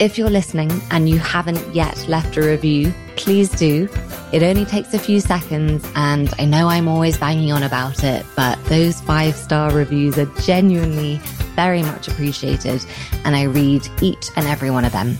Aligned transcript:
If 0.00 0.18
you're 0.18 0.28
listening 0.30 0.72
and 0.90 1.08
you 1.08 1.20
haven't 1.20 1.72
yet 1.72 2.08
left 2.08 2.36
a 2.36 2.42
review, 2.42 2.92
please 3.14 3.48
do. 3.48 3.88
It 4.32 4.42
only 4.42 4.64
takes 4.64 4.92
a 4.92 4.98
few 4.98 5.20
seconds, 5.20 5.88
and 5.94 6.34
I 6.36 6.46
know 6.46 6.66
I'm 6.66 6.88
always 6.88 7.16
banging 7.16 7.52
on 7.52 7.62
about 7.62 8.02
it, 8.02 8.26
but 8.34 8.62
those 8.64 9.00
five 9.02 9.36
star 9.36 9.70
reviews 9.70 10.18
are 10.18 10.26
genuinely 10.42 11.18
very 11.54 11.82
much 11.82 12.08
appreciated, 12.08 12.84
and 13.24 13.36
I 13.36 13.44
read 13.44 13.86
each 14.02 14.30
and 14.34 14.48
every 14.48 14.68
one 14.68 14.84
of 14.84 14.90
them. 14.90 15.16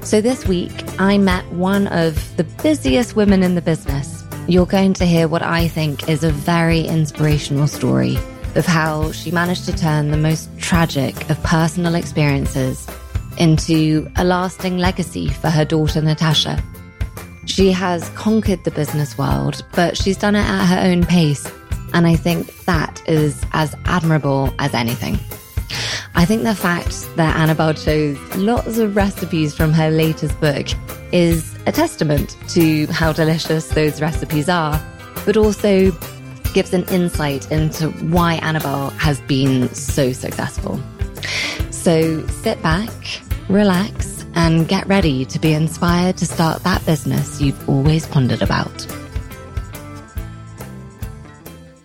So 0.00 0.22
this 0.22 0.48
week, 0.48 0.72
I 0.98 1.18
met 1.18 1.46
one 1.52 1.86
of 1.88 2.36
the 2.38 2.44
busiest 2.62 3.16
women 3.16 3.42
in 3.42 3.54
the 3.54 3.62
business. 3.62 4.24
You're 4.48 4.64
going 4.64 4.94
to 4.94 5.04
hear 5.04 5.28
what 5.28 5.42
I 5.42 5.68
think 5.68 6.08
is 6.08 6.24
a 6.24 6.30
very 6.30 6.80
inspirational 6.80 7.66
story 7.66 8.16
of 8.54 8.64
how 8.64 9.12
she 9.12 9.30
managed 9.30 9.66
to 9.66 9.76
turn 9.76 10.10
the 10.10 10.16
most 10.16 10.48
tragic 10.58 11.28
of 11.28 11.42
personal 11.42 11.96
experiences 11.96 12.88
into 13.38 14.10
a 14.16 14.24
lasting 14.24 14.78
legacy 14.78 15.28
for 15.28 15.50
her 15.50 15.64
daughter, 15.64 16.00
Natasha. 16.00 16.62
She 17.46 17.72
has 17.72 18.08
conquered 18.10 18.64
the 18.64 18.70
business 18.70 19.18
world, 19.18 19.64
but 19.74 19.96
she's 19.96 20.16
done 20.16 20.34
it 20.34 20.44
at 20.44 20.66
her 20.66 20.88
own 20.88 21.04
pace. 21.04 21.50
And 21.92 22.06
I 22.06 22.16
think 22.16 22.64
that 22.64 23.02
is 23.06 23.44
as 23.52 23.74
admirable 23.84 24.52
as 24.58 24.74
anything. 24.74 25.18
I 26.16 26.24
think 26.24 26.44
the 26.44 26.54
fact 26.54 27.08
that 27.16 27.36
Annabel 27.36 27.74
chose 27.74 28.18
lots 28.36 28.78
of 28.78 28.96
recipes 28.96 29.54
from 29.54 29.72
her 29.72 29.90
latest 29.90 30.40
book 30.40 30.66
is 31.12 31.54
a 31.66 31.72
testament 31.72 32.36
to 32.48 32.86
how 32.86 33.12
delicious 33.12 33.68
those 33.68 34.00
recipes 34.00 34.48
are, 34.48 34.80
but 35.24 35.36
also 35.36 35.90
gives 36.54 36.72
an 36.72 36.84
insight 36.84 37.50
into 37.50 37.90
why 38.06 38.34
Annabel 38.34 38.90
has 38.90 39.20
been 39.22 39.68
so 39.74 40.12
successful. 40.12 40.80
So 41.84 42.26
sit 42.28 42.62
back, 42.62 42.88
relax, 43.50 44.24
and 44.34 44.66
get 44.66 44.86
ready 44.86 45.26
to 45.26 45.38
be 45.38 45.52
inspired 45.52 46.16
to 46.16 46.24
start 46.24 46.62
that 46.62 46.82
business 46.86 47.42
you've 47.42 47.68
always 47.68 48.06
pondered 48.06 48.40
about. 48.40 48.86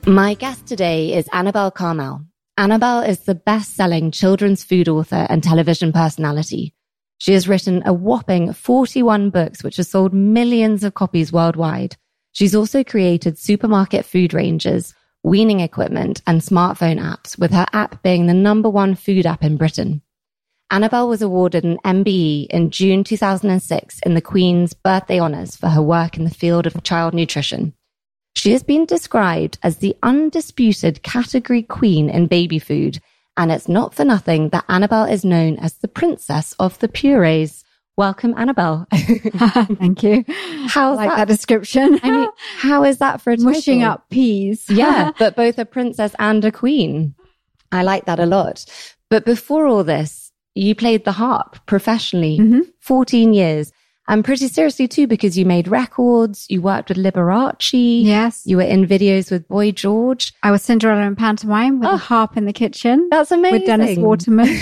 My 0.07 0.35
guest 0.35 0.65
today 0.67 1.13
is 1.13 1.27
Annabel 1.33 1.69
Karmel. 1.69 2.25
Annabel 2.57 3.01
is 3.01 3.25
the 3.25 3.35
best 3.35 3.75
selling 3.75 4.11
children's 4.11 4.63
food 4.63 4.87
author 4.87 5.27
and 5.29 5.43
television 5.43 5.91
personality. 5.91 6.73
She 7.17 7.33
has 7.33 7.49
written 7.49 7.83
a 7.85 7.91
whopping 7.91 8.53
41 8.53 9.31
books, 9.31 9.65
which 9.65 9.75
have 9.75 9.87
sold 9.87 10.13
millions 10.13 10.85
of 10.85 10.93
copies 10.93 11.33
worldwide. 11.33 11.97
She's 12.31 12.55
also 12.55 12.85
created 12.85 13.37
supermarket 13.37 14.05
food 14.05 14.33
ranges, 14.33 14.93
weaning 15.23 15.59
equipment, 15.59 16.21
and 16.25 16.41
smartphone 16.41 16.99
apps, 16.99 17.37
with 17.37 17.51
her 17.51 17.65
app 17.73 18.01
being 18.03 18.27
the 18.27 18.33
number 18.33 18.69
one 18.69 18.95
food 18.95 19.25
app 19.25 19.43
in 19.43 19.57
Britain. 19.57 20.01
Annabel 20.71 21.07
was 21.09 21.21
awarded 21.21 21.63
an 21.63 21.79
MBE 21.83 22.47
in 22.47 22.69
June 22.69 23.03
2006 23.03 23.99
in 24.05 24.13
the 24.13 24.21
Queen's 24.21 24.73
Birthday 24.73 25.19
Honours 25.19 25.55
for 25.55 25.67
her 25.69 25.81
work 25.81 26.15
in 26.15 26.25
the 26.25 26.29
field 26.29 26.67
of 26.67 26.83
child 26.83 27.13
nutrition. 27.13 27.73
She 28.35 28.51
has 28.51 28.61
been 28.61 28.85
described 28.85 29.57
as 29.63 29.77
the 29.77 29.95
undisputed 30.03 31.01
category 31.01 31.63
queen 31.63 32.09
in 32.09 32.27
baby 32.27 32.59
food, 32.59 32.99
and 33.35 33.51
it's 33.51 33.67
not 33.67 33.95
for 33.95 34.05
nothing 34.05 34.49
that 34.49 34.65
Annabel 34.69 35.05
is 35.05 35.25
known 35.25 35.57
as 35.57 35.73
the 35.73 35.87
princess 35.87 36.53
of 36.59 36.77
the 36.79 36.87
purees. 36.87 37.63
Welcome, 37.99 38.33
Annabel. 38.37 38.87
Thank 38.93 40.03
you. 40.03 40.23
How's 40.69 40.95
like 40.95 41.09
that? 41.09 41.17
that 41.17 41.27
description. 41.27 41.99
I 42.01 42.09
mean, 42.09 42.29
how 42.59 42.85
is 42.85 42.99
that 42.99 43.19
for 43.19 43.33
a 43.33 43.37
mushing 43.37 43.79
title? 43.81 43.91
up 43.91 44.09
peas. 44.09 44.65
yeah, 44.69 45.11
but 45.19 45.35
both 45.35 45.59
a 45.59 45.65
princess 45.65 46.15
and 46.17 46.45
a 46.45 46.49
queen. 46.51 47.13
I 47.73 47.83
like 47.83 48.05
that 48.05 48.17
a 48.21 48.25
lot. 48.25 48.63
But 49.09 49.25
before 49.25 49.67
all 49.67 49.83
this, 49.83 50.31
you 50.55 50.75
played 50.75 51.03
the 51.03 51.11
harp 51.11 51.57
professionally, 51.65 52.39
Mhm. 52.39 52.71
14 52.79 53.33
years. 53.33 53.73
And 54.09 54.25
pretty 54.25 54.47
seriously 54.47 54.87
too, 54.87 55.07
because 55.07 55.37
you 55.37 55.45
made 55.45 55.67
records, 55.67 56.47
you 56.49 56.61
worked 56.61 56.89
with 56.89 56.97
Liberace. 56.97 58.03
Yes. 58.03 58.41
You 58.45 58.57
were 58.57 58.63
in 58.63 58.85
videos 58.87 59.31
with 59.31 59.47
Boy 59.47 59.71
George. 59.71 60.33
I 60.43 60.49
was 60.51 60.63
Cinderella 60.63 61.03
in 61.03 61.15
pantomime 61.15 61.79
with 61.79 61.87
Oh. 61.87 61.93
a 61.93 61.97
harp 61.97 62.35
in 62.35 62.45
the 62.45 62.51
kitchen 62.53 63.07
That's 63.11 63.31
amazing. 63.31 63.59
with 63.59 63.65
Dennis 63.67 63.97
Waterman. 63.97 64.47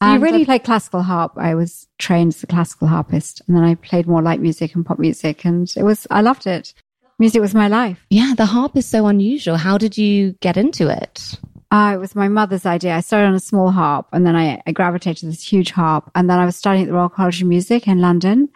Um, 0.00 0.08
you 0.10 0.14
And 0.14 0.22
really 0.22 0.42
I 0.42 0.44
played 0.44 0.64
classical 0.64 1.02
harp. 1.02 1.32
I 1.36 1.54
was 1.54 1.86
trained 1.98 2.34
as 2.34 2.42
a 2.42 2.46
classical 2.46 2.86
harpist, 2.86 3.40
and 3.48 3.56
then 3.56 3.64
I 3.64 3.74
played 3.74 4.06
more 4.06 4.20
light 4.22 4.40
music 4.40 4.74
and 4.74 4.84
pop 4.84 4.98
music, 4.98 5.44
and 5.44 5.72
it 5.76 5.82
was 5.84 6.06
I 6.10 6.20
loved 6.20 6.46
it. 6.46 6.74
Music 7.18 7.40
was 7.40 7.54
my 7.54 7.66
life. 7.68 8.04
Yeah, 8.10 8.34
the 8.36 8.44
harp 8.44 8.76
is 8.76 8.86
so 8.86 9.06
unusual. 9.06 9.56
How 9.56 9.78
did 9.78 9.96
you 9.96 10.32
get 10.42 10.56
into 10.58 10.88
it? 10.88 11.40
Uh, 11.70 11.92
it 11.94 11.98
was 11.98 12.14
my 12.14 12.28
mother's 12.28 12.64
idea. 12.64 12.94
I 12.94 13.00
started 13.00 13.26
on 13.28 13.34
a 13.34 13.40
small 13.40 13.70
harp, 13.70 14.06
and 14.12 14.26
then 14.26 14.36
I, 14.36 14.62
I 14.66 14.72
gravitated 14.72 15.20
to 15.20 15.26
this 15.26 15.46
huge 15.46 15.72
harp, 15.72 16.10
and 16.14 16.30
then 16.30 16.38
I 16.38 16.44
was 16.44 16.56
studying 16.56 16.84
at 16.84 16.88
the 16.88 16.94
Royal 16.94 17.08
College 17.08 17.42
of 17.42 17.48
Music 17.48 17.88
in 17.88 18.00
London. 18.00 18.48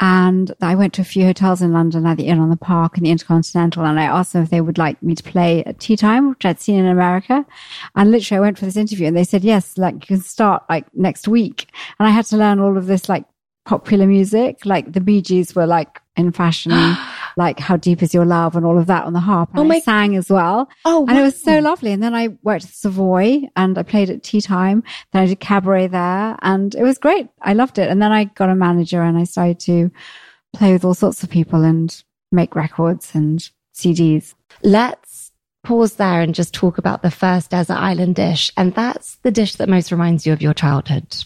And 0.00 0.52
I 0.60 0.74
went 0.74 0.94
to 0.94 1.02
a 1.02 1.04
few 1.04 1.24
hotels 1.24 1.62
in 1.62 1.72
London, 1.72 2.02
like 2.02 2.16
the 2.16 2.26
Inn 2.26 2.40
on 2.40 2.50
the 2.50 2.56
Park 2.56 2.96
and 2.96 3.06
the 3.06 3.10
Intercontinental, 3.10 3.84
and 3.84 4.00
I 4.00 4.04
asked 4.04 4.32
them 4.32 4.42
if 4.42 4.50
they 4.50 4.60
would 4.60 4.76
like 4.76 5.00
me 5.00 5.14
to 5.14 5.22
play 5.22 5.62
at 5.64 5.78
tea 5.78 5.96
time, 5.96 6.30
which 6.30 6.44
I'd 6.44 6.60
seen 6.60 6.80
in 6.80 6.86
America. 6.86 7.46
And 7.94 8.10
literally, 8.10 8.38
I 8.38 8.40
went 8.40 8.58
for 8.58 8.64
this 8.64 8.76
interview, 8.76 9.06
and 9.06 9.16
they 9.16 9.24
said 9.24 9.44
yes, 9.44 9.78
like 9.78 9.94
you 9.94 10.16
can 10.16 10.20
start 10.20 10.64
like 10.68 10.86
next 10.94 11.28
week. 11.28 11.68
And 11.98 12.08
I 12.08 12.10
had 12.10 12.24
to 12.26 12.36
learn 12.36 12.58
all 12.58 12.76
of 12.76 12.86
this 12.86 13.08
like 13.08 13.24
popular 13.64 14.06
music, 14.06 14.66
like 14.66 14.92
the 14.92 15.00
Bee 15.00 15.22
Gees 15.22 15.54
were 15.54 15.66
like 15.66 16.00
in 16.16 16.32
fashion, 16.32 16.72
like 17.36 17.58
"How 17.60 17.76
Deep 17.76 18.02
Is 18.02 18.12
Your 18.14 18.24
Love" 18.24 18.56
and 18.56 18.64
all 18.66 18.78
of 18.78 18.86
that 18.86 19.04
on 19.04 19.12
the 19.12 19.20
harp. 19.20 19.50
And 19.50 19.60
Oh 19.60 19.64
my- 19.64 19.76
I 19.76 19.80
sang 19.80 20.16
as 20.16 20.28
well. 20.30 20.68
Oh, 20.84 21.06
And 21.08 21.18
it 21.18 21.22
was 21.22 21.40
so 21.42 21.58
lovely. 21.58 21.92
And 21.92 22.02
then 22.02 22.14
I 22.14 22.28
worked 22.42 22.64
at 22.64 22.70
Savoy 22.70 23.42
and 23.56 23.76
I 23.78 23.82
played 23.82 24.10
at 24.10 24.22
tea 24.22 24.40
time. 24.40 24.82
Then 25.12 25.22
I 25.22 25.26
did 25.26 25.40
cabaret 25.40 25.88
there 25.88 26.36
and 26.42 26.74
it 26.74 26.82
was 26.82 26.98
great. 26.98 27.28
I 27.40 27.52
loved 27.52 27.78
it. 27.78 27.88
And 27.90 28.00
then 28.02 28.12
I 28.12 28.24
got 28.24 28.50
a 28.50 28.54
manager 28.54 29.02
and 29.02 29.16
I 29.18 29.24
started 29.24 29.60
to 29.60 29.90
play 30.54 30.72
with 30.72 30.84
all 30.84 30.94
sorts 30.94 31.22
of 31.22 31.30
people 31.30 31.62
and 31.64 32.02
make 32.30 32.54
records 32.54 33.14
and 33.14 33.48
CDs. 33.74 34.34
Let's 34.62 35.32
pause 35.64 35.94
there 35.94 36.20
and 36.20 36.34
just 36.34 36.52
talk 36.52 36.76
about 36.78 37.02
the 37.02 37.10
first 37.10 37.50
desert 37.50 37.74
island 37.76 38.16
dish. 38.16 38.50
And 38.56 38.74
that's 38.74 39.16
the 39.22 39.30
dish 39.30 39.54
that 39.56 39.68
most 39.68 39.92
reminds 39.92 40.26
you 40.26 40.32
of 40.32 40.42
your 40.42 40.54
childhood. 40.54 41.16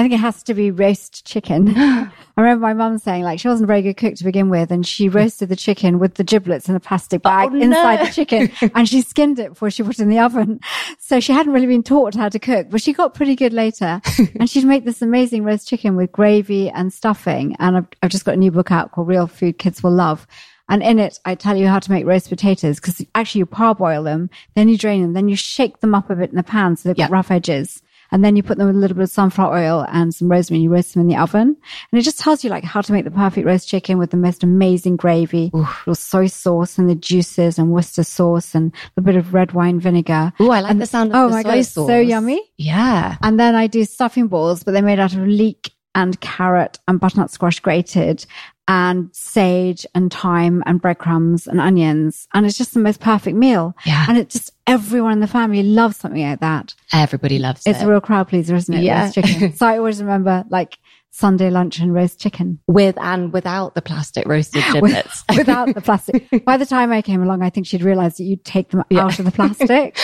I 0.00 0.02
think 0.02 0.14
it 0.14 0.20
has 0.20 0.42
to 0.44 0.54
be 0.54 0.70
roast 0.70 1.26
chicken. 1.26 1.74
I 1.76 2.10
remember 2.38 2.62
my 2.62 2.72
mum 2.72 2.96
saying 2.96 3.22
like 3.22 3.38
she 3.38 3.48
wasn't 3.48 3.64
a 3.64 3.66
very 3.66 3.82
good 3.82 3.98
cook 3.98 4.14
to 4.14 4.24
begin 4.24 4.48
with 4.48 4.70
and 4.70 4.86
she 4.86 5.10
roasted 5.10 5.50
the 5.50 5.56
chicken 5.56 5.98
with 5.98 6.14
the 6.14 6.24
giblets 6.24 6.70
in 6.70 6.74
a 6.74 6.80
plastic 6.80 7.20
oh, 7.22 7.28
bag 7.28 7.50
Oh, 7.52 7.56
no. 7.56 7.64
inside 7.64 8.06
the 8.06 8.10
chicken 8.10 8.50
and 8.74 8.88
she 8.88 9.02
skinned 9.02 9.38
it 9.38 9.50
before 9.50 9.70
she 9.70 9.82
put 9.82 9.98
it 9.98 10.02
in 10.02 10.08
the 10.08 10.18
oven. 10.18 10.60
So 10.98 11.20
she 11.20 11.34
hadn't 11.34 11.52
really 11.52 11.66
been 11.66 11.82
taught 11.82 12.14
how 12.14 12.30
to 12.30 12.38
cook, 12.38 12.68
but 12.70 12.80
she 12.80 12.94
got 12.94 13.12
pretty 13.12 13.36
good 13.36 13.52
later 13.52 14.00
and 14.40 14.48
she'd 14.48 14.64
make 14.64 14.86
this 14.86 15.02
amazing 15.02 15.44
roast 15.44 15.68
chicken 15.68 15.96
with 15.96 16.12
gravy 16.12 16.70
and 16.70 16.90
stuffing. 16.94 17.54
And 17.58 17.76
I've, 17.76 17.86
I've 18.02 18.10
just 18.10 18.24
got 18.24 18.36
a 18.36 18.38
new 18.38 18.50
book 18.50 18.70
out 18.70 18.92
called 18.92 19.06
Real 19.06 19.26
Food 19.26 19.58
Kids 19.58 19.82
Will 19.82 19.92
Love. 19.92 20.26
And 20.70 20.82
in 20.82 20.98
it, 20.98 21.20
I 21.26 21.34
tell 21.34 21.58
you 21.58 21.66
how 21.66 21.78
to 21.78 21.92
make 21.92 22.06
roast 22.06 22.30
potatoes 22.30 22.80
because 22.80 23.04
actually 23.14 23.40
you 23.40 23.46
parboil 23.46 24.04
them, 24.04 24.30
then 24.54 24.70
you 24.70 24.78
drain 24.78 25.02
them, 25.02 25.12
then 25.12 25.28
you 25.28 25.36
shake 25.36 25.80
them 25.80 25.94
up 25.94 26.08
a 26.08 26.16
bit 26.16 26.30
in 26.30 26.36
the 26.36 26.42
pan 26.42 26.76
so 26.76 26.88
they've 26.88 26.96
got 26.96 27.10
rough 27.10 27.30
edges. 27.30 27.82
And 28.12 28.24
then 28.24 28.36
you 28.36 28.42
put 28.42 28.58
them 28.58 28.66
with 28.66 28.76
a 28.76 28.78
little 28.78 28.96
bit 28.96 29.04
of 29.04 29.10
sunflower 29.10 29.56
oil 29.56 29.86
and 29.88 30.14
some 30.14 30.30
rosemary 30.30 30.58
and 30.58 30.64
you 30.64 30.70
roast 30.70 30.94
them 30.94 31.02
in 31.02 31.08
the 31.08 31.16
oven. 31.16 31.56
And 31.92 31.98
it 31.98 32.02
just 32.02 32.18
tells 32.18 32.42
you 32.44 32.50
like 32.50 32.64
how 32.64 32.80
to 32.80 32.92
make 32.92 33.04
the 33.04 33.10
perfect 33.10 33.46
roast 33.46 33.68
chicken 33.68 33.98
with 33.98 34.10
the 34.10 34.16
most 34.16 34.42
amazing 34.42 34.96
gravy, 34.96 35.50
little 35.52 35.94
soy 35.94 36.26
sauce 36.26 36.78
and 36.78 36.88
the 36.88 36.94
juices 36.94 37.58
and 37.58 37.70
Worcester 37.70 38.04
sauce 38.04 38.54
and 38.54 38.72
a 38.96 39.00
bit 39.00 39.16
of 39.16 39.34
red 39.34 39.52
wine 39.52 39.80
vinegar. 39.80 40.32
Oh, 40.40 40.50
I 40.50 40.60
like 40.60 40.78
the 40.78 40.86
sound 40.86 41.10
of 41.10 41.16
oh 41.16 41.28
the 41.28 41.34
my 41.34 41.42
soy 41.42 41.48
God, 41.48 41.58
it's 41.58 41.68
sauce. 41.70 41.88
so 41.88 41.98
yummy. 41.98 42.42
Yeah. 42.56 43.16
And 43.22 43.38
then 43.38 43.54
I 43.54 43.66
do 43.66 43.84
stuffing 43.84 44.28
balls, 44.28 44.62
but 44.62 44.72
they're 44.72 44.82
made 44.82 45.00
out 45.00 45.14
of 45.14 45.20
leek 45.20 45.72
and 45.94 46.20
carrot 46.20 46.78
and 46.86 47.00
butternut 47.00 47.30
squash 47.30 47.60
grated 47.60 48.24
and 48.70 49.08
sage 49.12 49.84
and 49.96 50.12
thyme 50.12 50.62
and 50.64 50.80
breadcrumbs 50.80 51.48
and 51.48 51.60
onions. 51.60 52.28
And 52.32 52.46
it's 52.46 52.56
just 52.56 52.72
the 52.72 52.78
most 52.80 53.00
perfect 53.00 53.36
meal. 53.36 53.74
Yeah. 53.84 54.06
And 54.08 54.16
it 54.16 54.30
just, 54.30 54.52
everyone 54.68 55.14
in 55.14 55.20
the 55.20 55.26
family 55.26 55.64
loves 55.64 55.96
something 55.96 56.22
like 56.22 56.38
that. 56.38 56.72
Everybody 56.92 57.40
loves 57.40 57.60
It's 57.60 57.66
it. 57.66 57.70
It's 57.72 57.82
a 57.82 57.88
real 57.88 58.00
crowd 58.00 58.28
pleaser, 58.28 58.54
isn't 58.54 58.72
it? 58.72 58.82
Yeah. 58.84 59.10
So 59.56 59.66
I 59.66 59.76
always 59.78 60.00
remember 60.00 60.44
like 60.50 60.78
Sunday 61.10 61.50
lunch 61.50 61.80
and 61.80 61.92
roast 61.92 62.20
chicken 62.20 62.60
with 62.68 62.96
and 62.98 63.32
without 63.32 63.74
the 63.74 63.82
plastic 63.82 64.28
roasted 64.28 64.62
giblets. 64.72 65.24
without 65.36 65.74
the 65.74 65.80
plastic. 65.80 66.28
By 66.44 66.56
the 66.56 66.64
time 66.66 66.92
I 66.92 67.02
came 67.02 67.20
along, 67.24 67.42
I 67.42 67.50
think 67.50 67.66
she'd 67.66 67.82
realized 67.82 68.18
that 68.18 68.22
you'd 68.24 68.44
take 68.44 68.70
them 68.70 68.84
out 68.94 69.18
of 69.18 69.24
the 69.24 69.32
plastic. 69.32 69.98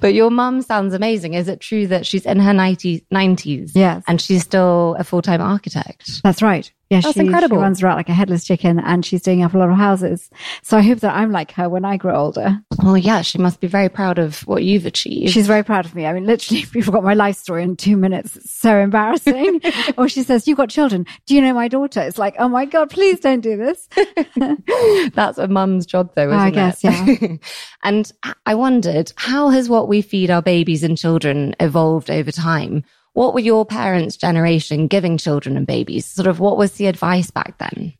but 0.00 0.14
your 0.14 0.30
mum 0.30 0.62
sounds 0.62 0.92
amazing. 0.94 1.34
Is 1.34 1.46
it 1.46 1.60
true 1.60 1.86
that 1.86 2.04
she's 2.04 2.26
in 2.26 2.40
her 2.40 2.52
90s, 2.52 3.04
90s 3.14 3.70
Yes. 3.74 4.02
and 4.08 4.20
she's 4.20 4.42
still 4.42 4.96
a 4.98 5.04
full 5.04 5.22
time 5.22 5.40
architect? 5.40 6.20
That's 6.24 6.42
right. 6.42 6.72
Yeah, 6.88 7.00
That's 7.00 7.14
she, 7.14 7.20
incredible. 7.20 7.56
She 7.56 7.62
runs 7.62 7.82
around 7.82 7.96
like 7.96 8.08
a 8.08 8.14
headless 8.14 8.44
chicken 8.44 8.78
and 8.78 9.04
she's 9.04 9.22
doing 9.22 9.42
up 9.42 9.54
a 9.54 9.58
lot 9.58 9.70
of 9.70 9.76
houses. 9.76 10.30
So 10.62 10.78
I 10.78 10.82
hope 10.82 11.00
that 11.00 11.16
I'm 11.16 11.32
like 11.32 11.50
her 11.52 11.68
when 11.68 11.84
I 11.84 11.96
grow 11.96 12.16
older. 12.16 12.60
Well, 12.80 12.96
yeah, 12.96 13.22
she 13.22 13.38
must 13.38 13.60
be 13.60 13.66
very 13.66 13.88
proud 13.88 14.20
of 14.20 14.40
what 14.42 14.62
you've 14.62 14.86
achieved. 14.86 15.32
She's 15.32 15.48
very 15.48 15.64
proud 15.64 15.84
of 15.84 15.96
me. 15.96 16.06
I 16.06 16.12
mean, 16.12 16.26
literally, 16.26 16.64
we 16.74 16.82
forgot 16.82 17.02
my 17.02 17.14
life 17.14 17.36
story 17.36 17.64
in 17.64 17.76
two 17.76 17.96
minutes. 17.96 18.36
It's 18.36 18.52
so 18.52 18.78
embarrassing. 18.78 19.62
or 19.98 20.08
she 20.08 20.22
says, 20.22 20.46
You've 20.46 20.58
got 20.58 20.68
children. 20.68 21.06
Do 21.26 21.34
you 21.34 21.40
know 21.40 21.54
my 21.54 21.66
daughter? 21.66 22.00
It's 22.00 22.18
like, 22.18 22.36
Oh 22.38 22.48
my 22.48 22.64
God, 22.66 22.88
please 22.90 23.18
don't 23.18 23.40
do 23.40 23.56
this. 23.56 23.88
That's 25.14 25.38
a 25.38 25.48
mum's 25.48 25.86
job, 25.86 26.12
though, 26.14 26.28
isn't 26.28 26.38
I 26.38 26.50
guess, 26.50 26.84
it? 26.84 27.20
yeah. 27.20 27.36
and 27.82 28.12
I 28.44 28.54
wondered, 28.54 29.12
how 29.16 29.48
has 29.48 29.68
what 29.68 29.88
we 29.88 30.02
feed 30.02 30.30
our 30.30 30.42
babies 30.42 30.84
and 30.84 30.96
children 30.96 31.56
evolved 31.58 32.10
over 32.10 32.30
time? 32.30 32.84
What 33.16 33.32
were 33.32 33.40
your 33.40 33.64
parents' 33.64 34.18
generation 34.18 34.88
giving 34.88 35.16
children 35.16 35.56
and 35.56 35.66
babies? 35.66 36.04
Sort 36.04 36.26
of 36.26 36.38
what 36.38 36.58
was 36.58 36.72
the 36.72 36.84
advice 36.84 37.30
back 37.30 37.56
then? 37.56 37.94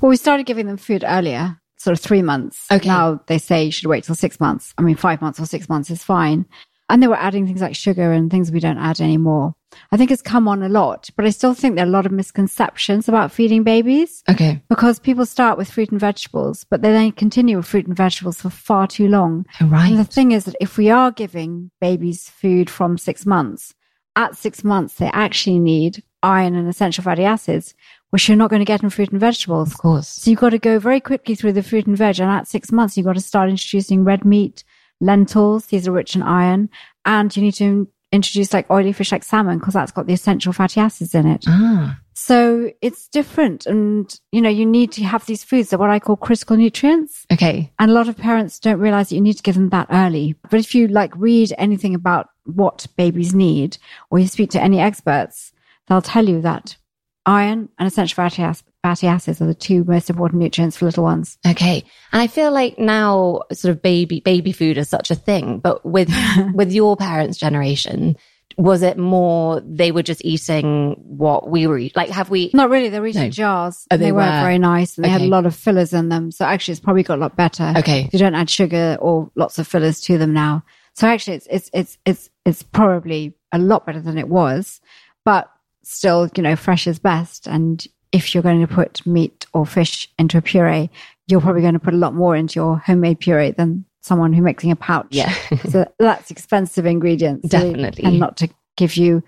Well, 0.00 0.08
we 0.10 0.16
started 0.16 0.46
giving 0.46 0.68
them 0.68 0.76
food 0.76 1.02
earlier, 1.04 1.60
sort 1.78 1.98
of 1.98 2.00
three 2.00 2.22
months. 2.22 2.64
Okay. 2.70 2.86
Now 2.86 3.20
they 3.26 3.38
say 3.38 3.64
you 3.64 3.72
should 3.72 3.88
wait 3.88 4.04
till 4.04 4.14
six 4.14 4.38
months. 4.38 4.72
I 4.78 4.82
mean, 4.82 4.94
five 4.94 5.20
months 5.20 5.40
or 5.40 5.46
six 5.46 5.68
months 5.68 5.90
is 5.90 6.04
fine. 6.04 6.46
And 6.88 7.02
they 7.02 7.08
were 7.08 7.16
adding 7.18 7.44
things 7.44 7.60
like 7.60 7.74
sugar 7.74 8.12
and 8.12 8.30
things 8.30 8.52
we 8.52 8.60
don't 8.60 8.78
add 8.78 9.00
anymore. 9.00 9.56
I 9.90 9.96
think 9.96 10.12
it's 10.12 10.22
come 10.22 10.46
on 10.46 10.62
a 10.62 10.68
lot, 10.68 11.10
but 11.16 11.26
I 11.26 11.30
still 11.30 11.52
think 11.52 11.74
there 11.74 11.84
are 11.84 11.88
a 11.88 11.90
lot 11.90 12.06
of 12.06 12.12
misconceptions 12.12 13.08
about 13.08 13.32
feeding 13.32 13.64
babies 13.64 14.22
Okay. 14.30 14.62
because 14.68 15.00
people 15.00 15.26
start 15.26 15.58
with 15.58 15.68
fruit 15.68 15.90
and 15.90 15.98
vegetables, 15.98 16.62
but 16.70 16.82
they 16.82 16.92
then 16.92 17.10
continue 17.10 17.56
with 17.56 17.66
fruit 17.66 17.88
and 17.88 17.96
vegetables 17.96 18.40
for 18.40 18.50
far 18.50 18.86
too 18.86 19.08
long. 19.08 19.44
Oh, 19.60 19.66
right. 19.66 19.90
And 19.90 19.98
the 19.98 20.04
thing 20.04 20.30
is 20.30 20.44
that 20.44 20.54
if 20.60 20.78
we 20.78 20.88
are 20.88 21.10
giving 21.10 21.72
babies 21.80 22.28
food 22.30 22.70
from 22.70 22.96
six 22.96 23.26
months, 23.26 23.74
at 24.16 24.36
six 24.36 24.64
months, 24.64 24.94
they 24.94 25.10
actually 25.12 25.58
need 25.58 26.02
iron 26.22 26.56
and 26.56 26.68
essential 26.68 27.04
fatty 27.04 27.24
acids, 27.24 27.74
which 28.10 28.28
you're 28.28 28.36
not 28.36 28.50
going 28.50 28.60
to 28.60 28.66
get 28.66 28.82
in 28.82 28.90
fruit 28.90 29.10
and 29.12 29.20
vegetables. 29.20 29.72
Of 29.72 29.78
course. 29.78 30.08
So 30.08 30.30
you've 30.30 30.40
got 30.40 30.50
to 30.50 30.58
go 30.58 30.78
very 30.78 31.00
quickly 31.00 31.34
through 31.34 31.52
the 31.52 31.62
fruit 31.62 31.86
and 31.86 31.96
veg. 31.96 32.18
And 32.18 32.30
at 32.30 32.48
six 32.48 32.72
months, 32.72 32.96
you've 32.96 33.06
got 33.06 33.14
to 33.14 33.20
start 33.20 33.50
introducing 33.50 34.04
red 34.04 34.24
meat, 34.24 34.64
lentils. 35.00 35.66
These 35.66 35.86
are 35.86 35.92
rich 35.92 36.16
in 36.16 36.22
iron. 36.22 36.70
And 37.04 37.34
you 37.36 37.42
need 37.42 37.54
to 37.54 37.88
introduce 38.12 38.52
like 38.52 38.70
oily 38.70 38.92
fish 38.92 39.12
like 39.12 39.24
salmon 39.24 39.58
because 39.58 39.74
that's 39.74 39.92
got 39.92 40.06
the 40.06 40.12
essential 40.12 40.52
fatty 40.52 40.80
acids 40.80 41.14
in 41.14 41.26
it. 41.26 41.44
Ah. 41.46 41.98
So 42.14 42.70
it's 42.80 43.08
different. 43.08 43.66
And, 43.66 44.18
you 44.32 44.40
know, 44.40 44.48
you 44.48 44.64
need 44.64 44.92
to 44.92 45.04
have 45.04 45.26
these 45.26 45.44
foods 45.44 45.70
that 45.70 45.78
what 45.78 45.90
I 45.90 45.98
call 45.98 46.16
critical 46.16 46.56
nutrients. 46.56 47.26
Okay. 47.30 47.70
And 47.78 47.90
a 47.90 47.94
lot 47.94 48.08
of 48.08 48.16
parents 48.16 48.58
don't 48.58 48.80
realize 48.80 49.10
that 49.10 49.16
you 49.16 49.20
need 49.20 49.36
to 49.36 49.42
give 49.42 49.56
them 49.56 49.68
that 49.68 49.88
early. 49.90 50.34
But 50.50 50.60
if 50.60 50.74
you 50.74 50.88
like 50.88 51.14
read 51.14 51.52
anything 51.58 51.94
about 51.94 52.30
what 52.46 52.86
babies 52.96 53.34
need 53.34 53.78
or 54.10 54.18
you 54.18 54.26
speak 54.26 54.50
to 54.50 54.62
any 54.62 54.80
experts, 54.80 55.52
they'll 55.88 56.02
tell 56.02 56.28
you 56.28 56.40
that 56.42 56.76
iron 57.24 57.68
and 57.78 57.86
essential 57.88 58.14
fatty, 58.14 58.42
ac- 58.42 58.62
fatty 58.82 59.06
acids 59.08 59.40
are 59.40 59.46
the 59.46 59.54
two 59.54 59.84
most 59.84 60.08
important 60.08 60.40
nutrients 60.40 60.76
for 60.76 60.84
little 60.84 61.04
ones. 61.04 61.38
Okay. 61.46 61.84
And 62.12 62.22
I 62.22 62.28
feel 62.28 62.52
like 62.52 62.78
now 62.78 63.42
sort 63.52 63.72
of 63.72 63.82
baby 63.82 64.20
baby 64.20 64.52
food 64.52 64.78
is 64.78 64.88
such 64.88 65.10
a 65.10 65.14
thing, 65.16 65.58
but 65.58 65.84
with 65.84 66.08
with 66.54 66.72
your 66.72 66.96
parents' 66.96 67.38
generation, 67.38 68.16
was 68.56 68.82
it 68.82 68.96
more 68.96 69.60
they 69.66 69.90
were 69.90 70.04
just 70.04 70.24
eating 70.24 70.94
what 70.98 71.50
we 71.50 71.66
were 71.66 71.78
eating? 71.78 71.94
Like 71.96 72.10
have 72.10 72.30
we 72.30 72.50
Not 72.54 72.70
really. 72.70 72.88
They're 72.88 73.06
eating 73.06 73.22
No. 73.24 73.30
jars. 73.30 73.86
Oh, 73.90 73.94
and 73.94 74.00
they 74.00 74.06
they, 74.06 74.12
weren't 74.12 74.42
very 74.42 74.58
nice 74.58 74.96
and 74.96 75.04
they 75.04 75.08
had 75.08 75.20
a 75.20 75.26
lot 75.26 75.46
of 75.46 75.54
fillers 75.54 75.92
in 75.92 76.08
them. 76.08 76.30
So 76.30 76.44
actually 76.44 76.72
it's 76.72 76.80
probably 76.80 77.02
got 77.02 77.18
a 77.18 77.20
lot 77.20 77.36
better. 77.36 77.74
Okay. 77.78 78.08
You 78.12 78.18
don't 78.18 78.34
add 78.36 78.48
sugar 78.48 78.96
or 79.00 79.30
lots 79.34 79.58
of 79.58 79.66
fillers 79.66 80.00
to 80.02 80.16
them 80.16 80.32
now. 80.32 80.64
So 80.96 81.06
actually 81.06 81.36
it's, 81.36 81.46
it's, 81.50 81.70
it's, 81.74 81.98
it's, 82.06 82.30
it's 82.46 82.62
probably 82.62 83.34
a 83.52 83.58
lot 83.58 83.84
better 83.84 84.00
than 84.00 84.16
it 84.16 84.28
was, 84.28 84.80
but 85.24 85.50
still, 85.82 86.28
you 86.34 86.42
know, 86.42 86.56
fresh 86.56 86.86
is 86.86 86.98
best. 86.98 87.46
And 87.46 87.86
if 88.12 88.34
you're 88.34 88.42
going 88.42 88.66
to 88.66 88.74
put 88.74 89.06
meat 89.06 89.46
or 89.52 89.66
fish 89.66 90.08
into 90.18 90.38
a 90.38 90.42
puree, 90.42 90.90
you're 91.28 91.42
probably 91.42 91.60
going 91.60 91.74
to 91.74 91.80
put 91.80 91.92
a 91.92 91.98
lot 91.98 92.14
more 92.14 92.34
into 92.34 92.58
your 92.58 92.78
homemade 92.78 93.20
puree 93.20 93.50
than 93.50 93.84
someone 94.00 94.32
who's 94.32 94.42
mixing 94.42 94.70
a 94.70 94.76
pouch. 94.76 95.08
Yeah. 95.10 95.34
so 95.68 95.86
that's 95.98 96.30
expensive 96.30 96.86
ingredients. 96.86 97.46
Definitely. 97.50 98.04
And 98.04 98.18
not 98.18 98.38
to 98.38 98.48
give 98.76 98.96
you 98.96 99.22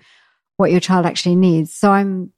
what 0.57 0.71
your 0.71 0.79
child 0.79 1.05
actually 1.05 1.35
needs. 1.35 1.71
So 1.71 1.91
I'm, 1.91 2.33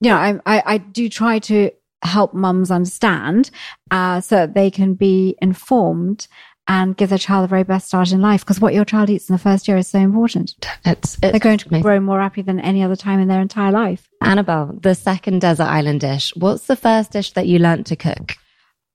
you 0.00 0.08
know, 0.08 0.16
I, 0.16 0.40
I, 0.46 0.62
I 0.66 0.78
do 0.78 1.10
try 1.10 1.40
to 1.40 1.70
help 2.02 2.34
mums 2.34 2.70
understand, 2.70 3.50
uh, 3.90 4.20
so 4.20 4.36
that 4.36 4.54
they 4.54 4.70
can 4.70 4.94
be 4.94 5.36
informed 5.40 6.26
and 6.68 6.96
give 6.96 7.08
their 7.10 7.18
child 7.18 7.44
the 7.44 7.48
very 7.48 7.64
best 7.64 7.88
start 7.88 8.12
in 8.12 8.20
life. 8.20 8.40
Because 8.42 8.60
what 8.60 8.74
your 8.74 8.84
child 8.84 9.10
eats 9.10 9.28
in 9.28 9.34
the 9.34 9.38
first 9.38 9.66
year 9.68 9.76
is 9.76 9.88
so 9.88 9.98
important. 9.98 10.54
it's, 10.84 11.14
it's 11.14 11.20
They're 11.20 11.38
going 11.38 11.58
to 11.58 11.68
amazing. 11.68 11.82
grow 11.82 12.00
more 12.00 12.20
happy 12.20 12.42
than 12.42 12.60
any 12.60 12.82
other 12.82 12.96
time 12.96 13.18
in 13.20 13.28
their 13.28 13.40
entire 13.40 13.72
life. 13.72 14.08
Annabel, 14.20 14.78
the 14.80 14.94
second 14.94 15.40
desert 15.40 15.64
island 15.64 16.00
dish. 16.00 16.32
What's 16.36 16.66
the 16.66 16.76
first 16.76 17.12
dish 17.12 17.32
that 17.32 17.46
you 17.46 17.58
learnt 17.58 17.86
to 17.88 17.96
cook? 17.96 18.34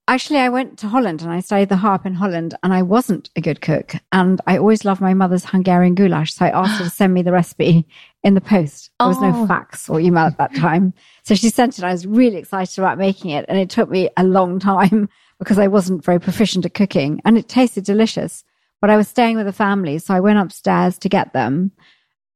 Actually, 0.09 0.39
I 0.39 0.47
went 0.47 0.79
to 0.79 0.87
Holland 0.87 1.21
and 1.21 1.29
I 1.29 1.41
studied 1.41 1.67
the 1.67 1.75
harp 1.75 2.05
in 2.05 2.13
Holland 2.13 2.55
and 2.63 2.73
I 2.73 2.81
wasn't 2.81 3.29
a 3.35 3.41
good 3.41 3.59
cook. 3.59 3.93
And 4.13 4.39
I 4.47 4.57
always 4.57 4.85
loved 4.85 5.01
my 5.01 5.13
mother's 5.13 5.43
Hungarian 5.43 5.95
goulash. 5.95 6.33
So 6.33 6.45
I 6.45 6.49
asked 6.51 6.77
her 6.79 6.85
to 6.85 6.89
send 6.89 7.13
me 7.13 7.23
the 7.23 7.33
recipe 7.33 7.85
in 8.23 8.33
the 8.33 8.39
post. 8.39 8.89
There 8.99 9.09
was 9.09 9.17
Oh. 9.17 9.29
no 9.31 9.45
fax 9.47 9.89
or 9.89 9.99
email 9.99 10.23
at 10.23 10.37
that 10.37 10.55
time. 10.55 10.93
So 11.23 11.35
she 11.35 11.49
sent 11.49 11.77
it. 11.77 11.83
I 11.83 11.91
was 11.91 12.07
really 12.07 12.37
excited 12.37 12.79
about 12.79 12.97
making 12.97 13.31
it. 13.31 13.43
And 13.49 13.57
it 13.59 13.69
took 13.69 13.89
me 13.89 14.09
a 14.15 14.23
long 14.23 14.59
time 14.59 15.09
because 15.39 15.59
I 15.59 15.67
wasn't 15.67 16.03
very 16.03 16.19
proficient 16.19 16.65
at 16.65 16.73
cooking 16.73 17.21
and 17.25 17.37
it 17.37 17.47
tasted 17.47 17.83
delicious. 17.83 18.43
But 18.79 18.89
I 18.89 18.97
was 18.97 19.07
staying 19.07 19.37
with 19.37 19.47
a 19.47 19.53
family. 19.53 19.97
So 19.97 20.13
I 20.13 20.19
went 20.19 20.39
upstairs 20.39 20.97
to 20.99 21.09
get 21.09 21.33
them. 21.33 21.71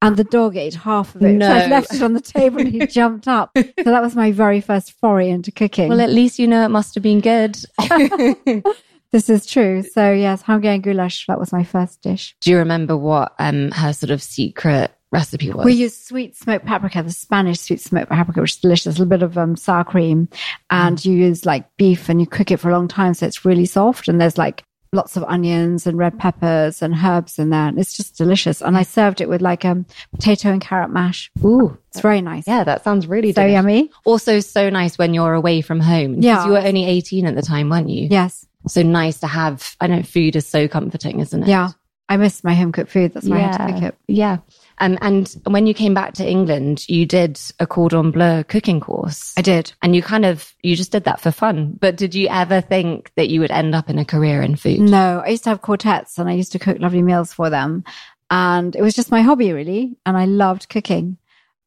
And 0.03 0.17
the 0.17 0.23
dog 0.23 0.57
ate 0.57 0.73
half 0.73 1.13
of 1.13 1.21
it. 1.21 1.33
No. 1.33 1.47
So 1.47 1.53
I 1.53 1.67
left 1.67 1.93
it 1.93 2.01
on 2.01 2.13
the 2.13 2.21
table 2.21 2.59
and 2.59 2.69
he 2.69 2.87
jumped 2.87 3.27
up. 3.27 3.51
So 3.55 3.63
that 3.83 4.01
was 4.01 4.15
my 4.15 4.31
very 4.31 4.59
first 4.59 4.93
foray 4.93 5.29
into 5.29 5.51
cooking. 5.51 5.89
Well, 5.89 6.01
at 6.01 6.09
least 6.09 6.39
you 6.39 6.47
know 6.47 6.65
it 6.65 6.69
must 6.69 6.95
have 6.95 7.03
been 7.03 7.19
good. 7.19 7.57
This 9.11 9.29
is 9.29 9.45
true. 9.45 9.83
So 9.83 10.13
yes, 10.13 10.41
Hungarian 10.41 10.81
goulash, 10.81 11.25
that 11.27 11.37
was 11.37 11.51
my 11.51 11.65
first 11.65 12.01
dish. 12.01 12.33
Do 12.39 12.49
you 12.49 12.57
remember 12.57 12.95
what 12.95 13.33
um 13.39 13.71
her 13.71 13.91
sort 13.91 14.09
of 14.09 14.23
secret 14.23 14.91
recipe 15.11 15.51
was? 15.51 15.65
We 15.65 15.73
use 15.73 15.97
sweet 15.97 16.35
smoked 16.35 16.65
paprika, 16.65 17.03
the 17.03 17.11
Spanish 17.11 17.59
sweet 17.59 17.81
smoked 17.81 18.09
paprika, 18.09 18.41
which 18.41 18.51
is 18.51 18.57
delicious. 18.57 18.85
A 18.87 18.89
little 18.99 19.05
bit 19.05 19.23
of 19.23 19.37
um, 19.37 19.55
sour 19.55 19.83
cream, 19.83 20.29
and 20.69 21.03
you 21.03 21.13
use 21.13 21.45
like 21.45 21.65
beef, 21.77 22.09
and 22.09 22.19
you 22.19 22.27
cook 22.27 22.51
it 22.51 22.57
for 22.57 22.69
a 22.69 22.73
long 22.73 22.87
time, 22.87 23.13
so 23.13 23.25
it's 23.25 23.45
really 23.45 23.65
soft. 23.65 24.07
And 24.07 24.19
there's 24.19 24.37
like 24.37 24.63
lots 24.93 25.15
of 25.15 25.23
onions 25.23 25.87
and 25.87 25.97
red 25.97 26.19
peppers 26.19 26.81
and 26.81 26.93
herbs 26.93 27.39
in 27.39 27.49
there, 27.49 27.67
and 27.67 27.79
it's 27.79 27.95
just 27.95 28.17
delicious. 28.17 28.61
And 28.61 28.75
I 28.77 28.83
served 28.83 29.21
it 29.21 29.29
with 29.29 29.41
like 29.41 29.63
um 29.65 29.85
potato 30.13 30.49
and 30.49 30.61
carrot 30.61 30.89
mash. 30.91 31.31
Ooh, 31.43 31.77
It's 31.91 32.01
very 32.01 32.21
nice. 32.21 32.45
yeah, 32.47 32.63
that 32.65 32.83
sounds 32.83 33.07
really 33.07 33.31
so 33.31 33.41
delicious. 33.41 33.53
yummy. 33.53 33.91
Also, 34.05 34.39
so 34.41 34.69
nice 34.69 34.97
when 34.97 35.13
you're 35.13 35.33
away 35.33 35.61
from 35.61 35.79
home. 35.79 36.21
Yeah. 36.21 36.45
you 36.45 36.51
were 36.51 36.59
only 36.59 36.85
18 36.85 37.25
at 37.25 37.35
the 37.35 37.41
time, 37.41 37.69
weren't 37.69 37.89
you? 37.89 38.07
Yes. 38.11 38.45
So 38.67 38.83
nice 38.83 39.19
to 39.21 39.27
have. 39.27 39.75
I 39.79 39.87
know 39.87 40.03
food 40.03 40.35
is 40.35 40.45
so 40.45 40.67
comforting, 40.67 41.19
isn't 41.19 41.43
it? 41.43 41.47
Yeah. 41.47 41.69
I 42.09 42.17
miss 42.17 42.43
my 42.43 42.53
home 42.53 42.73
cooked 42.73 42.91
food. 42.91 43.13
That's 43.13 43.27
why 43.27 43.37
I 43.37 43.39
had 43.39 43.67
to 43.67 43.73
cook 43.73 43.83
it. 43.83 43.95
Yeah. 44.07 44.37
Um, 44.81 44.97
and 44.99 45.33
when 45.45 45.67
you 45.67 45.75
came 45.75 45.93
back 45.93 46.15
to 46.15 46.27
England, 46.27 46.89
you 46.89 47.05
did 47.05 47.39
a 47.59 47.67
cordon 47.67 48.09
bleu 48.09 48.43
cooking 48.43 48.79
course. 48.79 49.33
I 49.37 49.43
did. 49.43 49.71
and 49.83 49.95
you 49.95 50.01
kind 50.01 50.25
of, 50.25 50.53
you 50.63 50.75
just 50.75 50.91
did 50.91 51.03
that 51.03 51.21
for 51.21 51.29
fun. 51.31 51.77
But 51.79 51.95
did 51.95 52.15
you 52.15 52.27
ever 52.29 52.61
think 52.61 53.11
that 53.15 53.29
you 53.29 53.41
would 53.41 53.51
end 53.51 53.75
up 53.75 53.91
in 53.91 53.99
a 53.99 54.05
career 54.05 54.41
in 54.41 54.55
food? 54.55 54.79
No, 54.79 55.21
I 55.23 55.29
used 55.29 55.43
to 55.43 55.51
have 55.51 55.61
quartets 55.61 56.17
and 56.17 56.27
I 56.27 56.33
used 56.33 56.51
to 56.53 56.59
cook 56.59 56.79
lovely 56.79 57.03
meals 57.03 57.31
for 57.31 57.51
them. 57.51 57.83
And 58.31 58.75
it 58.75 58.81
was 58.81 58.95
just 58.95 59.11
my 59.11 59.21
hobby, 59.21 59.53
really. 59.53 59.97
And 60.03 60.17
I 60.17 60.25
loved 60.25 60.67
cooking. 60.67 61.17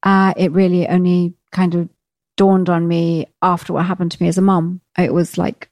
Uh, 0.02 0.34
it 0.36 0.50
really 0.50 0.88
only 0.88 1.34
kind 1.52 1.76
of 1.76 1.88
dawned 2.36 2.68
on 2.68 2.88
me 2.88 3.28
after 3.42 3.72
what 3.72 3.86
happened 3.86 4.10
to 4.10 4.22
me 4.22 4.28
as 4.28 4.38
a 4.38 4.42
mom. 4.42 4.80
It 4.98 5.14
was 5.14 5.38
like 5.38 5.70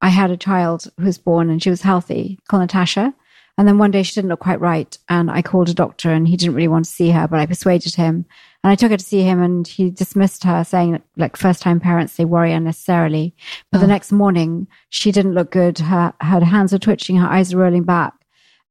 I 0.00 0.10
had 0.10 0.30
a 0.30 0.36
child 0.36 0.86
who 0.98 1.06
was 1.06 1.18
born 1.18 1.50
and 1.50 1.60
she 1.60 1.70
was 1.70 1.82
healthy, 1.82 2.38
called 2.48 2.60
Natasha. 2.60 3.12
And 3.58 3.66
then 3.66 3.78
one 3.78 3.90
day 3.90 4.02
she 4.02 4.14
didn't 4.14 4.28
look 4.28 4.40
quite 4.40 4.60
right. 4.60 4.96
And 5.08 5.30
I 5.30 5.40
called 5.40 5.68
a 5.70 5.74
doctor 5.74 6.10
and 6.12 6.28
he 6.28 6.36
didn't 6.36 6.54
really 6.54 6.68
want 6.68 6.84
to 6.84 6.90
see 6.90 7.10
her, 7.10 7.26
but 7.26 7.40
I 7.40 7.46
persuaded 7.46 7.94
him. 7.94 8.26
And 8.62 8.70
I 8.70 8.74
took 8.74 8.90
her 8.90 8.96
to 8.98 9.04
see 9.04 9.22
him 9.22 9.42
and 9.42 9.66
he 9.66 9.90
dismissed 9.90 10.44
her, 10.44 10.62
saying 10.62 10.92
that 10.92 11.02
like 11.16 11.36
first 11.36 11.62
time 11.62 11.80
parents, 11.80 12.16
they 12.16 12.24
worry 12.26 12.52
unnecessarily. 12.52 13.34
But 13.72 13.78
the 13.78 13.84
Oh. 13.86 13.88
next 13.88 14.12
morning, 14.12 14.66
she 14.90 15.10
didn't 15.10 15.34
look 15.34 15.50
good. 15.52 15.78
Her, 15.78 16.12
her 16.20 16.44
hands 16.44 16.72
were 16.72 16.78
twitching, 16.78 17.16
her 17.16 17.28
eyes 17.28 17.54
were 17.54 17.62
rolling 17.62 17.84
back. 17.84 18.12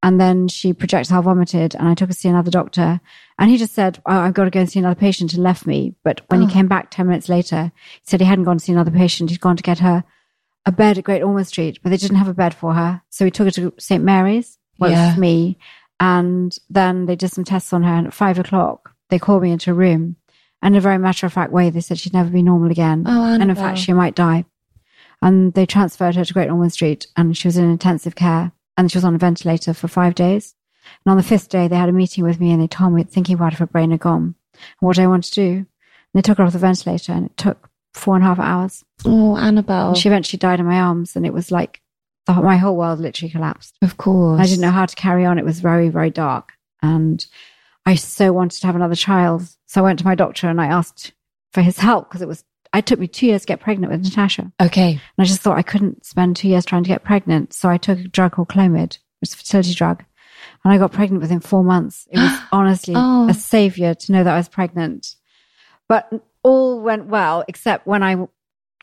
And 0.03 0.21
then 0.21 0.47
she 0.49 0.71
projectile 0.71 1.23
vomited 1.23 1.73
and 1.73 1.87
I 1.87 1.95
took 1.95 2.09
her 2.09 2.13
to 2.13 2.19
see 2.19 2.29
another 2.29 2.51
doctor. 2.51 3.01
And 3.39 3.49
he 3.49 3.57
just 3.57 3.73
said, 3.73 3.99
oh, 4.05 4.19
I've 4.19 4.35
got 4.35 4.43
to 4.43 4.51
go 4.51 4.59
and 4.59 4.69
see 4.69 4.77
another 4.77 4.93
patient 4.99 5.33
and 5.33 5.41
left 5.41 5.65
me. 5.65 5.95
But 6.03 6.21
when 6.27 6.43
Oh. 6.43 6.45
he 6.45 6.53
came 6.53 6.67
back 6.67 6.91
10 6.91 7.07
minutes 7.07 7.27
later, 7.27 7.71
he 7.93 8.01
said 8.03 8.19
he 8.19 8.27
hadn't 8.27 8.43
gone 8.45 8.59
to 8.59 8.63
see 8.63 8.71
another 8.73 8.91
patient. 8.91 9.31
He'd 9.31 9.39
gone 9.41 9.57
to 9.57 9.63
get 9.63 9.79
her 9.79 10.03
a 10.63 10.71
bed 10.71 10.99
at 10.99 11.05
Great 11.05 11.23
Ormond 11.23 11.47
Street, 11.47 11.79
but 11.81 11.89
they 11.89 11.97
didn't 11.97 12.17
have 12.17 12.27
a 12.27 12.33
bed 12.35 12.53
for 12.53 12.75
her. 12.75 13.01
So 13.09 13.25
he 13.25 13.31
took 13.31 13.45
her 13.47 13.51
to 13.51 13.73
St. 13.79 14.03
Mary's, 14.03 14.59
well, 14.79 14.91
Yeah. 14.91 15.15
me. 15.15 15.57
And 15.99 16.57
then 16.69 17.05
they 17.05 17.15
did 17.15 17.31
some 17.31 17.43
tests 17.45 17.71
on 17.73 17.83
her. 17.83 17.93
And 17.93 18.07
at 18.07 18.13
five 18.13 18.37
o'clock, 18.39 18.93
they 19.09 19.19
called 19.19 19.43
me 19.43 19.51
into 19.51 19.71
a 19.71 19.73
room. 19.75 20.17
And 20.61 20.75
in 20.75 20.79
a 20.79 20.81
very 20.81 20.97
matter 20.97 21.25
of 21.25 21.33
fact 21.33 21.51
way, 21.51 21.69
they 21.69 21.81
said 21.81 21.99
she'd 21.99 22.13
never 22.13 22.29
be 22.29 22.41
normal 22.43 22.71
again. 22.71 23.03
Oh, 23.07 23.23
and 23.25 23.43
in 23.43 23.55
fact, 23.55 23.77
she 23.77 23.93
might 23.93 24.15
die. 24.15 24.45
And 25.21 25.53
they 25.53 25.65
transferred 25.65 26.15
her 26.15 26.25
to 26.25 26.33
Great 26.33 26.49
Ormond 26.49 26.73
Street 26.73 27.07
and 27.15 27.37
she 27.37 27.47
was 27.47 27.57
in 27.57 27.69
intensive 27.69 28.15
care 28.15 28.51
and 28.77 28.91
she 28.91 28.97
was 28.97 29.05
on 29.05 29.15
a 29.15 29.19
ventilator 29.19 29.73
for 29.73 29.87
five 29.87 30.15
days. 30.15 30.55
And 31.05 31.11
on 31.11 31.17
the 31.17 31.23
fifth 31.23 31.49
day, 31.49 31.67
they 31.67 31.75
had 31.77 31.89
a 31.89 31.93
meeting 31.93 32.23
with 32.23 32.39
me 32.39 32.51
and 32.51 32.61
they 32.61 32.67
told 32.67 32.93
me 32.93 33.03
thinking 33.03 33.35
about 33.35 33.53
if 33.53 33.59
her 33.59 33.65
brain 33.65 33.91
had 33.91 33.99
gone 34.01 34.35
and 34.53 34.63
what 34.81 34.99
I 34.99 35.07
wanted 35.07 35.33
to 35.33 35.41
do. 35.41 35.51
And 35.57 35.65
they 36.13 36.21
took 36.21 36.37
her 36.37 36.43
off 36.43 36.53
the 36.53 36.59
ventilator 36.59 37.13
and 37.13 37.27
it 37.27 37.37
took 37.37 37.69
four 37.93 38.15
and 38.15 38.23
a 38.23 38.27
half 38.27 38.39
hours. 38.39 38.83
Oh, 39.05 39.37
Annabel. 39.37 39.89
And 39.89 39.97
she 39.97 40.09
eventually 40.09 40.37
died 40.37 40.59
in 40.59 40.65
my 40.65 40.79
arms, 40.79 41.15
and 41.15 41.25
it 41.25 41.33
was 41.33 41.49
like 41.51 41.81
the, 42.25 42.33
my 42.33 42.57
whole 42.57 42.75
world 42.75 42.99
literally 42.99 43.31
collapsed. 43.31 43.77
of 43.81 43.97
course. 43.97 44.39
I 44.39 44.45
didn't 44.45 44.61
know 44.61 44.71
how 44.71 44.85
to 44.85 44.95
carry 44.95 45.25
on. 45.25 45.37
It 45.39 45.45
was 45.45 45.59
very, 45.59 45.89
very 45.89 46.09
dark. 46.09 46.53
And 46.81 47.25
I 47.85 47.95
so 47.95 48.33
wanted 48.33 48.59
to 48.61 48.67
have 48.67 48.75
another 48.75 48.95
child. 48.95 49.43
So 49.67 49.81
I 49.81 49.83
went 49.83 49.99
to 49.99 50.05
my 50.05 50.15
doctor 50.15 50.47
and 50.49 50.59
I 50.61 50.67
asked 50.67 51.13
for 51.53 51.61
his 51.61 51.77
help 51.79 52.09
because 52.09 52.21
it 52.21 52.27
was, 52.27 52.43
it 52.73 52.85
took 52.85 52.99
me 52.99 53.07
two 53.07 53.27
years 53.27 53.41
to 53.41 53.47
get 53.47 53.59
pregnant 53.59 53.91
with 53.91 54.03
Natasha. 54.03 54.51
Okay. 54.61 54.91
And 54.91 54.99
I 55.19 55.23
just 55.23 55.41
thought 55.41 55.57
I 55.57 55.61
couldn't 55.61 56.05
spend 56.05 56.35
two 56.35 56.47
years 56.49 56.65
trying 56.65 56.83
to 56.83 56.87
get 56.89 57.03
pregnant. 57.03 57.53
So 57.53 57.69
I 57.69 57.77
took 57.77 57.99
a 57.99 58.03
drug 58.07 58.33
called 58.33 58.49
Clomid, 58.49 58.97
which 59.21 59.29
is 59.29 59.33
a 59.33 59.37
fertility 59.37 59.73
drug. 59.73 60.03
And 60.63 60.73
I 60.73 60.77
got 60.77 60.91
pregnant 60.91 61.21
within 61.21 61.39
four 61.39 61.63
months. 61.63 62.07
It 62.11 62.17
was 62.19 62.39
honestly 62.51 62.93
Oh. 62.97 63.29
a 63.29 63.33
savior 63.33 63.93
to 63.93 64.11
know 64.11 64.23
that 64.23 64.33
I 64.33 64.37
was 64.37 64.49
pregnant. 64.49 65.15
But 65.87 66.11
all 66.43 66.81
went 66.81 67.05
well, 67.07 67.43
except 67.47 67.85
when 67.87 68.03
I 68.03 68.27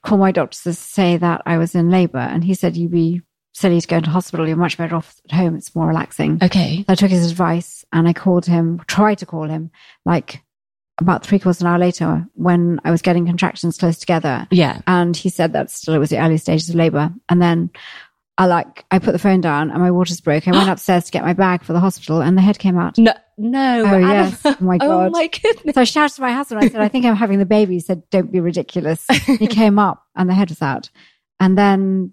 called 0.02 0.20
my 0.20 0.32
doctor 0.32 0.58
to 0.62 0.72
say 0.74 1.16
that 1.16 1.42
I 1.44 1.58
was 1.58 1.74
in 1.74 1.90
labor. 1.90 2.18
And 2.18 2.42
he 2.44 2.54
said, 2.54 2.76
you'd 2.76 2.90
be 2.92 3.22
silly 3.52 3.80
to 3.80 3.86
go 3.86 3.98
into 3.98 4.10
hospital. 4.10 4.46
You're 4.46 4.56
much 4.56 4.78
better 4.78 4.96
off 4.96 5.20
at 5.24 5.32
home. 5.32 5.56
It's 5.56 5.74
more 5.74 5.86
relaxing. 5.86 6.38
Okay. 6.42 6.84
I 6.88 6.94
took 6.94 7.10
his 7.10 7.30
advice 7.30 7.84
and 7.92 8.08
I 8.08 8.12
called 8.12 8.46
him, 8.46 8.80
tried 8.86 9.18
to 9.18 9.26
call 9.26 9.48
him 9.48 9.70
like 10.04 10.42
about 10.98 11.24
three 11.24 11.38
quarters 11.38 11.60
of 11.60 11.66
an 11.66 11.72
hour 11.72 11.78
later 11.78 12.26
when 12.34 12.80
I 12.84 12.90
was 12.90 13.02
getting 13.02 13.26
contractions 13.26 13.78
close 13.78 13.98
together. 13.98 14.46
Yeah. 14.50 14.80
And 14.86 15.16
he 15.16 15.28
said 15.28 15.52
that 15.52 15.70
still 15.70 15.94
it 15.94 15.98
was 15.98 16.10
the 16.10 16.22
early 16.22 16.38
stages 16.38 16.70
of 16.70 16.74
labor. 16.76 17.12
And 17.28 17.40
then 17.40 17.70
I 18.38 18.46
like, 18.46 18.84
I 18.90 18.98
put 18.98 19.12
the 19.12 19.18
phone 19.18 19.40
down 19.40 19.70
and 19.70 19.80
my 19.80 19.90
waters 19.90 20.20
broke. 20.20 20.48
I 20.48 20.52
went 20.52 20.70
upstairs 20.70 21.04
to 21.04 21.12
get 21.12 21.24
my 21.24 21.32
bag 21.32 21.62
for 21.62 21.72
the 21.72 21.80
hospital 21.80 22.22
and 22.22 22.36
the 22.36 22.42
head 22.42 22.58
came 22.58 22.78
out. 22.78 22.98
No, 22.98 23.12
no. 23.36 23.84
Oh, 23.86 23.98
yes. 23.98 24.40
Oh, 24.44 24.56
my 24.60 24.76
oh, 24.76 24.88
God. 24.88 25.06
Oh 25.08 25.10
my 25.10 25.26
goodness. 25.26 25.74
So 25.74 25.80
I 25.80 25.84
shouted 25.84 26.14
to 26.16 26.22
my 26.22 26.32
husband, 26.32 26.64
I 26.64 26.68
said, 26.68 26.80
I 26.80 26.88
think 26.88 27.04
I'm 27.04 27.16
having 27.16 27.38
the 27.38 27.46
baby. 27.46 27.74
He 27.74 27.80
said, 27.80 28.08
don't 28.10 28.32
be 28.32 28.40
ridiculous. 28.40 29.06
he 29.26 29.46
came 29.48 29.78
up 29.78 30.04
and 30.16 30.28
the 30.28 30.34
head 30.34 30.50
was 30.50 30.62
out. 30.62 30.90
And 31.40 31.58
then 31.58 32.12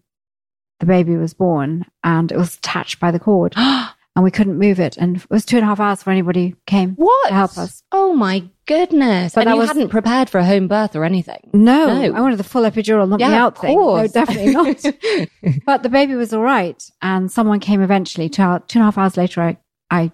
the 0.79 0.86
baby 0.86 1.15
was 1.17 1.33
born 1.33 1.86
and 2.03 2.31
it 2.31 2.38
was 2.38 2.55
attached 2.57 3.00
by 3.00 3.12
the 3.12 3.19
cord 3.19 3.53
and 3.57 4.24
we 4.24 4.31
couldn't 4.31 4.57
move 4.57 4.79
it. 4.79 4.98
And 4.98 5.17
it 5.17 5.29
was 5.29 5.45
two 5.45 5.57
and 5.57 5.63
a 5.63 5.67
half 5.67 5.79
hours 5.79 6.00
before 6.00 6.12
anybody 6.13 6.55
came. 6.65 6.95
what? 6.95 7.27
To 7.29 7.33
help 7.33 7.57
us. 7.57 7.83
Oh 7.91 8.13
my 8.13 8.43
goodness. 8.65 9.33
But 9.36 9.48
and 9.48 9.55
you 9.55 9.59
was- 9.59 9.67
hadn't 9.69 9.89
prepared 9.89 10.29
for 10.29 10.38
a 10.39 10.45
home 10.45 10.67
birth 10.67 10.95
or 10.95 11.03
anything. 11.03 11.50
No, 11.53 11.88
No. 12.01 12.15
I 12.15 12.21
wanted 12.21 12.38
the 12.39 12.43
full 12.43 12.63
epidural, 12.63 13.07
not 13.09 13.19
the 13.19 13.25
Yeah, 13.25 13.43
out 13.45 13.55
of 13.57 13.62
thing. 13.62 13.77
No, 13.77 14.07
definitely 14.07 14.53
not. 14.53 14.83
but 15.65 15.83
the 15.83 15.89
baby 15.89 16.15
was 16.15 16.33
all 16.33 16.41
right. 16.43 16.81
And 17.01 17.31
someone 17.31 17.59
came 17.59 17.81
eventually. 17.81 18.29
Two, 18.29 18.43
two 18.67 18.79
and 18.79 18.81
a 18.81 18.86
half 18.86 18.98
hours 18.98 19.17
later, 19.17 19.41
I, 19.41 19.57
I, 19.91 20.12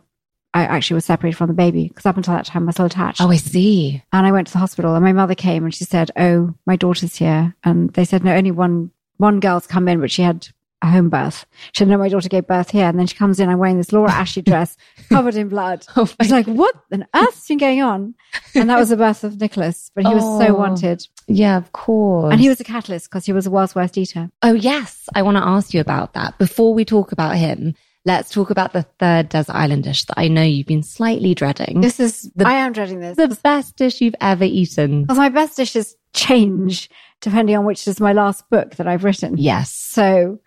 I 0.53 0.63
actually 0.63 0.95
was 0.95 1.05
separated 1.05 1.35
from 1.37 1.47
the 1.47 1.53
baby 1.53 1.89
because 1.89 2.05
up 2.05 2.15
until 2.15 2.33
that 2.33 2.45
time 2.45 2.63
I 2.63 2.67
was 2.67 2.75
still 2.75 2.85
attached. 2.85 3.19
oh, 3.21 3.29
I 3.29 3.35
see. 3.35 4.01
And 4.13 4.25
I 4.25 4.31
went 4.31 4.47
to 4.47 4.53
the 4.53 4.59
hospital 4.59 4.95
and 4.95 5.03
my 5.03 5.11
mother 5.13 5.35
came 5.35 5.65
and 5.65 5.75
she 5.75 5.83
said, 5.83 6.11
Oh, 6.17 6.53
my 6.65 6.75
daughter's 6.77 7.15
here. 7.17 7.55
And 7.65 7.89
they 7.93 8.05
said, 8.05 8.23
No, 8.23 8.33
only 8.33 8.51
one, 8.51 8.91
one 9.17 9.39
girl's 9.39 9.67
come 9.67 9.87
in, 9.87 9.99
but 10.01 10.11
she 10.11 10.21
had 10.21 10.47
a 10.81 10.87
home 10.87 11.09
birth. 11.09 11.45
She 11.71 11.79
said, 11.79 11.87
No, 11.87 11.97
my 11.97 12.09
daughter 12.09 12.27
gave 12.29 12.47
birth 12.47 12.69
here. 12.71 12.85
And 12.85 12.99
then 12.99 13.07
she 13.07 13.15
comes 13.15 13.39
in, 13.39 13.47
I'm 13.49 13.57
wearing 13.59 13.77
this 13.77 13.93
Laura 13.93 14.11
Ashley 14.11 14.41
dress 14.43 14.75
covered 15.09 15.35
in 15.35 15.47
blood. 15.49 15.85
Oh 15.95 16.01
I 16.19 16.23
was 16.23 16.31
like, 16.31 16.45
What 16.47 16.75
on 16.91 17.05
earth's 17.15 17.47
been 17.47 17.57
going 17.57 17.81
on? 17.81 18.13
And 18.53 18.69
that 18.69 18.77
was 18.77 18.89
the 18.89 18.97
birth 18.97 19.23
of 19.23 19.39
Nicholas, 19.39 19.89
but 19.95 20.05
he 20.05 20.13
was 20.13 20.23
so 20.23 20.47
Oh. 20.53 20.55
wanted. 20.55 21.07
Yeah, 21.27 21.57
of 21.57 21.71
course. 21.71 22.31
And 22.31 22.41
he 22.41 22.49
was 22.49 22.59
a 22.59 22.65
catalyst 22.65 23.09
because 23.09 23.25
he 23.25 23.33
was 23.33 23.45
the 23.45 23.51
world's 23.51 23.73
worst 23.73 23.97
eater. 23.97 24.29
Oh, 24.43 24.53
yes. 24.53 25.07
I 25.15 25.21
want 25.21 25.37
to 25.37 25.43
ask 25.47 25.73
you 25.73 25.79
about 25.81 26.13
that. 26.13 26.37
Before 26.37 26.73
we 26.73 26.83
talk 26.85 27.11
about 27.13 27.35
him, 27.37 27.73
let's 28.03 28.29
talk 28.29 28.51
about 28.51 28.73
the 28.73 28.83
third 28.99 29.29
desert 29.29 29.55
island 29.55 29.85
dish 29.85 30.03
that 30.05 30.19
I 30.19 30.27
know 30.27 30.43
you've 30.43 30.67
been 30.67 30.83
slightly 30.83 31.33
dreading. 31.33 31.81
This 31.81 31.99
is, 31.99 32.29
The- 32.35 32.47
I 32.47 32.53
am 32.55 32.73
dreading 32.73 32.99
this. 32.99 33.17
the 33.17 33.29
best 33.43 33.77
dish 33.77 34.01
you've 34.01 34.13
ever 34.21 34.43
eaten. 34.43 35.03
Because 35.03 35.17
my 35.17 35.29
best 35.29 35.57
dish 35.57 35.75
is 35.75 35.95
change 36.13 36.89
depending 37.25 37.57
on 37.57 37.65
which 37.65 37.87
is 37.87 37.99
my 37.99 38.13
last 38.13 38.47
book 38.51 38.75
that 38.75 38.87
I've 38.87 39.03
written. 39.03 39.35
Yes. 39.35 39.71
So, 39.71 40.39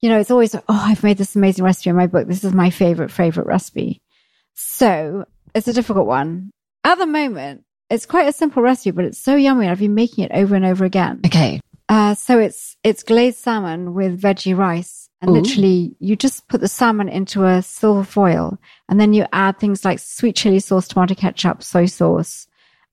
you 0.00 0.08
know, 0.08 0.18
it's 0.18 0.30
always, 0.30 0.54
oh, 0.54 0.62
I've 0.68 1.04
made 1.04 1.18
this 1.18 1.36
amazing 1.36 1.66
recipe 1.66 1.90
in 1.90 1.96
my 1.96 2.06
book. 2.06 2.26
This 2.26 2.44
is 2.44 2.54
my 2.54 2.70
favorite, 2.70 3.10
favorite 3.10 3.46
recipe. 3.46 4.00
So 4.54 5.26
it's 5.54 5.68
a 5.68 5.74
difficult 5.74 6.06
one. 6.06 6.50
At 6.82 6.94
the 6.96 7.04
moment, 7.04 7.64
it's 7.90 8.06
quite 8.06 8.26
a 8.26 8.32
simple 8.32 8.62
recipe, 8.62 8.92
but 8.92 9.04
it's 9.04 9.18
so 9.18 9.36
yummy. 9.36 9.66
And 9.66 9.72
I've 9.72 9.80
been 9.80 9.94
making 9.94 10.24
it 10.24 10.30
over 10.32 10.54
and 10.54 10.64
over 10.64 10.86
again. 10.86 11.20
Okay. 11.26 11.60
Uh, 11.90 12.14
so 12.14 12.38
it's, 12.38 12.78
it's 12.82 13.02
glazed 13.02 13.36
salmon 13.36 13.92
with 13.92 14.18
veggie 14.18 14.56
rice. 14.56 15.10
And 15.20 15.30
Ooh. 15.30 15.34
literally 15.34 15.94
you 16.00 16.16
just 16.16 16.48
put 16.48 16.62
the 16.62 16.68
salmon 16.68 17.10
into 17.10 17.44
a 17.44 17.60
silver 17.60 18.02
foil 18.02 18.58
and 18.88 18.98
then 18.98 19.12
you 19.12 19.26
add 19.30 19.58
things 19.58 19.84
like 19.84 19.98
sweet 19.98 20.36
chili 20.36 20.60
sauce, 20.60 20.88
tomato 20.88 21.14
ketchup, 21.14 21.62
soy 21.62 21.84
sauce, 21.84 22.46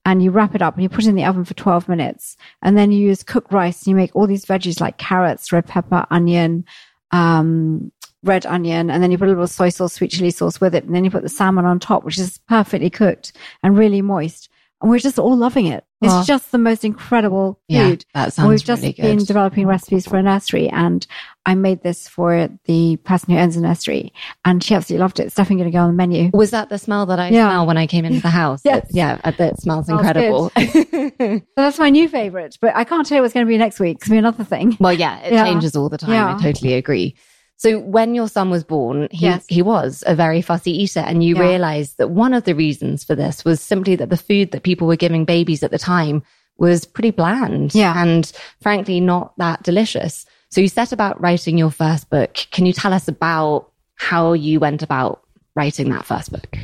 and 0.05 0.24
you 0.24 0.31
wrap 0.31 0.55
it 0.55 0.62
up 0.62 0.75
and 0.75 0.84
you 0.84 0.89
put 0.89 1.05
it 1.05 1.10
in 1.10 1.15
the 1.15 1.25
oven 1.25 1.46
for 1.46 1.53
12 1.53 1.88
minutes. 1.88 2.36
And 2.62 2.77
then 2.77 2.91
you 2.91 3.00
use 3.00 3.24
cooked 3.24 3.53
rice 3.53 3.81
and 3.81 3.88
you 3.88 3.96
make 3.96 4.15
all 4.15 4.27
these 4.27 4.46
veggies 4.46 4.81
like 4.81 4.98
carrots, 4.98 5.51
red 5.51 5.67
pepper, 5.67 6.05
onion, 6.10 6.65
um, 7.12 7.91
red 8.24 8.46
onion, 8.46 8.89
and 8.89 9.01
then 9.01 9.12
you 9.12 9.17
put 9.17 9.27
a 9.27 9.31
little 9.31 9.48
soy 9.48 9.70
sauce, 9.70 9.93
sweet 9.93 10.12
chili 10.12 10.31
sauce 10.31 10.62
with 10.62 10.75
it. 10.75 10.84
And 10.84 10.96
then 10.96 11.03
you 11.03 11.12
put 11.12 11.24
the 11.24 11.29
salmon 11.29 11.65
on 11.65 11.79
top, 11.79 12.03
which 12.03 12.17
is 12.17 12.39
perfectly 12.48 12.89
cooked 12.89 13.34
and 13.63 13.77
really 13.77 14.01
moist. 14.01 14.50
And 14.82 14.90
we're 14.90 14.98
just 15.00 15.20
all 15.20 15.38
loving 15.38 15.68
it. 15.68 15.86
It's 16.02 16.12
Oh. 16.12 16.24
just 16.26 16.52
the 16.52 16.58
most 16.58 16.84
incredible 16.84 17.60
food. 17.70 18.04
Yeah, 18.16 18.24
that 18.26 18.34
sounds 18.34 18.50
we've 18.50 18.64
just 18.64 18.82
really 18.82 18.94
been 18.94 19.24
developing 19.24 19.68
recipes 19.68 20.08
for 20.08 20.18
a 20.18 20.24
nursery 20.24 20.68
and 20.70 21.06
I 21.46 21.54
made 21.54 21.84
this 21.84 22.08
for 22.08 22.50
the 22.66 22.96
person 22.98 23.32
who 23.34 23.40
owns 23.40 23.54
the 23.54 23.62
nursery 23.62 24.12
and 24.44 24.64
she 24.64 24.74
absolutely 24.74 25.02
loved 25.04 25.20
it. 25.20 25.28
It's 25.28 25.36
definitely 25.36 25.64
going 25.64 25.72
to 25.72 25.78
go 25.78 25.82
on 25.84 25.90
the 25.90 25.96
menu. 25.96 26.32
Was 26.34 26.50
that 26.52 26.70
the 26.70 26.80
smell 26.80 27.06
that 27.06 27.20
I 27.20 27.30
Yeah. 27.30 27.50
smell 27.50 27.68
when 27.68 27.78
I 27.78 27.86
came 27.86 28.06
into 28.06 28.22
the 28.22 28.30
house? 28.42 28.62
Yes. 28.66 28.90
It- 28.90 28.96
yeah, 28.96 29.20
it 29.24 29.36
smells 29.60 29.86
Smells 29.86 29.90
incredible. 29.90 30.52
So 30.58 31.42
that's 31.56 31.78
my 31.78 31.92
new 31.92 32.10
favorite, 32.10 32.58
but 32.60 32.76
I 32.76 32.84
can't 32.84 33.06
tell 33.06 33.18
you 33.18 33.22
what's 33.22 33.36
going 33.36 33.46
to 33.46 33.50
be 33.50 33.58
next 33.60 33.80
week. 33.80 33.98
It's 33.98 34.08
going 34.08 34.18
to 34.18 34.22
be 34.24 34.28
another 34.28 34.44
thing. 34.44 34.78
well, 34.80 34.94
yeah, 34.94 35.20
it 35.20 35.34
Yeah. 35.34 35.46
changes 35.46 35.76
all 35.76 35.90
the 35.90 36.00
time. 36.00 36.38
I 36.38 36.42
totally 36.42 36.74
agree. 36.74 37.16
So 37.62 37.77
when 37.77 38.15
your 38.15 38.27
son 38.27 38.50
was 38.50 38.63
born, 38.63 39.08
he, 39.12 39.27
Yes. 39.27 39.46
he 39.48 39.62
was 39.62 40.03
a 40.08 40.15
very 40.15 40.41
fussy 40.41 40.72
eater 40.82 41.01
and 41.01 41.24
you 41.24 41.36
Yeah. 41.36 41.44
realized 41.44 42.00
that 42.00 42.10
one 42.10 42.34
of 42.34 42.44
the 42.46 42.56
reasons 42.56 43.03
for 43.03 43.13
this 43.13 43.46
was 43.46 43.62
simply 43.62 43.96
that 43.98 44.10
the 44.10 44.18
food 44.18 44.50
that 44.51 44.63
people 44.63 44.88
were 44.88 44.96
giving 44.96 45.25
babies 45.25 45.62
at 45.62 45.70
the 45.70 45.77
time 45.77 46.24
was 46.58 46.86
pretty 46.86 47.12
bland 47.12 47.75
Yeah. 47.75 47.94
and 47.96 48.32
frankly 48.62 49.00
not 49.00 49.38
that 49.38 49.62
delicious. 49.62 50.25
So 50.50 50.60
you 50.60 50.70
set 50.70 50.91
about 50.91 51.22
writing 51.22 51.56
your 51.60 51.70
first 51.70 52.10
book. 52.10 52.34
Can 52.50 52.65
you 52.65 52.74
tell 52.74 52.94
us 52.94 53.08
about 53.08 53.70
how 53.94 54.34
you 54.34 54.60
went 54.60 54.82
about 54.82 55.22
writing 55.56 55.91
that 55.91 56.06
first 56.08 56.32
book? 56.32 56.58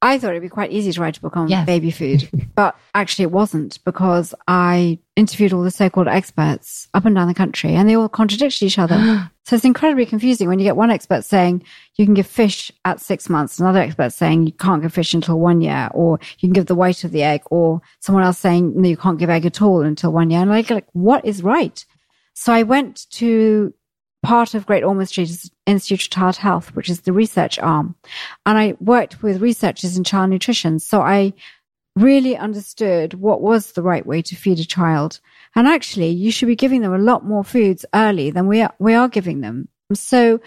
I 0.00 0.18
thought 0.18 0.30
it'd 0.30 0.42
be 0.42 0.48
quite 0.48 0.70
easy 0.70 0.92
to 0.92 1.00
write 1.00 1.16
a 1.16 1.20
book 1.20 1.36
on 1.36 1.48
Yes. 1.48 1.66
baby 1.66 1.90
food, 1.90 2.28
but 2.54 2.76
actually 2.94 3.24
it 3.24 3.32
wasn't 3.32 3.82
because 3.84 4.32
I 4.46 5.00
interviewed 5.16 5.52
all 5.52 5.62
the 5.62 5.72
so-called 5.72 6.06
experts 6.06 6.86
up 6.94 7.04
and 7.04 7.16
down 7.16 7.26
the 7.26 7.34
country 7.34 7.74
and 7.74 7.88
they 7.88 7.96
all 7.96 8.08
contradicted 8.08 8.62
each 8.62 8.78
other. 8.78 9.28
so 9.44 9.56
it's 9.56 9.64
incredibly 9.64 10.06
confusing 10.06 10.46
when 10.48 10.60
you 10.60 10.64
get 10.64 10.76
one 10.76 10.90
expert 10.92 11.24
saying 11.24 11.64
you 11.96 12.04
can 12.04 12.14
give 12.14 12.28
fish 12.28 12.70
at 12.84 13.00
six 13.00 13.28
months, 13.28 13.58
another 13.58 13.80
expert 13.80 14.12
saying 14.12 14.46
you 14.46 14.52
can't 14.52 14.82
give 14.82 14.94
fish 14.94 15.14
until 15.14 15.40
one 15.40 15.60
year, 15.60 15.88
or 15.92 16.20
you 16.38 16.48
can 16.48 16.52
give 16.52 16.66
the 16.66 16.76
white 16.76 17.02
of 17.02 17.10
the 17.10 17.24
egg, 17.24 17.42
or 17.50 17.80
someone 17.98 18.22
else 18.22 18.38
saying 18.38 18.80
no, 18.80 18.88
you 18.88 18.96
can't 18.96 19.18
give 19.18 19.30
egg 19.30 19.46
at 19.46 19.60
all 19.60 19.82
until 19.82 20.12
one 20.12 20.30
year. 20.30 20.40
And 20.40 20.50
like, 20.50 20.70
like 20.70 20.86
what 20.92 21.24
is 21.24 21.42
right? 21.42 21.84
So 22.34 22.52
I 22.52 22.62
went 22.62 23.10
to 23.14 23.74
part 24.22 24.54
of 24.54 24.66
Great 24.66 24.84
Ormond 24.84 25.08
Street 25.08 25.30
is 25.30 25.50
Institute 25.68 26.06
of 26.06 26.10
Child 26.10 26.36
Health, 26.36 26.74
which 26.74 26.88
is 26.88 27.02
the 27.02 27.12
research 27.12 27.58
arm. 27.58 27.94
And 28.46 28.58
I 28.58 28.74
worked 28.80 29.22
with 29.22 29.42
researchers 29.42 29.96
in 29.96 30.04
child 30.04 30.30
nutrition. 30.30 30.78
So 30.78 31.02
I 31.02 31.34
really 31.94 32.36
understood 32.36 33.14
what 33.14 33.42
was 33.42 33.72
the 33.72 33.82
right 33.82 34.06
way 34.06 34.22
to 34.22 34.36
feed 34.36 34.58
a 34.60 34.64
child. 34.64 35.20
And 35.54 35.68
actually, 35.68 36.10
you 36.10 36.30
should 36.30 36.46
be 36.46 36.56
giving 36.56 36.80
them 36.80 36.94
a 36.94 36.98
lot 36.98 37.24
more 37.24 37.44
foods 37.44 37.84
early 37.94 38.30
than 38.30 38.46
we 38.46 38.62
are, 38.62 38.74
we 38.78 38.94
are 38.94 39.08
giving 39.08 39.40
them. 39.40 39.68
So 39.92 40.40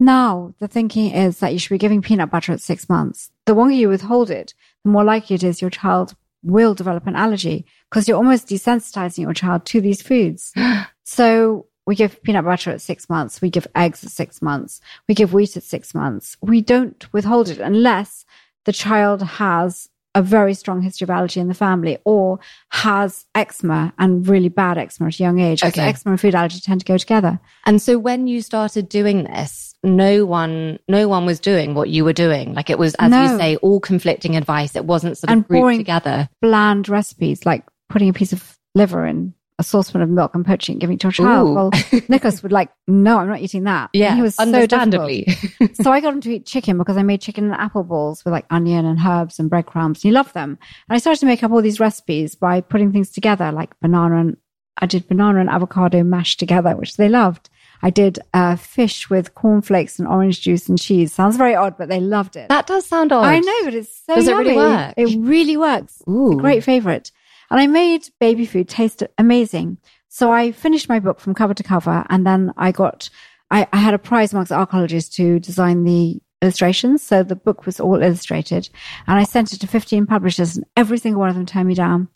now 0.00 0.54
the 0.58 0.68
thinking 0.68 1.12
is 1.12 1.38
that 1.38 1.52
you 1.52 1.58
should 1.58 1.74
be 1.74 1.78
giving 1.78 2.02
peanut 2.02 2.30
butter 2.30 2.52
at 2.52 2.60
six 2.60 2.88
months. 2.88 3.30
The 3.46 3.54
longer 3.54 3.74
you 3.74 3.88
withhold 3.88 4.30
it, 4.30 4.54
the 4.84 4.90
more 4.90 5.04
likely 5.04 5.34
it 5.34 5.44
is 5.44 5.60
your 5.60 5.70
child 5.70 6.14
will 6.42 6.74
develop 6.74 7.06
an 7.06 7.16
allergy 7.16 7.66
because 7.90 8.06
you're 8.06 8.16
almost 8.16 8.48
desensitizing 8.48 9.18
your 9.18 9.34
child 9.34 9.66
to 9.66 9.80
these 9.80 10.02
foods. 10.02 10.52
So 11.10 11.67
we 11.88 11.94
give 11.94 12.22
peanut 12.22 12.44
butter 12.44 12.70
at 12.70 12.82
six 12.82 13.08
months. 13.08 13.40
We 13.40 13.48
give 13.48 13.66
eggs 13.74 14.04
at 14.04 14.10
six 14.10 14.42
months. 14.42 14.82
We 15.08 15.14
give 15.14 15.32
wheat 15.32 15.56
at 15.56 15.62
six 15.62 15.94
months. 15.94 16.36
We 16.42 16.60
don't 16.60 17.10
withhold 17.14 17.48
it 17.48 17.60
unless 17.60 18.26
the 18.66 18.74
child 18.74 19.22
has 19.22 19.88
a 20.14 20.20
very 20.20 20.52
strong 20.52 20.82
history 20.82 21.06
of 21.06 21.10
allergy 21.10 21.40
in 21.40 21.48
the 21.48 21.54
family 21.54 21.96
or 22.04 22.40
has 22.68 23.24
eczema 23.34 23.94
and 23.98 24.28
really 24.28 24.50
bad 24.50 24.76
eczema 24.76 25.08
at 25.08 25.18
a 25.18 25.22
young 25.22 25.38
age. 25.38 25.64
Okay. 25.64 25.80
eczema 25.80 26.12
and 26.12 26.20
food 26.20 26.34
allergy 26.34 26.60
tend 26.60 26.80
to 26.80 26.86
go 26.86 26.98
together. 26.98 27.40
And 27.64 27.80
so 27.80 27.98
when 27.98 28.26
you 28.26 28.42
started 28.42 28.90
doing 28.90 29.24
this, 29.24 29.74
no 29.82 30.26
one, 30.26 30.78
no 30.88 31.08
one 31.08 31.24
was 31.24 31.40
doing 31.40 31.72
what 31.74 31.88
you 31.88 32.04
were 32.04 32.12
doing. 32.12 32.52
Like 32.52 32.68
it 32.68 32.78
was, 32.78 32.96
as 32.98 33.10
you 33.12 33.38
say, 33.38 33.56
all 33.56 33.80
conflicting 33.80 34.36
advice. 34.36 34.76
It 34.76 34.84
wasn't 34.84 35.16
sort 35.16 35.30
of 35.30 35.32
And 35.38 35.48
grouped 35.48 35.62
boring- 35.62 35.78
together. 35.78 36.28
Bland 36.42 36.88
recipes 36.90 37.46
like 37.46 37.64
putting 37.88 38.10
a 38.10 38.12
piece 38.12 38.34
of 38.34 38.58
liver 38.74 39.06
in 39.06 39.32
a 39.58 39.64
saucepan 39.64 40.02
of 40.02 40.08
milk 40.08 40.34
and 40.34 40.46
poaching 40.46 40.74
and 40.74 40.80
giving 40.80 40.94
it 40.94 41.00
to 41.00 41.08
a 41.08 41.12
child. 41.12 41.48
Ooh. 41.48 41.54
Well, 41.54 41.70
Nicholas 42.08 42.42
would 42.42 42.52
like, 42.52 42.70
no, 42.86 43.18
I'm 43.18 43.26
not 43.28 43.40
eating 43.40 43.64
that. 43.64 43.90
And 43.92 44.00
Yeah, 44.00 44.14
he 44.14 44.22
was 44.22 44.36
so 44.36 44.42
understandably. 44.44 45.24
difficult. 45.24 45.76
so 45.76 45.90
I 45.90 46.00
got 46.00 46.14
him 46.14 46.20
to 46.20 46.30
eat 46.34 46.46
chicken 46.46 46.78
because 46.78 46.96
I 46.96 47.02
made 47.02 47.20
chicken 47.20 47.44
and 47.44 47.54
apple 47.54 47.82
balls 47.82 48.24
with 48.24 48.32
like 48.32 48.46
onion 48.50 48.84
and 48.86 48.98
herbs 49.04 49.38
and 49.40 49.50
breadcrumbs. 49.50 49.98
and 49.98 50.02
He 50.04 50.12
loved 50.12 50.32
them. 50.34 50.58
And 50.88 50.94
I 50.94 50.98
started 50.98 51.20
to 51.20 51.26
make 51.26 51.42
up 51.42 51.50
all 51.50 51.60
these 51.62 51.80
recipes 51.80 52.34
by 52.36 52.60
putting 52.60 52.92
things 52.92 53.10
together, 53.10 53.50
like 53.50 53.78
banana 53.80 54.16
and 54.20 54.36
I 54.80 54.86
did 54.86 55.08
banana 55.08 55.40
and 55.40 55.50
avocado 55.50 56.04
mashed 56.04 56.38
together, 56.38 56.76
which 56.76 56.96
they 56.96 57.08
loved. 57.08 57.50
I 57.82 57.90
did 57.90 58.20
uh, 58.34 58.54
fish 58.54 59.10
with 59.10 59.34
cornflakes 59.34 59.98
and 59.98 60.06
orange 60.06 60.40
juice 60.40 60.68
and 60.68 60.78
cheese. 60.80 61.12
Sounds 61.12 61.36
very 61.36 61.54
odd, 61.56 61.76
but 61.76 61.88
they 61.88 61.98
loved 62.00 62.36
it. 62.36 62.48
that 62.48 62.68
does 62.68 62.86
sound 62.86 63.10
odd. 63.12 63.24
I 63.24 63.40
know, 63.40 63.60
but 63.64 63.74
it's 63.74 64.02
so 64.06 64.14
Does 64.14 64.28
it 64.28 64.36
really 64.36 64.54
work? 64.54 64.94
It 64.96 65.16
really 65.18 65.56
works. 65.56 66.00
Ooh. 66.08 66.36
Great 66.38 66.62
favorite. 66.62 67.10
And 67.50 67.60
I 67.60 67.66
made 67.66 68.08
baby 68.20 68.46
food 68.46 68.68
taste 68.68 69.02
amazing. 69.16 69.78
So 70.08 70.32
I 70.32 70.52
finished 70.52 70.88
my 70.88 71.00
book 71.00 71.20
from 71.20 71.34
cover 71.34 71.54
to 71.54 71.62
cover, 71.62 72.04
and 72.08 72.26
then 72.26 72.52
I 72.56 72.72
got, 72.72 73.10
I, 73.50 73.66
I 73.72 73.76
had 73.78 73.94
a 73.94 73.98
prize 73.98 74.32
amongst 74.32 74.52
archaeologists 74.52 75.14
to 75.16 75.38
design 75.38 75.84
the 75.84 76.20
illustrations. 76.40 77.02
So 77.02 77.22
the 77.22 77.36
book 77.36 77.66
was 77.66 77.80
all 77.80 78.02
illustrated, 78.02 78.68
and 79.06 79.18
I 79.18 79.24
sent 79.24 79.52
it 79.52 79.60
to 79.60 79.66
15 79.66 80.06
publishers, 80.06 80.56
and 80.56 80.66
every 80.76 80.98
single 80.98 81.20
one 81.20 81.28
of 81.28 81.34
them 81.34 81.46
turned 81.46 81.68
me 81.68 81.74
down. 81.74 82.08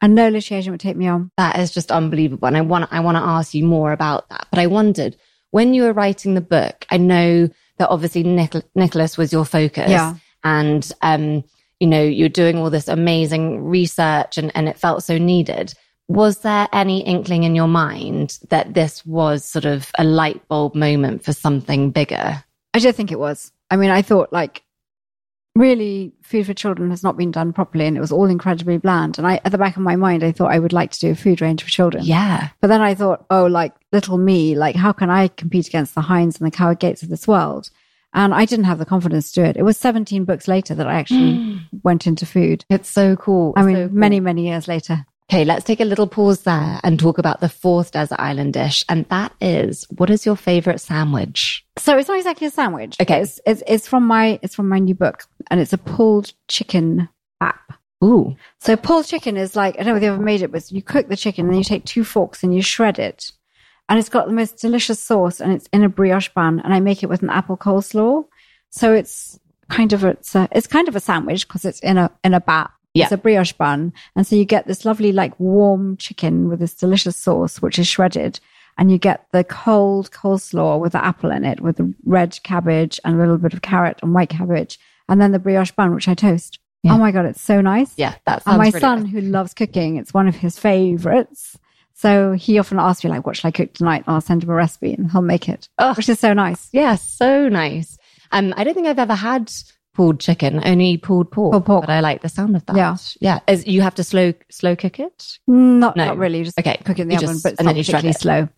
And 0.00 0.14
no 0.14 0.26
agent 0.28 0.68
would 0.68 0.80
take 0.80 0.96
me 0.96 1.08
on. 1.08 1.32
That 1.38 1.58
is 1.58 1.72
just 1.72 1.90
unbelievable. 1.90 2.46
And 2.46 2.56
I 2.56 2.60
want, 2.60 2.92
I 2.92 3.00
want 3.00 3.16
to 3.16 3.22
ask 3.22 3.52
you 3.52 3.64
more 3.64 3.90
about 3.90 4.28
that. 4.28 4.46
But 4.50 4.60
I 4.60 4.68
wondered 4.68 5.16
when 5.50 5.74
you 5.74 5.82
were 5.82 5.92
writing 5.92 6.34
the 6.34 6.40
book, 6.40 6.86
I 6.90 6.98
know 6.98 7.48
that 7.78 7.88
obviously 7.88 8.22
Nic- 8.22 8.76
Nicholas 8.76 9.18
was 9.18 9.32
your 9.32 9.44
focus. 9.44 9.90
Yeah. 9.90 10.14
And, 10.44 10.88
um, 11.02 11.42
you 11.80 11.86
know, 11.86 12.02
you're 12.02 12.28
doing 12.28 12.58
all 12.58 12.70
this 12.70 12.88
amazing 12.88 13.64
research 13.64 14.38
and, 14.38 14.50
and 14.54 14.68
it 14.68 14.78
felt 14.78 15.04
so 15.04 15.18
needed. 15.18 15.74
Was 16.08 16.38
there 16.38 16.68
any 16.72 17.00
inkling 17.00 17.44
in 17.44 17.54
your 17.54 17.68
mind 17.68 18.38
that 18.48 18.74
this 18.74 19.04
was 19.04 19.44
sort 19.44 19.66
of 19.66 19.90
a 19.98 20.04
light 20.04 20.46
bulb 20.48 20.74
moment 20.74 21.24
for 21.24 21.32
something 21.32 21.90
bigger? 21.90 22.42
I 22.74 22.78
did 22.78 22.96
think 22.96 23.12
it 23.12 23.18
was. 23.18 23.52
I 23.70 23.76
mean, 23.76 23.90
I 23.90 24.02
thought 24.02 24.32
like 24.32 24.64
really 25.54 26.12
food 26.22 26.46
for 26.46 26.54
children 26.54 26.90
has 26.90 27.02
not 27.02 27.16
been 27.16 27.30
done 27.30 27.52
properly 27.52 27.86
and 27.86 27.96
it 27.96 28.00
was 28.00 28.12
all 28.12 28.26
incredibly 28.26 28.78
bland. 28.78 29.18
And 29.18 29.26
I, 29.26 29.40
at 29.44 29.52
the 29.52 29.58
back 29.58 29.76
of 29.76 29.82
my 29.82 29.96
mind, 29.96 30.24
I 30.24 30.32
thought 30.32 30.52
I 30.52 30.58
would 30.58 30.72
like 30.72 30.92
to 30.92 31.00
do 31.00 31.10
a 31.10 31.16
food 31.16 31.40
range 31.40 31.62
for 31.62 31.70
children. 31.70 32.04
Yeah. 32.04 32.48
But 32.60 32.68
then 32.68 32.80
I 32.80 32.94
thought, 32.94 33.26
oh, 33.28 33.46
like 33.46 33.74
little 33.92 34.18
me, 34.18 34.56
like 34.56 34.76
how 34.76 34.92
can 34.92 35.10
I 35.10 35.28
compete 35.28 35.68
against 35.68 35.94
the 35.94 36.00
Heinz 36.00 36.40
and 36.40 36.46
the 36.46 36.56
Cow 36.56 36.72
& 36.72 36.74
Gates 36.74 37.02
of 37.02 37.08
this 37.08 37.28
world? 37.28 37.70
And 38.14 38.32
I 38.34 38.44
didn't 38.46 38.64
have 38.64 38.78
the 38.78 38.86
confidence 38.86 39.32
to 39.32 39.42
do 39.42 39.44
it. 39.44 39.56
It 39.56 39.62
was 39.62 39.76
17 39.76 40.24
books 40.24 40.48
later 40.48 40.74
that 40.74 40.86
I 40.86 40.94
actually 40.94 41.60
went 41.82 42.06
into 42.06 42.24
food. 42.26 42.64
It's 42.70 42.88
so 42.90 43.16
cool. 43.16 43.52
I 43.56 43.62
mean, 43.62 43.76
So 43.76 43.88
cool. 43.88 43.96
many, 43.96 44.20
many 44.20 44.46
years 44.48 44.66
later. 44.66 45.04
Okay, 45.30 45.44
let's 45.44 45.64
take 45.64 45.80
a 45.80 45.84
little 45.84 46.06
pause 46.06 46.40
there 46.44 46.80
and 46.82 46.98
talk 46.98 47.18
about 47.18 47.40
the 47.40 47.50
fourth 47.50 47.92
desert 47.92 48.18
island 48.18 48.54
dish. 48.54 48.82
And 48.88 49.04
that 49.10 49.32
is, 49.42 49.84
what 49.90 50.08
is 50.08 50.24
your 50.24 50.36
favorite 50.36 50.80
sandwich? 50.80 51.66
So 51.76 51.98
it's 51.98 52.08
not 52.08 52.16
exactly 52.16 52.46
a 52.46 52.50
sandwich. 52.50 52.96
Okay. 52.98 53.20
It's, 53.20 53.38
it's, 53.46 53.62
it's 53.66 53.86
from 53.86 54.06
my, 54.06 54.38
it's 54.42 54.54
from 54.54 54.70
my 54.70 54.78
new 54.78 54.94
book 54.94 55.24
and 55.50 55.60
it's 55.60 55.74
a 55.74 55.78
pulled 55.78 56.32
chicken 56.48 57.10
bap. 57.40 57.60
Ooh. 58.02 58.36
So 58.60 58.74
pulled 58.76 59.04
chicken 59.04 59.36
is 59.36 59.54
like, 59.54 59.74
I 59.74 59.82
don't 59.82 59.88
know 59.88 59.96
if 59.96 60.02
you 60.02 60.12
ever 60.14 60.22
made 60.22 60.40
it, 60.40 60.50
but 60.50 60.72
you 60.72 60.80
cook 60.80 61.08
the 61.08 61.16
chicken 61.16 61.44
and 61.44 61.52
then 61.52 61.58
you 61.58 61.64
take 61.64 61.84
two 61.84 62.04
forks 62.04 62.42
and 62.42 62.54
you 62.54 62.62
shred 62.62 62.98
it. 62.98 63.32
And 63.88 63.98
it's 63.98 64.08
got 64.08 64.26
the 64.26 64.32
most 64.32 64.58
delicious 64.58 65.00
sauce 65.00 65.40
and 65.40 65.52
it's 65.52 65.68
in 65.72 65.82
a 65.82 65.88
brioche 65.88 66.28
bun 66.28 66.60
and 66.60 66.74
I 66.74 66.80
make 66.80 67.02
it 67.02 67.08
with 67.08 67.22
an 67.22 67.30
apple 67.30 67.56
coleslaw. 67.56 68.24
So 68.70 68.92
it's 68.92 69.38
kind 69.70 69.92
of 69.92 70.04
a, 70.04 70.08
it's, 70.08 70.34
a, 70.34 70.48
it's 70.52 70.66
kind 70.66 70.88
of 70.88 70.96
a 70.96 71.00
sandwich 71.00 71.48
because 71.48 71.64
it's 71.64 71.80
in 71.80 71.96
a, 71.96 72.10
in 72.22 72.34
a 72.34 72.40
bap. 72.40 72.72
Yeah. 72.94 73.04
It's 73.04 73.12
a 73.12 73.18
brioche 73.18 73.52
bun. 73.52 73.92
And 74.14 74.26
so 74.26 74.36
you 74.36 74.44
get 74.44 74.66
this 74.66 74.84
lovely, 74.84 75.12
like 75.12 75.38
warm 75.40 75.96
chicken 75.96 76.48
with 76.48 76.58
this 76.58 76.74
delicious 76.74 77.16
sauce, 77.16 77.62
which 77.62 77.78
is 77.78 77.86
shredded. 77.86 78.40
And 78.76 78.90
you 78.92 78.98
get 78.98 79.26
the 79.32 79.42
cold 79.42 80.10
coleslaw 80.10 80.78
with 80.78 80.92
the 80.92 81.04
apple 81.04 81.30
in 81.30 81.44
it, 81.44 81.60
with 81.60 81.76
the 81.76 81.92
red 82.04 82.38
cabbage 82.44 83.00
and 83.04 83.16
a 83.16 83.18
little 83.18 83.38
bit 83.38 83.54
of 83.54 83.62
carrot 83.62 83.98
and 84.02 84.14
white 84.14 84.28
cabbage. 84.28 84.78
And 85.08 85.20
then 85.20 85.32
the 85.32 85.38
brioche 85.38 85.72
bun, 85.72 85.94
which 85.94 86.08
I 86.08 86.14
toast. 86.14 86.58
Yeah. 86.82 86.94
Oh 86.94 86.98
my 86.98 87.10
God, 87.10 87.26
it's 87.26 87.40
so 87.40 87.60
nice. 87.60 87.92
Yeah, 87.96 88.14
that's 88.24 88.46
my 88.46 88.70
son, 88.70 89.02
good. 89.02 89.10
who 89.10 89.20
loves 89.22 89.52
cooking, 89.52 89.96
it's 89.96 90.14
one 90.14 90.28
of 90.28 90.36
his 90.36 90.58
favorites. 90.58 91.58
So 91.98 92.32
he 92.34 92.60
often 92.60 92.78
asks 92.78 93.02
me, 93.02 93.10
like, 93.10 93.26
what 93.26 93.34
should 93.36 93.46
I 93.46 93.50
cook 93.50 93.72
tonight? 93.74 94.04
And 94.06 94.14
I'll 94.14 94.20
send 94.20 94.44
him 94.44 94.50
a 94.50 94.54
recipe 94.54 94.92
and 94.94 95.10
he'll 95.10 95.20
make 95.20 95.48
it, 95.48 95.68
Oh. 95.80 95.94
which 95.94 96.08
is 96.08 96.20
so 96.20 96.32
nice. 96.32 96.68
Yeah, 96.72 96.94
so 96.94 97.48
nice. 97.48 97.98
Um, 98.30 98.54
I 98.56 98.62
don't 98.62 98.74
think 98.74 98.86
I've 98.86 99.00
ever 99.00 99.16
had 99.16 99.50
pulled 99.94 100.20
chicken, 100.20 100.62
only 100.64 100.96
pulled 100.96 101.32
pork. 101.32 101.50
Pulled 101.54 101.66
pork. 101.66 101.82
But 101.86 101.90
I 101.90 101.98
like 101.98 102.22
the 102.22 102.28
sound 102.28 102.54
of 102.54 102.64
that. 102.66 102.76
Yeah. 102.76 102.96
Yeah. 103.20 103.40
Is, 103.48 103.66
you 103.66 103.82
have 103.82 103.96
to 103.96 104.04
slow, 104.04 104.32
slow 104.48 104.76
cook 104.76 105.00
it? 105.00 105.38
Not, 105.48 105.96
No. 105.96 106.04
not 106.04 106.18
really. 106.18 106.44
Just 106.44 106.56
Okay. 106.56 106.76
cook 106.84 107.00
it 107.00 107.02
in 107.02 107.08
the 107.08 107.14
You 107.14 107.18
oven, 107.18 107.28
just- 107.30 107.42
but 107.42 107.52
it's 107.54 107.58
and 107.58 107.66
not 107.66 107.70
then 107.72 107.76
you 107.78 107.82
particularly 107.84 108.12
slow. 108.12 108.48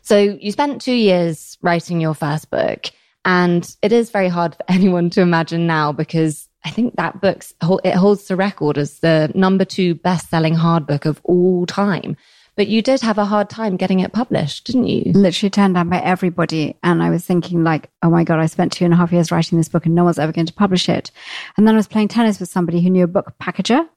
So 0.00 0.16
you 0.18 0.50
spent 0.50 0.80
two 0.80 0.94
years 0.94 1.58
writing 1.60 2.00
your 2.00 2.14
first 2.14 2.50
book 2.50 2.86
and 3.26 3.76
it 3.82 3.92
is 3.92 4.08
very 4.08 4.28
hard 4.28 4.54
for 4.54 4.64
anyone 4.68 5.10
to 5.10 5.20
imagine 5.20 5.66
now 5.66 5.92
because 5.92 6.48
I 6.64 6.70
think 6.70 6.96
that 6.96 7.20
book's, 7.20 7.52
it 7.84 7.94
holds 7.94 8.26
the 8.26 8.36
record 8.36 8.78
as 8.78 9.00
the 9.00 9.30
number 9.34 9.66
two 9.66 9.94
best 9.96 10.30
selling 10.30 10.54
hard 10.54 10.86
book 10.86 11.04
of 11.04 11.20
all 11.24 11.66
time. 11.66 12.16
But 12.56 12.68
you 12.68 12.82
did 12.82 13.00
have 13.00 13.18
a 13.18 13.24
hard 13.24 13.50
time 13.50 13.76
getting 13.76 14.00
it 14.00 14.12
published, 14.12 14.66
didn't 14.66 14.86
you? 14.86 15.12
Literally 15.12 15.50
turned 15.50 15.74
down 15.74 15.88
by 15.88 16.00
everybody. 16.00 16.76
And 16.82 17.02
I 17.02 17.10
was 17.10 17.24
thinking, 17.24 17.64
like, 17.64 17.90
oh 18.02 18.10
my 18.10 18.22
God, 18.24 18.38
I 18.38 18.46
spent 18.46 18.72
two 18.72 18.84
and 18.84 18.94
a 18.94 18.96
half 18.96 19.12
years 19.12 19.32
writing 19.32 19.58
this 19.58 19.68
book 19.68 19.86
and 19.86 19.94
no 19.94 20.04
one's 20.04 20.18
ever 20.18 20.32
going 20.32 20.46
to 20.46 20.52
publish 20.52 20.88
it. 20.88 21.10
And 21.56 21.66
then 21.66 21.74
I 21.74 21.78
was 21.78 21.88
playing 21.88 22.08
tennis 22.08 22.38
with 22.38 22.48
somebody 22.48 22.80
who 22.80 22.90
knew 22.90 23.04
a 23.04 23.08
book 23.08 23.34
packager. 23.42 23.88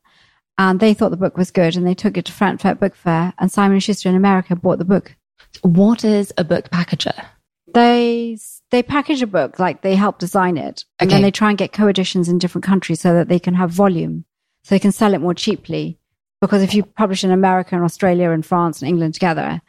And 0.58 0.80
they 0.80 0.96
thought 0.96 1.12
the 1.12 1.18
book 1.18 1.38
was 1.38 1.52
good 1.52 1.76
and 1.76 1.86
they 1.86 1.94
took 1.94 2.18
it 2.18 2.26
to 2.26 2.32
Frankfurt 2.32 2.80
Book 2.80 2.96
Fair 2.96 3.34
and 3.38 3.52
Simon 3.52 3.80
Schuster 3.80 4.10
in 4.10 4.16
America 4.16 4.56
bought 4.56 4.80
the 4.80 4.86
book. 4.86 5.16
What 5.62 6.04
is 6.04 6.34
a 6.38 6.44
book 6.44 6.70
packager? 6.72 7.26
they 7.74 8.38
they 8.72 8.82
package 8.82 9.22
a 9.22 9.28
book 9.28 9.60
like 9.60 9.82
they 9.82 9.96
help 9.96 10.20
design 10.20 10.58
it 10.58 10.86
and 11.00 11.12
then 11.12 11.22
they 11.22 11.32
try 11.32 11.50
and 11.50 11.58
get 11.58 11.74
co-editions 11.74 12.30
in 12.30 12.38
different 12.38 12.66
countries 12.66 13.02
so 13.02 13.14
that 13.14 13.28
they 13.28 13.40
can 13.40 13.54
have 13.54 13.70
volume 13.70 14.26
so 14.64 14.74
they 14.74 14.80
can 14.80 14.92
sell 14.92 15.14
it 15.14 15.22
more 15.22 15.34
cheaply 15.34 16.00
because 16.42 16.62
if 16.62 16.74
you 16.74 16.84
publish 16.84 17.24
in 17.24 17.32
america 17.32 17.76
and 17.76 17.84
australia 17.84 18.32
and 18.32 18.46
france 18.46 18.82
and 18.82 18.90
england 18.90 19.14
together 19.14 19.62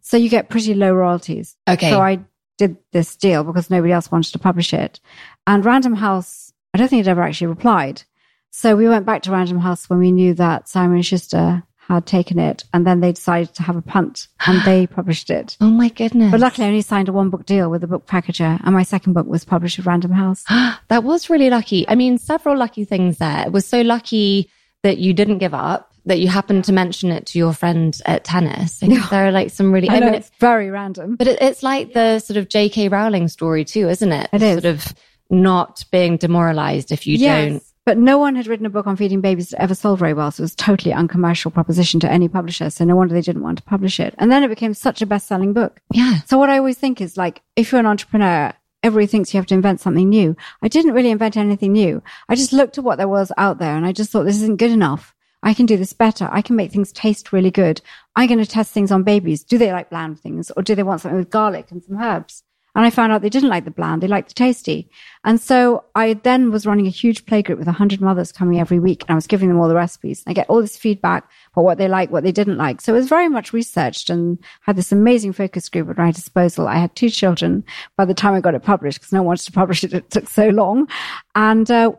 so 0.00 0.16
you 0.16 0.28
get 0.28 0.48
pretty 0.48 0.74
low 0.74 0.92
royalties 0.94 1.56
Okay. 1.68 1.90
so 1.90 2.00
i 2.00 2.18
did 2.58 2.76
this 2.92 3.16
deal 3.16 3.44
because 3.44 3.68
nobody 3.70 3.92
else 3.92 4.10
wanted 4.10 4.32
to 4.32 4.38
publish 4.38 4.72
it 4.72 5.00
and 5.46 5.64
random 5.64 5.94
house 5.94 6.52
i 6.74 6.78
don't 6.78 6.88
think 6.88 7.00
it 7.06 7.08
ever 7.10 7.22
actually 7.22 7.48
replied 7.48 8.02
so 8.50 8.74
we 8.76 8.88
went 8.88 9.04
back 9.04 9.22
to 9.22 9.30
random 9.30 9.58
house 9.58 9.90
when 9.90 9.98
we 9.98 10.10
knew 10.12 10.32
that 10.34 10.68
simon 10.68 11.02
schuster 11.02 11.62
had 11.88 12.04
taken 12.04 12.36
it 12.40 12.64
and 12.72 12.84
then 12.84 12.98
they 13.00 13.12
decided 13.12 13.54
to 13.54 13.62
have 13.62 13.76
a 13.76 13.82
punt 13.82 14.26
and 14.46 14.60
they 14.64 14.86
published 14.98 15.30
it 15.30 15.56
oh 15.60 15.70
my 15.70 15.88
goodness. 15.88 16.32
but 16.32 16.40
luckily, 16.40 16.64
I 16.64 16.70
only 16.70 16.82
signed 16.82 17.08
a 17.08 17.12
one 17.12 17.30
book 17.30 17.46
deal 17.46 17.70
with 17.70 17.84
a 17.84 17.86
book 17.86 18.06
packager, 18.08 18.60
and 18.64 18.74
my 18.74 18.82
second 18.82 19.12
book 19.12 19.26
was 19.28 19.44
published 19.44 19.76
with 19.78 19.86
Random 19.86 20.10
House. 20.10 20.42
that 20.88 21.04
was 21.04 21.30
really 21.30 21.48
lucky. 21.48 21.88
I 21.88 21.94
mean, 21.94 22.18
several 22.18 22.56
lucky 22.58 22.84
things 22.84 23.18
there. 23.18 23.46
It 23.46 23.52
was 23.52 23.66
so 23.68 23.82
lucky 23.82 24.50
that 24.82 24.98
you 24.98 25.12
didn't 25.12 25.38
give 25.38 25.54
up, 25.54 25.92
that 26.06 26.18
you 26.20 26.28
happened 26.28 26.64
to 26.64 26.72
mention 26.72 27.10
it 27.10 27.26
to 27.26 27.38
your 27.38 27.52
friend 27.52 28.00
at 28.06 28.24
tennis. 28.24 28.82
I 28.82 28.86
think 28.86 29.10
there 29.10 29.26
are 29.26 29.32
like 29.32 29.50
some 29.50 29.72
really, 29.72 29.88
I 29.88 29.96
I, 29.96 29.98
know 29.98 30.06
mean, 30.06 30.14
it's 30.14 30.30
very 30.40 30.70
random. 30.70 31.16
but 31.16 31.26
it, 31.26 31.42
it's 31.42 31.62
like 31.62 31.92
the 31.92 32.20
sort 32.20 32.36
of 32.36 32.48
J.K. 32.48 32.88
Rowling 32.88 33.28
story 33.28 33.64
too, 33.64 33.88
isn't 33.88 34.12
it? 34.12 34.30
It 34.32 34.42
is. 34.42 34.54
Sort 34.54 34.64
of 34.64 34.94
not 35.28 35.84
being 35.90 36.16
demoralized 36.16 36.92
if 36.92 37.06
you 37.06 37.18
don't. 37.18 37.62
But 37.84 37.98
no 37.98 38.18
one 38.18 38.34
had 38.34 38.48
written 38.48 38.66
a 38.66 38.70
book 38.70 38.88
on 38.88 38.96
feeding 38.96 39.20
babies 39.20 39.50
that 39.50 39.62
ever 39.62 39.74
sold 39.74 40.00
very 40.00 40.12
well. 40.12 40.32
So 40.32 40.40
it 40.40 40.44
was 40.44 40.54
a 40.54 40.56
totally 40.56 40.92
uncommercial 40.92 41.52
proposition 41.52 42.00
to 42.00 42.10
any 42.10 42.26
publisher. 42.28 42.68
So 42.68 42.84
no 42.84 42.96
wonder 42.96 43.14
they 43.14 43.20
didn't 43.20 43.44
want 43.44 43.58
to 43.58 43.64
publish 43.64 44.00
it. 44.00 44.12
And 44.18 44.30
then 44.30 44.42
it 44.42 44.48
became 44.48 44.74
such 44.74 45.02
a 45.02 45.06
best 45.06 45.28
selling 45.28 45.52
book. 45.52 45.80
Yeah. 45.92 46.20
So 46.22 46.36
what 46.36 46.50
I 46.50 46.58
always 46.58 46.76
think 46.78 47.00
is 47.00 47.16
like, 47.16 47.42
if 47.54 47.70
you're 47.70 47.78
an 47.78 47.86
entrepreneur, 47.86 48.52
everybody 48.82 49.06
thinks 49.06 49.32
you 49.32 49.38
have 49.38 49.46
to 49.46 49.54
invent 49.54 49.80
something 49.80 50.08
new. 50.08 50.36
I 50.62 50.68
didn't 50.68 50.94
really 50.94 51.10
invent 51.10 51.36
anything 51.36 51.72
new. 51.74 52.02
I 52.28 52.34
just 52.34 52.52
looked 52.52 52.76
at 52.76 52.82
what 52.82 52.96
there 52.98 53.06
was 53.08 53.30
out 53.36 53.58
there 53.58 53.76
and 53.76 53.86
I 53.86 53.92
just 53.92 54.10
thought 54.10 54.24
this 54.24 54.42
isn't 54.42 54.58
good 54.58 54.72
enough. 54.72 55.14
I 55.46 55.54
can 55.54 55.64
do 55.64 55.76
this 55.76 55.92
better. 55.92 56.28
I 56.32 56.42
can 56.42 56.56
make 56.56 56.72
things 56.72 56.90
taste 56.90 57.32
really 57.32 57.52
good. 57.52 57.80
I'm 58.16 58.26
going 58.26 58.40
to 58.40 58.46
test 58.46 58.72
things 58.72 58.90
on 58.90 59.04
babies. 59.04 59.44
Do 59.44 59.58
they 59.58 59.70
like 59.70 59.90
bland 59.90 60.18
things 60.18 60.50
or 60.50 60.62
do 60.64 60.74
they 60.74 60.82
want 60.82 61.00
something 61.00 61.16
with 61.16 61.30
garlic 61.30 61.70
and 61.70 61.84
some 61.84 62.02
herbs? 62.02 62.42
And 62.74 62.84
I 62.84 62.90
found 62.90 63.12
out 63.12 63.22
they 63.22 63.30
didn't 63.30 63.50
like 63.50 63.64
the 63.64 63.70
bland. 63.70 64.02
They 64.02 64.08
liked 64.08 64.30
the 64.30 64.34
tasty. 64.34 64.90
And 65.22 65.40
so 65.40 65.84
I 65.94 66.14
then 66.14 66.50
was 66.50 66.66
running 66.66 66.88
a 66.88 66.90
huge 66.90 67.26
playgroup 67.26 67.58
with 67.58 67.68
100 67.68 68.00
mothers 68.00 68.32
coming 68.32 68.58
every 68.58 68.80
week 68.80 69.02
and 69.02 69.12
I 69.12 69.14
was 69.14 69.28
giving 69.28 69.48
them 69.48 69.60
all 69.60 69.68
the 69.68 69.76
recipes. 69.76 70.24
I 70.26 70.32
get 70.32 70.50
all 70.50 70.60
this 70.60 70.76
feedback 70.76 71.30
about 71.52 71.62
what 71.62 71.78
they 71.78 71.86
like, 71.86 72.10
what 72.10 72.24
they 72.24 72.32
didn't 72.32 72.58
like. 72.58 72.80
So 72.80 72.92
it 72.92 72.98
was 72.98 73.08
very 73.08 73.28
much 73.28 73.52
researched 73.52 74.10
and 74.10 74.40
had 74.62 74.74
this 74.74 74.90
amazing 74.90 75.32
focus 75.32 75.68
group 75.68 75.88
at 75.88 75.96
my 75.96 76.10
disposal. 76.10 76.66
I 76.66 76.78
had 76.78 76.96
two 76.96 77.08
children 77.08 77.62
by 77.96 78.04
the 78.04 78.14
time 78.14 78.34
I 78.34 78.40
got 78.40 78.56
it 78.56 78.64
published 78.64 78.98
because 78.98 79.12
no 79.12 79.20
one 79.20 79.28
wanted 79.28 79.44
to 79.44 79.52
publish 79.60 79.84
it. 79.84 79.94
It 79.94 80.10
took 80.10 80.28
so 80.28 80.48
long. 80.48 80.88
And, 81.36 81.70
uh, 81.70 81.92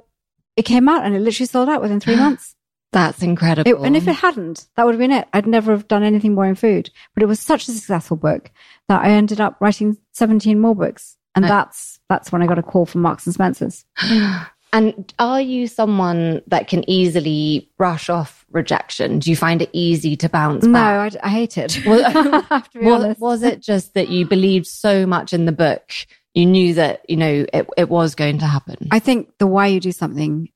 it 0.58 0.66
came 0.66 0.90
out 0.90 1.06
and 1.06 1.16
it 1.16 1.20
literally 1.20 1.48
sold 1.48 1.70
out 1.70 1.82
within 1.82 2.02
three 2.02 2.16
months. 2.18 2.57
That's 2.92 3.22
incredible. 3.22 3.70
It, 3.70 3.86
and 3.86 3.98
if 3.98 4.08
it 4.08 4.14
hadn't, 4.14 4.68
that 4.76 4.86
would 4.86 4.96
have 4.96 5.00
been 5.00 5.12
it. 5.12 5.28
I'd 5.34 5.48
never 5.48 5.72
have 5.72 5.88
done 5.88 6.04
anything 6.04 6.34
more 6.34 6.46
in 6.46 6.56
food. 6.56 6.90
But 7.14 7.24
it 7.24 7.28
was 7.28 7.40
such 7.40 7.68
a 7.68 7.72
successful 7.72 8.18
book 8.18 8.50
that 8.88 9.02
I 9.02 9.10
ended 9.10 9.42
up 9.42 9.58
writing 9.60 9.98
17 10.14 10.60
more 10.60 10.76
books. 10.76 11.18
And 11.36 11.46
that's, 11.46 12.00
that's 12.10 12.32
when 12.32 12.42
I 12.42 12.48
got 12.48 12.58
a 12.58 12.64
call 12.64 12.88
from 12.88 13.02
Marks 13.02 13.26
and 13.26 13.34
Spencer's. 13.34 13.86
And 14.74 15.14
are 15.18 15.40
you 15.40 15.68
someone 15.68 16.42
that 16.48 16.68
can 16.68 16.88
easily 16.90 17.72
brush 17.78 18.10
off 18.10 18.46
rejection? 18.52 19.20
Do 19.20 19.30
you 19.30 19.36
find 19.36 19.62
it 19.62 19.70
easy 19.72 20.18
to 20.18 20.30
bounce 20.30 20.66
No, 20.66 20.74
back? 20.74 21.16
I, 21.24 21.28
I 21.28 21.30
hate 21.30 21.58
it. 21.58 21.86
Well, 21.86 22.04
have 22.50 22.70
to 22.72 22.80
be 22.80 22.86
was, 22.86 23.18
was 23.18 23.44
it 23.44 23.62
just 23.62 23.94
that 23.94 24.10
you 24.10 24.26
believed 24.26 24.68
so 24.68 25.06
much 25.06 25.32
in 25.32 25.46
the 25.46 25.52
book? 25.52 25.94
You 26.34 26.46
knew 26.46 26.74
that, 26.74 27.10
you 27.10 27.16
know, 27.16 27.46
it, 27.54 27.68
it 27.78 27.90
was 27.90 28.14
going 28.14 28.40
to 28.40 28.46
happen. 28.46 28.90
I 28.92 29.00
think 29.00 29.38
the 29.40 29.48
why 29.48 29.68
you 29.68 29.80
do 29.80 29.94
something 29.94 30.50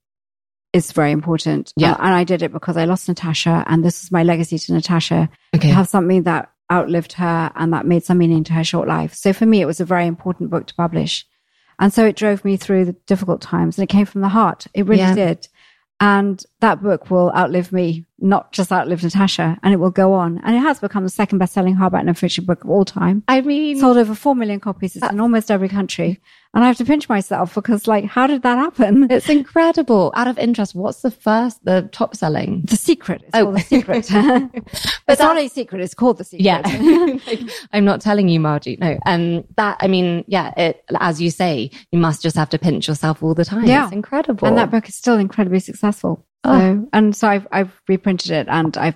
is 0.73 0.91
very 0.91 1.11
important. 1.11 1.73
Yeah. 1.75 1.93
Uh, 1.93 1.97
and 1.99 2.13
I 2.13 2.23
did 2.23 2.41
it 2.41 2.53
because 2.53 2.77
I 2.77 2.85
lost 2.85 3.07
Natasha 3.07 3.63
and 3.67 3.83
this 3.83 4.03
is 4.03 4.11
my 4.11 4.23
legacy 4.23 4.57
to 4.57 4.73
Natasha 4.73 5.29
okay. 5.55 5.67
to 5.67 5.73
have 5.73 5.87
something 5.89 6.23
that 6.23 6.51
outlived 6.71 7.13
her 7.13 7.51
and 7.55 7.73
that 7.73 7.85
made 7.85 8.03
some 8.03 8.17
meaning 8.17 8.43
to 8.45 8.53
her 8.53 8.63
short 8.63 8.87
life. 8.87 9.13
So 9.13 9.33
for 9.33 9.45
me, 9.45 9.61
it 9.61 9.65
was 9.65 9.81
a 9.81 9.85
very 9.85 10.07
important 10.07 10.49
book 10.49 10.67
to 10.67 10.75
publish. 10.75 11.25
And 11.79 11.93
so 11.93 12.05
it 12.05 12.15
drove 12.15 12.45
me 12.45 12.57
through 12.57 12.85
the 12.85 12.93
difficult 13.07 13.41
times 13.41 13.77
and 13.77 13.83
it 13.83 13.91
came 13.91 14.05
from 14.05 14.21
the 14.21 14.29
heart. 14.29 14.67
It 14.73 14.85
really 14.85 15.01
Yeah. 15.01 15.15
did. 15.15 15.47
And 15.99 16.43
that 16.61 16.81
book 16.81 17.11
will 17.11 17.31
outlive 17.35 17.71
me, 17.71 18.05
not 18.17 18.51
just 18.53 18.71
outlive 18.71 19.03
Natasha, 19.03 19.59
and 19.61 19.71
it 19.71 19.77
will 19.77 19.91
go 19.91 20.13
on. 20.13 20.41
And 20.43 20.55
it 20.55 20.59
has 20.59 20.79
become 20.79 21.03
the 21.03 21.11
second 21.11 21.37
best-selling 21.37 21.75
hardback 21.75 22.05
non-fiction 22.05 22.45
book 22.45 22.63
of 22.63 22.71
all 22.71 22.85
time. 22.85 23.21
I 23.27 23.41
mean, 23.41 23.79
Sold 23.79 23.97
over 23.97 24.15
four 24.15 24.35
million 24.35 24.59
copies. 24.59 24.95
It's 24.95 25.07
in 25.07 25.19
almost 25.19 25.51
every 25.51 25.69
country. 25.69 26.19
And 26.53 26.65
I 26.65 26.67
have 26.67 26.75
to 26.77 26.85
pinch 26.85 27.07
myself 27.07 27.55
because, 27.55 27.87
like, 27.87 28.03
how 28.03 28.27
did 28.27 28.41
that 28.43 28.57
happen? 28.57 29.07
it's 29.09 29.29
incredible. 29.29 30.11
Out 30.17 30.27
of 30.27 30.37
interest, 30.37 30.75
what's 30.75 31.01
the 31.01 31.09
first, 31.11 31.63
the 31.63 31.87
top 31.93 32.13
selling? 32.13 32.63
The 32.65 32.75
secret. 32.75 33.21
It's 33.23 33.31
Oh. 33.33 33.53
the 33.53 33.59
secret. 33.59 34.09
But 35.07 35.13
it's 35.13 35.21
not 35.21 35.37
a 35.37 35.47
secret. 35.47 35.81
It's 35.81 35.93
called 35.93 36.17
the 36.17 36.23
secret. 36.25 36.43
Yeah. 36.43 37.17
Like, 37.25 37.39
I'm 37.71 37.85
not 37.85 38.01
telling 38.01 38.27
you, 38.27 38.39
Margie. 38.41 38.77
No. 38.81 38.97
Um, 39.05 39.45
that, 39.55 39.77
I 39.79 39.87
mean, 39.87 40.25
yeah, 40.27 40.53
it, 40.57 40.83
as 40.99 41.21
you 41.21 41.31
say, 41.31 41.71
you 41.91 41.99
must 41.99 42.21
just 42.21 42.35
have 42.35 42.49
to 42.49 42.59
pinch 42.59 42.87
yourself 42.87 43.23
all 43.23 43.33
the 43.33 43.45
time. 43.45 43.65
Yeah. 43.65 43.85
It's 43.85 43.93
incredible. 43.93 44.45
And 44.47 44.57
that 44.57 44.71
book 44.71 44.89
is 44.89 44.95
still 44.95 45.17
incredibly 45.17 45.59
successful. 45.61 46.25
So, 46.45 46.51
Oh. 46.51 46.87
and 46.91 47.15
so 47.15 47.29
I've, 47.29 47.47
I've 47.51 47.71
reprinted 47.87 48.31
it 48.31 48.47
and 48.49 48.75
I've 48.77 48.95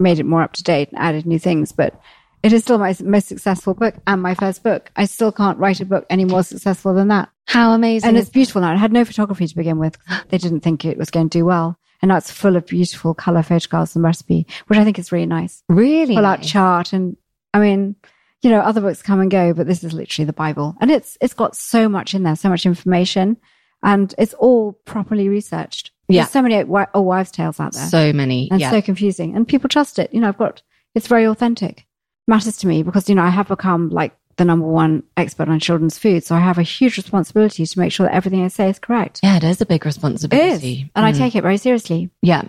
made 0.00 0.18
it 0.18 0.26
more 0.26 0.42
up 0.42 0.54
to 0.54 0.62
date 0.64 0.88
and 0.90 0.98
added 0.98 1.26
new 1.26 1.38
things, 1.38 1.70
but 1.70 2.00
it 2.42 2.52
is 2.52 2.62
still 2.62 2.78
my 2.78 2.94
most 3.02 3.28
successful 3.28 3.74
book 3.74 3.94
and 4.06 4.22
my 4.22 4.34
first 4.34 4.62
book. 4.62 4.90
I 4.96 5.06
still 5.06 5.32
can't 5.32 5.58
write 5.58 5.80
a 5.80 5.84
book 5.84 6.06
any 6.08 6.24
more 6.24 6.42
successful 6.42 6.94
than 6.94 7.08
that. 7.08 7.30
How 7.46 7.72
amazing. 7.72 8.08
And 8.08 8.18
it's 8.18 8.30
beautiful 8.30 8.60
now. 8.60 8.72
It 8.72 8.78
had 8.78 8.92
no 8.92 9.04
photography 9.04 9.46
to 9.46 9.56
begin 9.56 9.78
with. 9.78 9.96
They 10.28 10.38
didn't 10.38 10.60
think 10.60 10.84
it 10.84 10.98
was 10.98 11.10
going 11.10 11.30
to 11.30 11.38
do 11.38 11.44
well. 11.44 11.78
And 12.00 12.10
now 12.10 12.16
it's 12.16 12.30
full 12.30 12.56
of 12.56 12.66
beautiful 12.66 13.12
color 13.12 13.42
photographs 13.42 13.96
and 13.96 14.04
recipe, 14.04 14.46
which 14.68 14.78
I 14.78 14.84
think 14.84 14.98
is 14.98 15.10
really 15.10 15.26
nice. 15.26 15.64
really 15.68 16.16
out 16.16 16.40
nice. 16.40 16.48
chart. 16.48 16.92
And 16.92 17.16
I 17.52 17.58
mean, 17.58 17.96
you 18.42 18.50
know, 18.50 18.60
other 18.60 18.80
books 18.80 19.02
come 19.02 19.20
and 19.20 19.30
go, 19.30 19.52
but 19.52 19.66
this 19.66 19.82
is 19.82 19.92
literally 19.92 20.26
the 20.26 20.32
Bible. 20.32 20.76
And 20.80 20.92
it's, 20.92 21.18
it's 21.20 21.34
got 21.34 21.56
so 21.56 21.88
much 21.88 22.14
in 22.14 22.22
there, 22.22 22.36
so 22.36 22.48
much 22.48 22.66
information 22.66 23.36
and 23.82 24.14
it's 24.18 24.34
all 24.34 24.72
properly 24.84 25.28
researched. 25.28 25.92
Yeah. 26.08 26.22
There's 26.22 26.32
so 26.32 26.42
many 26.42 26.56
old 26.56 26.86
old 26.94 27.06
wives 27.06 27.30
tales 27.30 27.60
out 27.60 27.74
there 27.74 27.86
so 27.86 28.12
many. 28.12 28.50
and 28.50 28.60
yeah. 28.60 28.70
so 28.70 28.80
confusing 28.80 29.36
and 29.36 29.46
people 29.46 29.68
trust 29.68 29.98
it. 29.98 30.12
You 30.12 30.20
know, 30.20 30.28
I've 30.28 30.38
got, 30.38 30.62
it's 30.94 31.06
very 31.06 31.24
authentic. 31.26 31.86
Matters 32.28 32.58
to 32.58 32.66
me 32.68 32.82
because, 32.84 33.08
you 33.08 33.14
know, 33.16 33.22
I 33.24 33.30
have 33.30 33.48
become 33.48 33.88
like 33.90 34.14
the 34.36 34.44
number 34.44 34.66
one 34.66 35.02
expert 35.16 35.48
on 35.48 35.58
children's 35.58 35.98
food. 35.98 36.22
So 36.24 36.36
I 36.36 36.40
have 36.40 36.58
a 36.58 36.62
huge 36.62 36.96
responsibility 36.96 37.66
to 37.66 37.78
make 37.80 37.90
sure 37.90 38.06
that 38.06 38.14
everything 38.14 38.44
I 38.44 38.48
say 38.48 38.68
is 38.70 38.78
correct. 38.78 39.18
yeah, 39.22 39.36
it 39.38 39.42
is 39.44 39.60
a 39.60 39.66
big 39.66 39.80
It 39.82 39.88
is. 39.88 39.96
responsibility. 39.96 40.90
And 40.94 41.04
I 41.04 41.12
Mm. 41.12 41.18
take 41.18 41.34
it 41.34 41.42
very 41.42 41.56
seriously. 41.56 42.10
Yeah. 42.22 42.42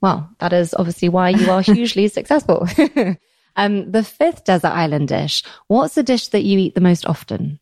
Well, 0.00 0.30
that 0.38 0.52
is 0.54 0.74
obviously 0.78 1.08
why 1.10 1.30
you 1.30 1.50
are 1.50 1.60
hugely 1.74 2.08
successful. 2.08 2.66
um, 3.56 3.90
the 3.90 4.02
fifth 4.04 4.44
desert 4.44 4.68
island 4.68 5.08
dish. 5.08 5.42
What's 5.68 5.94
the 5.94 6.02
dish 6.02 6.28
that 6.28 6.44
you 6.44 6.58
eat 6.58 6.74
the 6.74 6.80
most 6.80 7.04
often? 7.06 7.58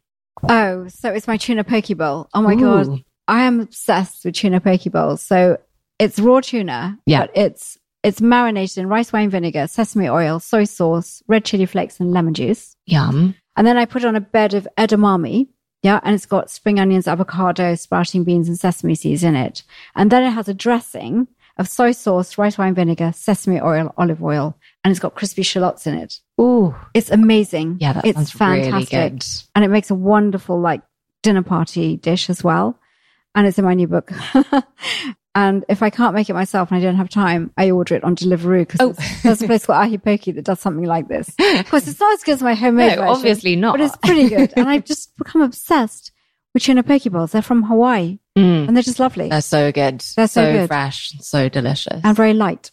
Oh, 0.49 0.87
so 0.89 1.11
it's 1.11 1.27
my 1.27 1.37
tuna 1.37 1.65
poke 1.65 1.97
bowl. 1.97 2.29
Oh 2.35 2.43
my 2.43 2.55
Ooh. 2.55 2.61
God. 2.61 3.05
I 3.27 3.45
am 3.45 3.61
obsessed 3.61 4.25
with 4.25 4.35
tuna 4.35 4.61
poke 4.61 4.85
bowls. 4.93 5.23
So 5.23 5.59
it's 5.99 6.19
raw 6.19 6.41
tuna, 6.41 6.99
Yeah. 7.07 7.21
but 7.23 7.31
it's 7.37 7.79
it's 8.05 8.21
marinated 8.21 8.79
in 8.79 8.89
rice 8.89 9.13
wine 9.13 9.31
vinegar, 9.31 9.67
sesame 9.67 10.09
oil, 10.09 10.39
soy 10.39 10.65
sauce, 10.65 11.23
red 11.27 11.45
chili 11.45 11.67
flakes, 11.67 11.99
and 11.99 12.13
lemon 12.13 12.35
juice. 12.35 12.77
Yum. 12.87 13.35
And 13.57 13.67
then 13.67 13.79
I 13.79 13.87
put 13.87 14.03
it 14.05 14.07
on 14.07 14.15
a 14.15 14.21
bed 14.21 14.55
of 14.55 14.69
edamame. 14.77 15.49
Yeah, 15.83 16.01
and 16.03 16.15
it's 16.15 16.27
got 16.27 16.51
spring 16.51 16.79
onions, 16.79 17.09
avocado, 17.09 17.75
sprouting 17.75 18.25
beans, 18.25 18.49
and 18.49 18.59
sesame 18.59 18.95
seeds 18.95 19.25
in 19.25 19.35
it. 19.35 19.63
And 19.95 20.11
then 20.11 20.23
it 20.23 20.31
has 20.31 20.49
a 20.49 20.55
dressing 20.55 21.29
of 21.57 21.69
soy 21.69 21.93
sauce, 21.93 22.37
rice 22.37 22.59
wine 22.59 22.75
vinegar, 22.75 23.13
sesame 23.15 23.61
oil, 23.61 23.95
olive 23.97 24.23
oil, 24.23 24.59
and 24.83 24.91
it's 24.91 25.01
got 25.01 25.15
crispy 25.15 25.43
shallots 25.43 25.87
in 25.87 25.95
it. 25.95 26.21
Ooh. 26.41 26.75
It's 26.95 27.11
amazing. 27.11 27.79
Yeah, 27.81 27.95
that 27.95 28.05
it's 28.05 28.17
sounds 28.17 28.31
fantastic 28.33 28.93
really 28.93 29.11
good. 29.11 29.25
and 29.55 29.65
it 29.65 29.69
makes 29.69 29.91
a 29.91 29.95
wonderful 29.95 30.61
like 30.61 30.83
dinner 31.23 31.43
party 31.43 31.97
dish 31.97 32.29
as 32.29 32.45
well. 32.45 32.79
And 33.35 33.47
it's 33.47 33.59
in 33.59 33.65
my 33.65 33.75
new 33.75 33.89
book. 33.89 34.13
and 35.35 35.65
if 35.69 35.83
I 35.83 35.91
can't 35.91 36.15
make 36.15 36.31
it 36.31 36.35
myself 36.35 36.71
and 36.71 36.79
I 36.79 36.83
don't 36.83 36.97
have 36.97 37.09
time, 37.09 37.51
I 37.57 37.71
order 37.71 37.95
it 37.97 38.05
on 38.05 38.15
Deliveroo 38.17 38.61
because 38.67 38.81
Oh. 38.81 38.93
there's, 38.93 39.23
there's 39.23 39.43
a 39.43 39.47
place 39.47 39.67
called 39.67 39.79
Ahi 39.79 39.99
Poke 39.99 40.25
that 40.35 40.45
does 40.45 40.61
something 40.61 40.85
like 40.87 41.09
this. 41.09 41.29
Of 41.41 41.69
course, 41.71 41.89
it's 41.89 41.99
not 42.01 42.13
as 42.15 42.23
good 42.23 42.33
as 42.35 42.43
my 42.43 42.55
homemade 42.55 42.91
No, 42.93 43.03
version, 43.03 43.09
obviously 43.17 43.57
not. 43.57 43.73
but 43.79 43.81
it's 43.85 43.97
pretty 43.97 44.29
good. 44.29 44.53
and 44.57 44.69
I've 44.69 44.85
just 44.85 45.17
become 45.17 45.43
obsessed 45.43 46.13
with 46.53 46.63
tuna 46.63 46.83
poke 46.83 47.05
bowls. 47.05 47.33
They're 47.33 47.43
from 47.43 47.63
Hawaii 47.65 48.19
Mm. 48.37 48.67
and 48.67 48.77
they're 48.77 48.83
just 48.83 48.99
lovely 48.99 49.29
They're 49.29 49.41
so 49.41 49.71
good. 49.71 50.05
They're 50.17 50.27
so 50.27 50.51
good. 50.53 50.67
fresh, 50.69 51.13
so 51.21 51.49
delicious. 51.49 52.01
and 52.03 52.17
very 52.17 52.35
light. 52.35 52.71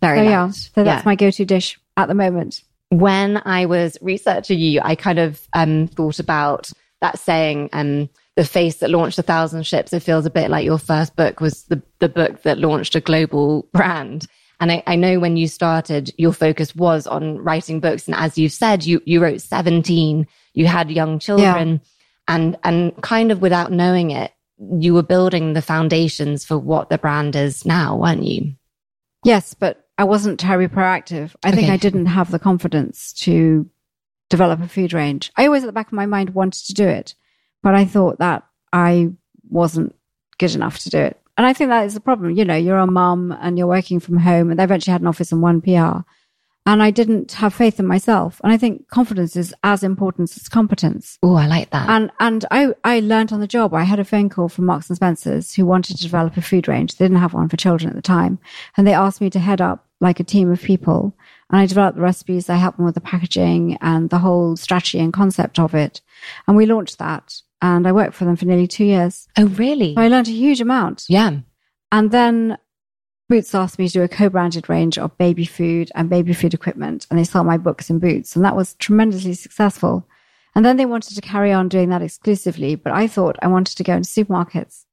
very 0.00 0.18
So 0.18 0.24
light. 0.24 0.30
yeah, 0.30 0.48
so 0.50 0.84
that's 0.84 1.02
Yeah. 1.02 1.02
my 1.04 1.14
go-to 1.16 1.44
dish 1.44 1.78
at 1.98 2.08
the 2.08 2.14
moment. 2.14 2.62
when 2.88 3.40
I 3.46 3.66
was 3.66 3.96
researching 4.02 4.58
you, 4.58 4.80
I 4.82 4.94
kind 4.96 5.18
of 5.18 5.40
um, 5.54 5.86
thought 5.88 6.18
about 6.18 6.70
that 7.00 7.18
saying, 7.18 7.68
um, 7.72 8.08
the 8.36 8.44
face 8.44 8.76
that 8.76 8.90
launched 8.90 9.18
a 9.18 9.22
thousand 9.22 9.66
ships. 9.66 9.92
It 9.92 10.00
feels 10.00 10.26
a 10.26 10.30
bit 10.30 10.50
like 10.50 10.64
your 10.64 10.78
first 10.78 11.16
book 11.16 11.40
was 11.40 11.64
the, 11.64 11.82
the 11.98 12.08
book 12.08 12.42
that 12.42 12.58
launched 12.58 12.94
a 12.94 13.00
global 13.00 13.68
brand. 13.72 14.26
And 14.58 14.72
I, 14.72 14.82
I 14.86 14.96
know 14.96 15.18
when 15.18 15.36
you 15.36 15.48
started, 15.48 16.12
your 16.16 16.32
focus 16.32 16.74
was 16.74 17.06
on 17.06 17.38
writing 17.38 17.80
books. 17.80 18.06
And 18.06 18.14
as 18.14 18.38
you've 18.38 18.52
said, 18.52 18.86
you, 18.86 19.02
you 19.04 19.20
wrote 19.22 19.40
17, 19.42 20.26
you 20.54 20.66
had 20.66 20.90
young 20.90 21.18
children 21.18 21.80
and, 22.28 22.56
and 22.64 23.02
kind 23.02 23.32
of 23.32 23.42
without 23.42 23.72
knowing 23.72 24.12
it, 24.12 24.32
you 24.78 24.94
were 24.94 25.02
building 25.02 25.52
the 25.52 25.62
foundations 25.62 26.44
for 26.44 26.56
what 26.56 26.88
the 26.88 26.98
brand 26.98 27.34
is 27.34 27.66
now, 27.66 27.96
weren't 27.96 28.22
you? 28.22 28.54
Yes, 29.24 29.54
but 29.54 29.86
I 29.98 30.04
wasn't 30.04 30.40
terribly 30.40 30.68
proactive. 30.74 31.34
I 31.42 31.50
think 31.50 31.64
Okay. 31.64 31.72
I 31.72 31.76
didn't 31.76 32.06
have 32.06 32.30
the 32.30 32.38
confidence 32.38 33.12
to 33.24 33.68
develop 34.30 34.60
a 34.60 34.68
food 34.68 34.92
range. 34.92 35.32
I 35.36 35.46
always 35.46 35.64
at 35.64 35.66
the 35.66 35.72
back 35.72 35.88
of 35.88 35.92
my 35.92 36.06
mind 36.06 36.30
wanted 36.30 36.64
to 36.66 36.74
do 36.74 36.86
it, 36.86 37.14
but 37.62 37.74
I 37.74 37.84
thought 37.84 38.18
that 38.18 38.44
I 38.72 39.10
wasn't 39.48 39.94
good 40.38 40.54
enough 40.54 40.78
to 40.80 40.90
do 40.90 40.98
it. 40.98 41.20
And 41.36 41.46
I 41.46 41.52
think 41.52 41.70
that 41.70 41.86
is 41.86 41.94
the 41.94 42.00
problem. 42.00 42.32
You 42.32 42.44
know, 42.44 42.56
you're 42.56 42.78
a 42.78 42.86
mum 42.86 43.36
and 43.40 43.56
you're 43.56 43.66
working 43.66 44.00
from 44.00 44.18
home 44.18 44.50
and 44.50 44.60
I 44.60 44.64
eventually 44.64 44.92
had 44.92 45.00
an 45.00 45.06
office 45.06 45.32
and 45.32 45.42
one 45.42 45.60
PR. 45.60 46.00
And 46.64 46.80
I 46.80 46.92
didn't 46.92 47.32
have 47.32 47.52
faith 47.52 47.80
in 47.80 47.86
myself. 47.86 48.40
And 48.44 48.52
I 48.52 48.56
think 48.56 48.86
confidence 48.88 49.34
is 49.34 49.52
as 49.64 49.82
important 49.82 50.36
as 50.36 50.48
competence. 50.48 51.18
Oh, 51.20 51.34
I 51.34 51.48
like 51.48 51.70
that. 51.70 51.88
And 51.88 52.12
and 52.20 52.44
I 52.52 52.72
I 52.84 53.00
learned 53.00 53.32
on 53.32 53.40
the 53.40 53.48
job. 53.48 53.74
I 53.74 53.82
had 53.82 53.98
a 53.98 54.04
phone 54.04 54.28
call 54.28 54.48
from 54.48 54.66
Marks 54.66 54.88
and 54.88 54.96
Spencers 54.96 55.54
who 55.54 55.66
wanted 55.66 55.96
to 55.96 56.02
develop 56.02 56.36
a 56.36 56.42
food 56.42 56.68
range. 56.68 56.96
They 56.96 57.04
didn't 57.04 57.18
have 57.18 57.34
one 57.34 57.48
for 57.48 57.56
children 57.56 57.90
at 57.90 57.96
the 57.96 58.02
time, 58.02 58.38
and 58.76 58.86
they 58.86 58.94
asked 58.94 59.20
me 59.20 59.28
to 59.30 59.40
head 59.40 59.60
up 59.60 59.88
like 60.00 60.20
a 60.20 60.24
team 60.24 60.52
of 60.52 60.62
people. 60.62 61.16
And 61.50 61.60
I 61.60 61.66
developed 61.66 61.96
the 61.96 62.02
recipes. 62.02 62.48
I 62.48 62.56
helped 62.56 62.76
them 62.76 62.86
with 62.86 62.94
the 62.94 63.00
packaging 63.00 63.76
and 63.80 64.08
the 64.10 64.18
whole 64.18 64.56
strategy 64.56 65.00
and 65.00 65.12
concept 65.12 65.58
of 65.58 65.74
it. 65.74 66.00
And 66.46 66.56
we 66.56 66.66
launched 66.66 66.98
that. 66.98 67.42
And 67.62 67.86
I 67.86 67.92
worked 67.92 68.14
for 68.14 68.24
them 68.24 68.36
for 68.36 68.44
nearly 68.44 68.66
two 68.66 68.84
years. 68.84 69.28
oh, 69.38 69.46
really? 69.46 69.94
So 69.94 70.02
I 70.02 70.08
learned 70.08 70.28
a 70.28 70.32
huge 70.32 70.60
amount. 70.60 71.04
Yeah. 71.08 71.38
And 71.92 72.10
then 72.10 72.58
Boots 73.28 73.54
asked 73.54 73.78
me 73.78 73.86
to 73.88 73.92
do 73.94 74.02
a 74.02 74.08
co-branded 74.08 74.68
range 74.68 74.98
of 74.98 75.16
baby 75.16 75.46
food 75.46 75.90
and 75.94 76.10
baby 76.10 76.34
food 76.34 76.52
equipment, 76.52 77.06
and 77.08 77.18
they 77.18 77.24
sold 77.24 77.46
my 77.46 77.56
books 77.56 77.88
in 77.88 77.98
Boots, 77.98 78.36
and 78.36 78.44
that 78.44 78.56
was 78.56 78.74
tremendously 78.74 79.32
successful. 79.32 80.06
And 80.54 80.66
then 80.66 80.76
they 80.76 80.84
wanted 80.84 81.14
to 81.14 81.20
carry 81.22 81.50
on 81.50 81.68
doing 81.68 81.88
that 81.88 82.02
exclusively, 82.02 82.74
but 82.74 82.92
I 82.92 83.06
thought 83.06 83.38
I 83.40 83.46
wanted 83.46 83.76
to 83.76 83.84
go 83.84 83.94
into 83.94 84.08
supermarkets. 84.08 84.84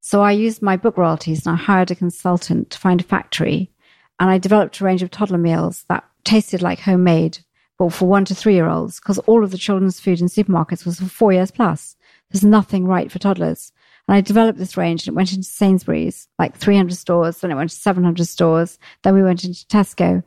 So 0.00 0.20
I 0.20 0.32
used 0.32 0.62
my 0.62 0.76
book 0.76 0.96
royalties 0.96 1.46
and 1.46 1.56
I 1.56 1.58
hired 1.58 1.90
a 1.90 1.96
consultant 1.96 2.70
to 2.70 2.78
find 2.78 3.00
a 3.00 3.04
factory, 3.04 3.72
and 4.20 4.30
I 4.30 4.38
developed 4.38 4.80
a 4.80 4.84
range 4.84 5.02
of 5.02 5.10
toddler 5.10 5.38
meals 5.38 5.84
that 5.88 6.04
tasted 6.24 6.62
like 6.62 6.80
homemade, 6.80 7.38
but 7.78 7.92
for 7.92 8.06
one 8.06 8.24
to 8.26 8.34
three 8.34 8.54
year 8.54 8.68
olds, 8.68 9.00
because 9.00 9.18
all 9.20 9.42
of 9.42 9.50
the 9.50 9.58
children's 9.58 9.98
food 9.98 10.20
in 10.20 10.26
supermarkets 10.26 10.84
was 10.84 11.00
for 11.00 11.06
four 11.06 11.32
years 11.32 11.50
plus. 11.50 11.96
There's 12.32 12.44
nothing 12.44 12.86
right 12.86 13.10
for 13.10 13.18
toddlers. 13.18 13.72
And 14.08 14.16
I 14.16 14.20
developed 14.20 14.58
this 14.58 14.76
range 14.76 15.06
and 15.06 15.14
it 15.14 15.16
went 15.16 15.32
into 15.32 15.48
Sainsbury's, 15.48 16.28
like 16.38 16.56
300 16.56 16.96
stores, 16.96 17.38
then 17.38 17.50
it 17.50 17.54
went 17.54 17.70
to 17.70 17.76
700 17.76 18.26
stores, 18.26 18.78
then 19.02 19.14
we 19.14 19.22
went 19.22 19.44
into 19.44 19.64
Tesco. 19.66 20.22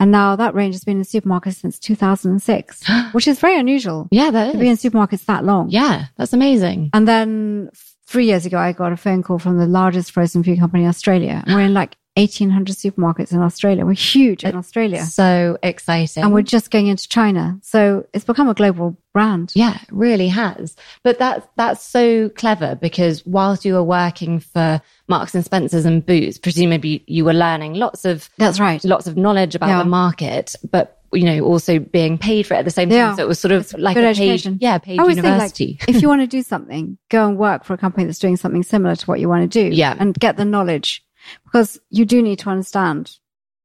And 0.00 0.10
now 0.10 0.36
that 0.36 0.54
range 0.54 0.74
has 0.74 0.84
been 0.84 0.98
in 0.98 1.04
supermarkets 1.04 1.60
since 1.60 1.78
2006, 1.78 2.82
which 3.12 3.28
is 3.28 3.40
very 3.40 3.58
unusual 3.58 4.08
Yeah, 4.10 4.30
that 4.30 4.52
to 4.52 4.58
be 4.58 4.68
in 4.68 4.76
supermarkets 4.76 5.24
that 5.26 5.44
long. 5.44 5.70
Yeah, 5.70 6.06
that's 6.16 6.32
amazing. 6.32 6.90
And 6.92 7.08
then 7.08 7.70
three 8.06 8.26
years 8.26 8.44
ago, 8.44 8.58
I 8.58 8.72
got 8.72 8.92
a 8.92 8.96
phone 8.96 9.22
call 9.22 9.38
from 9.38 9.58
the 9.58 9.66
largest 9.66 10.12
frozen 10.12 10.42
food 10.42 10.58
company 10.58 10.82
in 10.82 10.88
Australia. 10.88 11.42
And 11.46 11.54
we're 11.54 11.62
in 11.62 11.74
like 11.74 11.96
1,800 12.16 12.76
supermarkets 12.76 13.32
in 13.32 13.40
Australia. 13.40 13.84
We're 13.84 13.92
huge 13.94 14.44
in 14.44 14.54
Australia. 14.54 15.04
So 15.04 15.58
exciting. 15.62 16.22
And 16.22 16.32
we're 16.32 16.42
just 16.42 16.70
going 16.70 16.86
into 16.86 17.08
China. 17.08 17.58
So 17.62 18.06
it's 18.12 18.24
become 18.24 18.48
a 18.48 18.54
global 18.54 18.96
brand. 19.12 19.52
Yeah, 19.54 19.74
it 19.74 19.88
really 19.90 20.28
has. 20.28 20.76
But 21.02 21.18
that's, 21.18 21.46
that's 21.56 21.82
so 21.82 22.28
clever 22.30 22.76
because 22.76 23.26
whilst 23.26 23.64
you 23.64 23.74
were 23.74 23.82
working 23.82 24.38
for 24.40 24.80
Marks 25.08 25.34
and 25.34 25.44
Spencers 25.44 25.84
and 25.84 26.04
Boots, 26.06 26.38
presumably 26.38 27.02
you 27.06 27.24
were 27.24 27.32
learning 27.34 27.74
lots 27.74 28.04
of, 28.04 28.30
That's 28.38 28.60
right. 28.60 28.82
lots 28.84 29.06
of 29.08 29.16
knowledge 29.16 29.54
about 29.56 29.68
Yeah. 29.70 29.78
the 29.78 29.88
market, 29.88 30.54
but 30.70 31.00
you 31.12 31.22
know, 31.22 31.44
also 31.44 31.78
being 31.78 32.18
paid 32.18 32.44
for 32.44 32.54
it 32.54 32.58
at 32.58 32.64
the 32.64 32.72
same 32.72 32.88
time. 32.88 32.96
Yeah. 32.98 33.14
So 33.14 33.22
it 33.22 33.28
was 33.28 33.38
sort 33.38 33.52
of 33.52 33.72
like 33.74 33.94
good 33.94 34.02
a 34.02 34.08
paid, 34.14 34.30
education. 34.30 34.58
yeah, 34.60 34.78
paid 34.78 34.98
always 34.98 35.14
think, 35.14 35.24
like, 35.26 35.32
university. 35.32 35.78
if 35.86 36.02
you 36.02 36.08
want 36.08 36.22
to 36.22 36.26
do 36.26 36.42
something, 36.42 36.98
go 37.08 37.28
and 37.28 37.38
work 37.38 37.62
for 37.64 37.72
a 37.72 37.78
company 37.78 38.04
that's 38.04 38.18
doing 38.18 38.36
something 38.36 38.64
similar 38.64 38.96
to 38.96 39.06
what 39.06 39.20
you 39.20 39.28
want 39.28 39.48
to 39.48 39.68
do. 39.70 39.72
Yeah. 39.74 39.94
And 39.96 40.12
get 40.14 40.36
the 40.36 40.44
knowledge 40.44 41.03
because 41.44 41.78
you 41.90 42.04
do 42.04 42.22
need 42.22 42.38
to 42.40 42.50
understand 42.50 43.18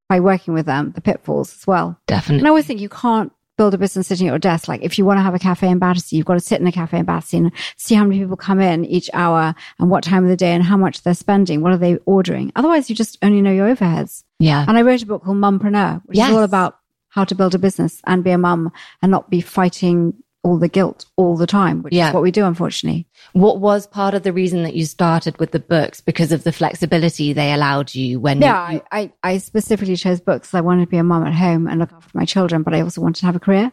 by 0.08 0.20
working 0.20 0.54
with 0.54 0.66
them 0.66 0.92
the 0.94 1.02
pitfalls 1.02 1.54
as 1.56 1.68
well. 1.68 2.00
Definitely. 2.08 2.40
And 2.40 2.48
I 2.48 2.50
always 2.50 2.66
think 2.66 2.80
you 2.82 2.90
can't 2.90 3.32
build 3.58 3.74
a 3.74 3.78
business 3.78 4.08
sitting 4.08 4.28
at 4.28 4.32
your 4.32 4.40
desk. 4.40 4.68
Like 4.70 4.82
if 4.84 4.98
you 4.98 5.04
want 5.06 5.18
to 5.20 5.22
have 5.22 5.36
a 5.36 5.40
cafe 5.40 5.68
in 5.70 5.80
Battersea, 5.80 6.16
you've 6.16 6.26
got 6.26 6.36
to 6.36 6.40
sit 6.40 6.62
in 6.62 6.66
a 6.68 6.72
cafe 6.72 6.98
in 7.00 7.06
Battersea 7.06 7.38
and 7.38 7.52
see 7.76 7.94
how 7.94 8.04
many 8.06 8.20
people 8.22 8.38
come 8.38 8.60
in 8.62 8.86
each 8.86 9.10
hour 9.14 9.54
and 9.78 9.90
what 9.90 10.04
time 10.04 10.24
of 10.24 10.30
the 10.30 10.38
day 10.38 10.52
and 10.54 10.64
how 10.64 10.78
much 10.78 11.02
they're 11.04 11.14
spending. 11.14 11.62
What 11.62 11.74
are 11.74 11.78
they 11.78 11.98
ordering? 12.06 12.52
Otherwise, 12.56 12.90
you 12.90 12.96
just 12.96 13.18
only 13.22 13.42
know 13.42 13.52
your 13.52 13.74
overheads. 13.76 14.24
yeah. 14.40 14.64
And 14.68 14.78
I 14.78 14.82
wrote 14.82 15.04
a 15.04 15.06
book 15.06 15.24
called 15.26 15.38
Mumpreneur, 15.38 16.02
which 16.06 16.18
Yes. 16.18 16.30
is 16.30 16.38
all 16.38 16.44
about 16.44 16.80
how 17.10 17.26
to 17.26 17.36
build 17.36 17.54
a 17.54 17.60
business 17.60 18.02
and 18.08 18.24
be 18.24 18.32
a 18.32 18.38
mum 18.38 18.72
and 19.02 19.12
not 19.12 19.30
be 19.30 19.42
fighting 19.42 20.14
all 20.50 20.58
the 20.58 20.68
guilt 20.68 21.06
all 21.16 21.38
the 21.38 21.48
time, 21.48 21.84
which 21.84 21.94
Yeah. 21.94 22.10
is 22.10 22.14
what 22.14 22.24
we 22.24 22.32
do, 22.32 22.46
unfortunately. 22.46 23.08
What 23.34 23.60
was 23.60 23.86
part 23.88 24.14
of 24.14 24.24
the 24.24 24.34
reason 24.34 24.64
that 24.64 24.76
you 24.76 24.86
started 24.86 25.38
with 25.40 25.52
the 25.52 25.60
books 25.60 26.02
because 26.02 26.32
of 26.32 26.44
the 26.44 26.52
flexibility 26.52 27.32
they 27.34 27.54
allowed 27.54 27.94
you 27.94 28.20
when 28.20 28.42
Yeah, 28.42 28.72
you, 28.72 28.82
I, 28.92 29.00
I, 29.24 29.34
I 29.34 29.38
specifically 29.38 29.96
chose 29.96 30.20
books. 30.20 30.54
I 30.54 30.62
wanted 30.62 30.86
to 30.86 30.90
be 30.92 30.98
a 30.98 31.04
mum 31.04 31.26
at 31.26 31.34
home 31.34 31.68
and 31.68 31.80
look 31.80 31.94
after 31.94 32.18
my 32.18 32.26
children, 32.26 32.64
but 32.64 32.74
I 32.74 32.82
also 32.82 33.02
wanted 33.02 33.20
to 33.22 33.26
have 33.28 33.36
a 33.36 33.40
career. 33.40 33.72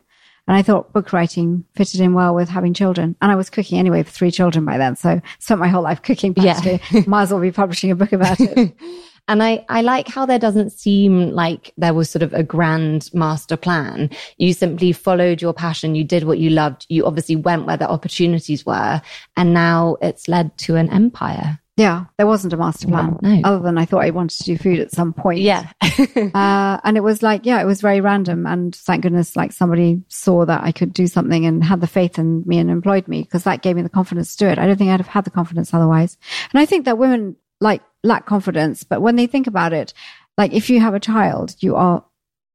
And 0.48 0.56
I 0.56 0.62
thought 0.62 0.92
book 0.92 1.12
writing 1.12 1.64
fitted 1.74 2.00
in 2.00 2.14
well 2.14 2.32
with 2.34 2.48
having 2.48 2.72
children. 2.72 3.16
And 3.20 3.32
I 3.32 3.34
was 3.34 3.50
cooking 3.50 3.78
anyway 3.80 4.04
for 4.04 4.10
three 4.12 4.30
children 4.30 4.64
by 4.64 4.78
then. 4.78 4.94
So 4.94 5.20
spent 5.40 5.58
my 5.58 5.66
whole 5.66 5.82
life 5.82 6.02
cooking. 6.02 6.34
Yeah. 6.36 6.78
Might 7.06 7.22
as 7.22 7.32
well 7.32 7.40
be 7.40 7.50
publishing 7.50 7.90
a 7.90 7.96
book 7.96 8.12
about 8.12 8.38
it. 8.38 8.76
And 9.28 9.42
I, 9.42 9.64
I 9.68 9.82
like 9.82 10.08
how 10.08 10.24
there 10.26 10.38
doesn't 10.38 10.70
seem 10.70 11.30
like 11.30 11.72
there 11.76 11.94
was 11.94 12.08
sort 12.10 12.22
of 12.22 12.32
a 12.32 12.42
grand 12.42 13.10
master 13.12 13.56
plan. 13.56 14.10
You 14.38 14.52
simply 14.52 14.92
followed 14.92 15.42
your 15.42 15.52
passion. 15.52 15.94
You 15.94 16.04
did 16.04 16.24
what 16.24 16.38
you 16.38 16.50
loved. 16.50 16.86
You 16.88 17.06
obviously 17.06 17.36
went 17.36 17.66
where 17.66 17.76
the 17.76 17.88
opportunities 17.90 18.64
were. 18.64 19.02
And 19.36 19.52
now 19.52 19.96
it's 20.00 20.28
led 20.28 20.56
to 20.58 20.76
an 20.76 20.90
empire. 20.90 21.58
yeah. 21.76 22.04
There 22.18 22.26
wasn't 22.26 22.52
a 22.54 22.56
master 22.56 22.86
plan 22.86 23.18
No. 23.20 23.40
other 23.44 23.58
than 23.62 23.76
I 23.78 23.84
thought 23.84 24.04
I 24.04 24.10
wanted 24.10 24.38
to 24.38 24.44
do 24.44 24.56
food 24.58 24.78
at 24.78 24.92
some 24.92 25.12
point. 25.12 25.40
Yeah. 25.40 25.70
Uh, 26.34 26.78
and 26.84 26.96
it 26.96 27.02
was 27.02 27.22
like, 27.22 27.44
yeah, 27.46 27.60
it 27.60 27.64
was 27.66 27.80
very 27.80 28.00
random. 28.00 28.46
And 28.46 28.74
thank 28.74 29.02
goodness, 29.02 29.36
like 29.36 29.52
somebody 29.52 30.02
saw 30.08 30.44
that 30.46 30.62
I 30.62 30.70
could 30.72 30.92
do 30.92 31.06
something 31.06 31.44
and 31.46 31.62
had 31.64 31.80
the 31.80 31.86
faith 31.86 32.18
in 32.18 32.42
me 32.46 32.58
and 32.58 32.70
employed 32.70 33.08
me 33.08 33.22
because 33.22 33.44
that 33.44 33.62
gave 33.62 33.76
me 33.76 33.82
the 33.82 33.88
confidence 33.88 34.36
to 34.36 34.44
do 34.44 34.48
it. 34.50 34.58
I 34.58 34.66
don't 34.66 34.76
think 34.76 34.90
I'd 34.90 35.00
have 35.00 35.06
had 35.08 35.24
the 35.24 35.30
confidence 35.30 35.72
otherwise. 35.74 36.16
And 36.52 36.60
I 36.60 36.66
think 36.66 36.84
that 36.84 36.98
women 36.98 37.36
like 37.60 37.82
lack 38.06 38.26
confidence, 38.26 38.84
but 38.84 39.02
when 39.02 39.16
they 39.16 39.26
think 39.26 39.46
about 39.46 39.72
it, 39.72 39.92
like 40.38 40.52
if 40.52 40.70
you 40.70 40.80
have 40.80 40.94
a 40.94 41.00
child, 41.00 41.56
you 41.60 41.76
are 41.76 42.04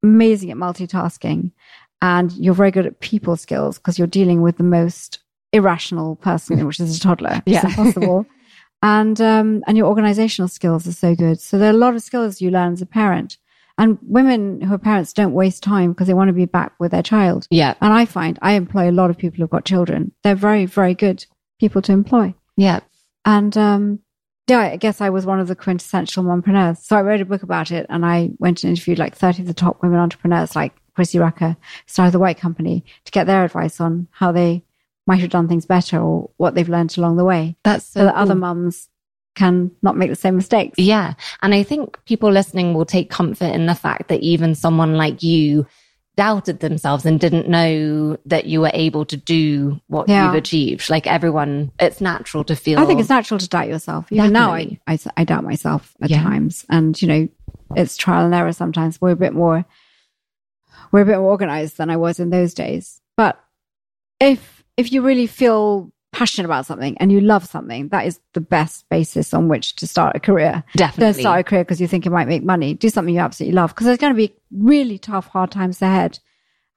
amazing 0.03 0.51
at 0.51 0.57
multitasking 0.57 1.51
and 2.01 2.31
you're 2.33 2.53
very 2.53 2.71
good 2.71 2.85
at 2.85 2.99
people 2.99 3.35
skills 3.35 3.77
because 3.77 3.97
you're 3.97 4.07
dealing 4.07 4.41
with 4.41 4.57
the 4.57 4.63
most 4.63 5.19
irrational 5.53 6.15
person, 6.15 6.65
which 6.65 6.79
is 6.79 6.97
a 6.97 6.99
toddler. 6.99 7.41
Yeah. 7.45 7.61
It's 7.63 7.77
impossible. 7.77 8.25
and, 8.81 9.19
um, 9.21 9.63
and 9.67 9.77
your 9.77 9.87
organizational 9.87 10.47
skills 10.47 10.87
are 10.87 10.93
so 10.93 11.15
good. 11.15 11.39
So 11.39 11.57
there 11.57 11.69
are 11.69 11.75
a 11.75 11.77
lot 11.77 11.95
of 11.95 12.01
skills 12.01 12.41
you 12.41 12.49
learn 12.49 12.73
as 12.73 12.81
a 12.81 12.85
parent. 12.85 13.37
And 13.77 13.97
women 14.01 14.61
who 14.61 14.73
are 14.73 14.79
parents 14.79 15.13
don't 15.13 15.33
waste 15.33 15.63
time 15.63 15.91
because 15.91 16.07
they 16.07 16.13
want 16.13 16.27
to 16.27 16.33
be 16.33 16.45
back 16.45 16.73
with 16.79 16.91
their 16.91 17.01
child. 17.01 17.47
yeah. 17.49 17.73
And 17.81 17.93
I 17.93 18.05
find 18.05 18.37
I 18.41 18.53
employ 18.53 18.89
a 18.89 18.91
lot 18.91 19.09
of 19.09 19.17
people 19.17 19.37
who've 19.37 19.49
got 19.49 19.65
children. 19.65 20.11
They're 20.23 20.35
very, 20.35 20.65
very 20.65 20.93
good 20.93 21.25
people 21.59 21.81
to 21.83 21.91
employ. 21.91 22.35
Yeah. 22.57 22.81
And 23.25 23.55
um, 23.57 23.99
yeah, 24.47 24.59
I 24.59 24.75
guess 24.75 25.01
I 25.01 25.09
was 25.09 25.25
one 25.25 25.39
of 25.39 25.47
the 25.47 25.55
quintessential 25.55 26.23
mompreneurs. 26.23 26.77
So 26.77 26.97
I 26.97 27.01
wrote 27.01 27.21
a 27.21 27.25
book 27.25 27.43
about 27.43 27.71
it 27.71 27.85
and 27.89 28.05
I 28.05 28.31
went 28.39 28.63
and 28.63 28.71
interviewed 28.71 28.99
like 28.99 29.15
30 29.15 29.43
of 29.43 29.47
the 29.47 29.53
top 29.53 29.81
women 29.81 29.99
entrepreneurs, 29.99 30.55
like 30.55 30.73
Chrissie 30.93 31.19
Rucker, 31.19 31.55
started 31.85 32.11
the 32.11 32.19
White 32.19 32.37
Company, 32.37 32.83
to 33.05 33.11
get 33.11 33.27
their 33.27 33.45
advice 33.45 33.79
on 33.79 34.07
how 34.11 34.31
they 34.31 34.63
might 35.07 35.21
have 35.21 35.29
done 35.29 35.47
things 35.47 35.65
better 35.65 35.99
or 35.99 36.29
what 36.37 36.53
they've 36.53 36.69
learned 36.69 36.97
along 36.97 37.17
the 37.17 37.25
way 37.25 37.55
That's 37.63 37.85
so, 37.85 38.01
so, 38.01 38.05
that 38.05 38.15
other 38.15 38.33
cool. 38.33 38.41
mums 38.41 38.89
can 39.35 39.71
not 39.81 39.97
make 39.97 40.09
the 40.09 40.15
same 40.15 40.35
mistakes. 40.35 40.77
Yeah. 40.77 41.13
And 41.41 41.53
I 41.53 41.63
think 41.63 42.03
people 42.05 42.29
listening 42.29 42.73
will 42.73 42.85
take 42.85 43.09
comfort 43.09 43.53
in 43.53 43.65
the 43.65 43.75
fact 43.75 44.09
that 44.09 44.19
even 44.21 44.55
someone 44.55 44.95
like 44.95 45.23
you 45.23 45.65
doubted 46.17 46.59
themselves 46.59 47.05
and 47.05 47.19
didn't 47.19 47.47
know 47.47 48.17
that 48.25 48.45
you 48.45 48.59
were 48.61 48.71
able 48.73 49.05
to 49.05 49.15
do 49.17 49.79
what 49.87 50.09
Yeah. 50.09 50.25
you've 50.25 50.35
achieved. 50.35 50.89
Like 50.89 51.07
everyone, 51.07 51.71
it's 51.79 52.01
natural 52.01 52.43
to 52.45 52.55
feel. 52.55 52.79
I 52.79 52.85
think 52.85 52.99
it's 52.99 53.09
natural 53.09 53.39
to 53.39 53.47
doubt 53.47 53.69
yourself. 53.69 54.11
Even 54.11 54.33
now, 54.33 54.51
I, 54.53 54.77
I, 54.87 54.99
I 55.17 55.23
doubt 55.23 55.43
myself 55.43 55.93
at 56.01 56.09
Yeah. 56.09 56.21
times. 56.21 56.65
And, 56.69 57.01
you 57.01 57.07
know, 57.07 57.27
it's 57.75 57.95
trial 57.95 58.25
and 58.25 58.35
error 58.35 58.51
sometimes. 58.51 58.99
We're 58.99 59.11
a 59.11 59.15
bit 59.15 59.33
more, 59.33 59.65
we're 60.91 61.01
a 61.01 61.05
bit 61.05 61.17
more 61.17 61.29
organized 61.29 61.77
than 61.77 61.89
I 61.89 61.95
was 61.97 62.19
in 62.19 62.29
those 62.29 62.53
days. 62.53 62.99
But 63.15 63.41
if, 64.19 64.63
if 64.75 64.91
you 64.91 65.01
really 65.01 65.27
feel 65.27 65.91
passionate 66.11 66.45
about 66.45 66.65
something 66.65 66.97
and 66.99 67.11
you 67.11 67.21
love 67.21 67.45
something, 67.45 67.87
that 67.89 68.05
is 68.05 68.19
the 68.33 68.41
best 68.41 68.87
basis 68.89 69.33
on 69.33 69.47
which 69.47 69.75
to 69.77 69.87
start 69.87 70.15
a 70.15 70.19
career. 70.19 70.63
Definitely. 70.75 71.13
Don't 71.13 71.21
start 71.21 71.39
a 71.39 71.43
career 71.43 71.63
because 71.63 71.79
you 71.81 71.87
think 71.87 72.05
it 72.05 72.11
might 72.11 72.27
make 72.27 72.43
money. 72.43 72.73
Do 72.73 72.89
something 72.89 73.13
you 73.15 73.21
absolutely 73.21 73.55
love 73.55 73.71
because 73.73 73.85
there's 73.85 73.97
going 73.97 74.13
to 74.13 74.17
be 74.17 74.33
really 74.51 74.97
tough, 74.97 75.27
hard 75.27 75.51
times 75.51 75.81
ahead. 75.81 76.19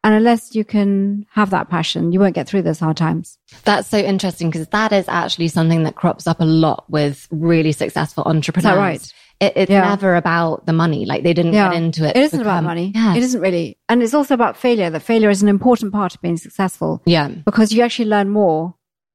And 0.05 0.15
unless 0.15 0.55
you 0.55 0.65
can 0.67 1.25
have 1.31 1.49
that 1.51 1.71
passion, 1.71 2.13
you 2.13 2.21
won't 2.21 2.35
get 2.35 2.47
through 2.47 2.63
those 2.63 2.79
hard 2.79 2.97
times. 2.99 3.39
That's 3.65 3.89
so 3.89 3.97
interesting 3.97 4.51
because 4.51 4.69
that 4.69 4.93
is 4.93 5.09
actually 5.09 5.49
something 5.49 5.85
that 5.85 5.97
crops 5.97 6.27
up 6.27 6.41
a 6.41 6.45
lot 6.45 6.85
with 6.91 7.27
really 7.31 7.73
successful 7.73 8.23
entrepreneurs. 8.27 8.77
right? 8.77 9.13
It, 9.41 9.53
it's 9.57 9.71
Yeah. 9.71 9.89
never 9.89 10.15
about 10.15 10.67
the 10.67 10.75
money. 10.75 11.07
Like 11.07 11.23
they 11.23 11.33
didn't 11.33 11.55
Yeah. 11.55 11.71
get 11.71 11.83
into 11.83 12.05
it. 12.07 12.17
It 12.17 12.23
isn't 12.23 12.41
about 12.41 12.65
money. 12.65 12.93
Yeah. 12.95 13.17
It 13.17 13.23
isn't 13.23 13.41
really. 13.41 13.79
And 13.89 14.03
it's 14.03 14.13
also 14.15 14.35
about 14.35 14.59
failure, 14.59 14.91
that 14.91 15.01
failure 15.01 15.31
is 15.31 15.43
an 15.43 15.49
important 15.49 15.93
part 15.93 16.15
of 16.15 16.21
being 16.21 16.37
successful 16.37 17.03
yeah. 17.07 17.29
because 17.29 17.73
you 17.73 17.83
actually 17.83 18.11
learn 18.11 18.29
more 18.29 18.75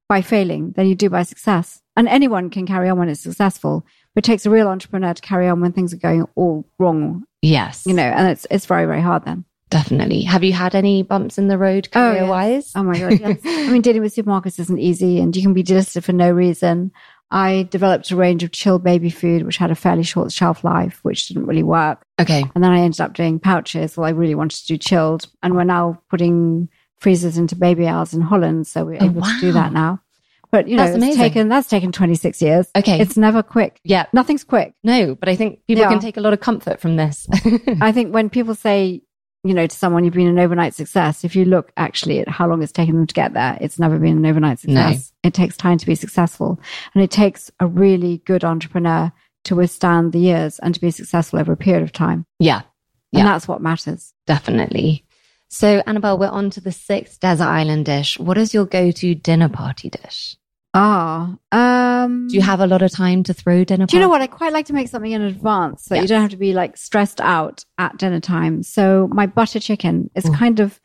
by 0.10 0.22
failing 0.22 0.72
than 0.72 0.88
you 0.88 0.96
do 0.96 1.10
by 1.10 1.24
success. 1.24 1.82
And 1.96 2.08
anyone 2.10 2.50
can 2.50 2.66
carry 2.66 2.90
on 2.90 2.98
when 2.98 3.08
it's 3.10 3.22
successful, 3.22 3.86
but 4.16 4.26
it 4.26 4.28
takes 4.28 4.46
a 4.46 4.50
real 4.50 4.68
entrepreneur 4.68 5.14
to 5.14 5.22
carry 5.22 5.48
on 5.48 5.62
when 5.62 5.72
things 5.72 5.94
are 5.94 5.98
going 5.98 6.26
all 6.36 6.66
wrong, 6.80 7.24
Yes. 7.42 7.84
you 7.86 7.94
know, 7.94 8.04
and 8.04 8.28
it's, 8.28 8.46
it's 8.52 8.66
very, 8.66 8.86
very 8.86 9.02
hard 9.02 9.24
then. 9.26 9.46
definitely. 9.70 10.24
Have 10.24 10.44
you 10.44 10.52
had 10.54 10.74
any 10.76 11.04
bumps 11.04 11.38
in 11.38 11.48
the 11.48 11.58
road 11.58 11.88
Oh, 11.94 12.00
career 12.12 12.22
yes. 12.22 12.30
wise? 12.30 12.72
Oh 12.76 12.84
my 12.84 12.98
God. 13.00 13.20
Yes. 13.20 13.40
I 13.46 13.70
mean, 13.72 13.82
dealing 13.84 14.02
with 14.02 14.16
supermarkets 14.16 14.60
isn't 14.60 14.80
easy 14.80 15.20
and 15.20 15.36
you 15.36 15.42
can 15.44 15.54
be 15.54 15.64
delisted 15.64 16.04
for 16.04 16.14
no 16.14 16.32
reason. 16.32 16.92
I 17.32 17.68
developed 17.70 18.10
a 18.10 18.16
range 18.16 18.42
of 18.42 18.52
chilled 18.52 18.84
baby 18.84 19.12
food, 19.12 19.44
which 19.44 19.58
had 19.58 19.70
a 19.70 19.76
fairly 19.76 20.02
short 20.02 20.32
shelf 20.32 20.64
life, 20.64 21.00
which 21.04 21.28
didn't 21.28 21.46
really 21.46 21.62
work. 21.62 22.02
Okay. 22.20 22.44
And 22.56 22.64
then 22.64 22.72
I 22.72 22.80
ended 22.80 23.00
up 23.02 23.14
doing 23.14 23.40
pouches. 23.40 23.96
Well, 23.96 24.08
I 24.08 24.12
really 24.12 24.34
wanted 24.34 24.62
to 24.62 24.66
do 24.68 24.78
chilled. 24.80 25.28
And 25.44 25.56
we're 25.56 25.64
now 25.66 26.02
putting 26.10 26.70
freezers 27.00 27.38
into 27.38 27.56
baby 27.56 27.88
owls 27.88 28.14
in 28.14 28.22
Holland. 28.22 28.68
So 28.68 28.86
we're 28.86 28.98
Oh, 29.02 29.06
able 29.06 29.22
to 29.22 29.38
do 29.40 29.52
that 29.54 29.74
now. 29.74 30.02
But 30.52 30.68
you 30.68 30.76
know, 30.78 30.84
That's 30.84 30.96
it's 30.96 31.04
amazing. 31.04 31.22
taken, 31.22 31.50
that's 31.50 31.68
taken 31.70 31.92
26 31.92 32.42
years. 32.42 32.68
Okay. 32.76 33.00
It's 33.00 33.16
never 33.18 33.44
quick. 33.44 33.80
Yeah. 33.84 34.08
Nothing's 34.14 34.44
quick. 34.44 34.74
No, 34.84 35.14
but 35.16 35.30
I 35.30 35.36
think 35.36 35.60
people 35.68 35.84
Yeah. 35.84 35.90
can 35.90 36.00
take 36.00 36.18
a 36.18 36.22
lot 36.22 36.34
of 36.34 36.40
comfort 36.40 36.80
from 36.82 36.96
this. 36.96 37.28
I 37.82 37.92
think 37.92 38.14
when 38.14 38.30
people 38.32 38.56
say, 38.56 39.04
you 39.44 39.54
know, 39.54 39.68
to 39.68 39.76
someone, 39.76 40.04
you've 40.04 40.16
been 40.16 40.28
an 40.28 40.40
overnight 40.40 40.74
success, 40.74 41.24
if 41.24 41.36
you 41.36 41.46
look 41.46 41.72
actually 41.78 42.20
at 42.20 42.28
how 42.28 42.48
long 42.50 42.64
it's 42.64 42.72
taken 42.72 42.96
them 42.96 43.06
to 43.08 43.14
get 43.14 43.34
there, 43.34 43.58
it's 43.62 43.78
never 43.80 43.98
been 44.00 44.18
an 44.18 44.26
overnight 44.26 44.60
success. 44.60 45.14
It 45.24 45.34
takes 45.36 45.56
time 45.56 45.78
to 45.78 45.86
be 45.86 45.96
successful. 45.96 46.60
And 46.96 47.04
it 47.04 47.12
takes 47.12 47.52
a 47.60 47.68
really 47.68 48.18
good 48.26 48.44
entrepreneur 48.44 49.12
to 49.46 49.56
withstand 49.56 50.12
the 50.14 50.20
years 50.20 50.58
and 50.60 50.74
to 50.74 50.82
be 50.82 50.92
successful 50.92 51.40
over 51.40 51.54
a 51.54 51.58
period 51.58 51.84
of 51.84 51.92
time. 51.94 52.26
yeah, 52.40 52.64
And 53.14 53.20
Yeah. 53.20 53.24
that's 53.26 53.48
what 53.48 53.62
matters. 53.62 54.14
definitely. 54.26 55.06
So, 55.50 55.82
Annabel, 55.88 56.20
we're 56.20 56.28
on 56.28 56.52
to 56.52 56.62
the 56.62 56.72
sixth 56.72 57.20
desert 57.20 57.46
island 57.46 57.86
dish. 57.86 58.20
What 58.20 58.38
is 58.38 58.54
your 58.54 58.66
go 58.66 58.92
to 58.92 59.16
dinner 59.16 59.50
party 59.50 59.90
dish? 59.90 60.38
Ah, 60.76 61.36
um, 61.52 62.28
Do 62.28 62.36
you 62.36 62.42
have 62.42 62.60
a 62.60 62.68
lot 62.68 62.84
of 62.84 62.92
time 62.92 63.24
to 63.24 63.34
throw 63.34 63.64
dinner 63.64 63.88
Do 63.88 63.98
you 63.98 64.02
know 64.04 64.10
what? 64.10 64.22
I 64.22 64.28
quite 64.28 64.54
like 64.54 64.68
to 64.68 64.74
make 64.74 64.88
something 64.88 65.12
in 65.12 65.24
advance 65.24 65.86
so 65.86 65.96
that 65.96 66.02
you 66.02 66.08
don't 66.08 66.22
have 66.22 66.30
to 66.30 66.38
be 66.38 66.54
like 66.54 66.78
stressed 66.78 67.20
out 67.20 67.66
at 67.80 67.98
dinner 67.98 68.20
time. 68.20 68.62
So 68.62 69.10
my 69.12 69.26
butter 69.26 69.60
chicken 69.60 70.12
is 70.14 70.28
Ooh. 70.28 70.34
kind 70.34 70.60
of, 70.60 70.80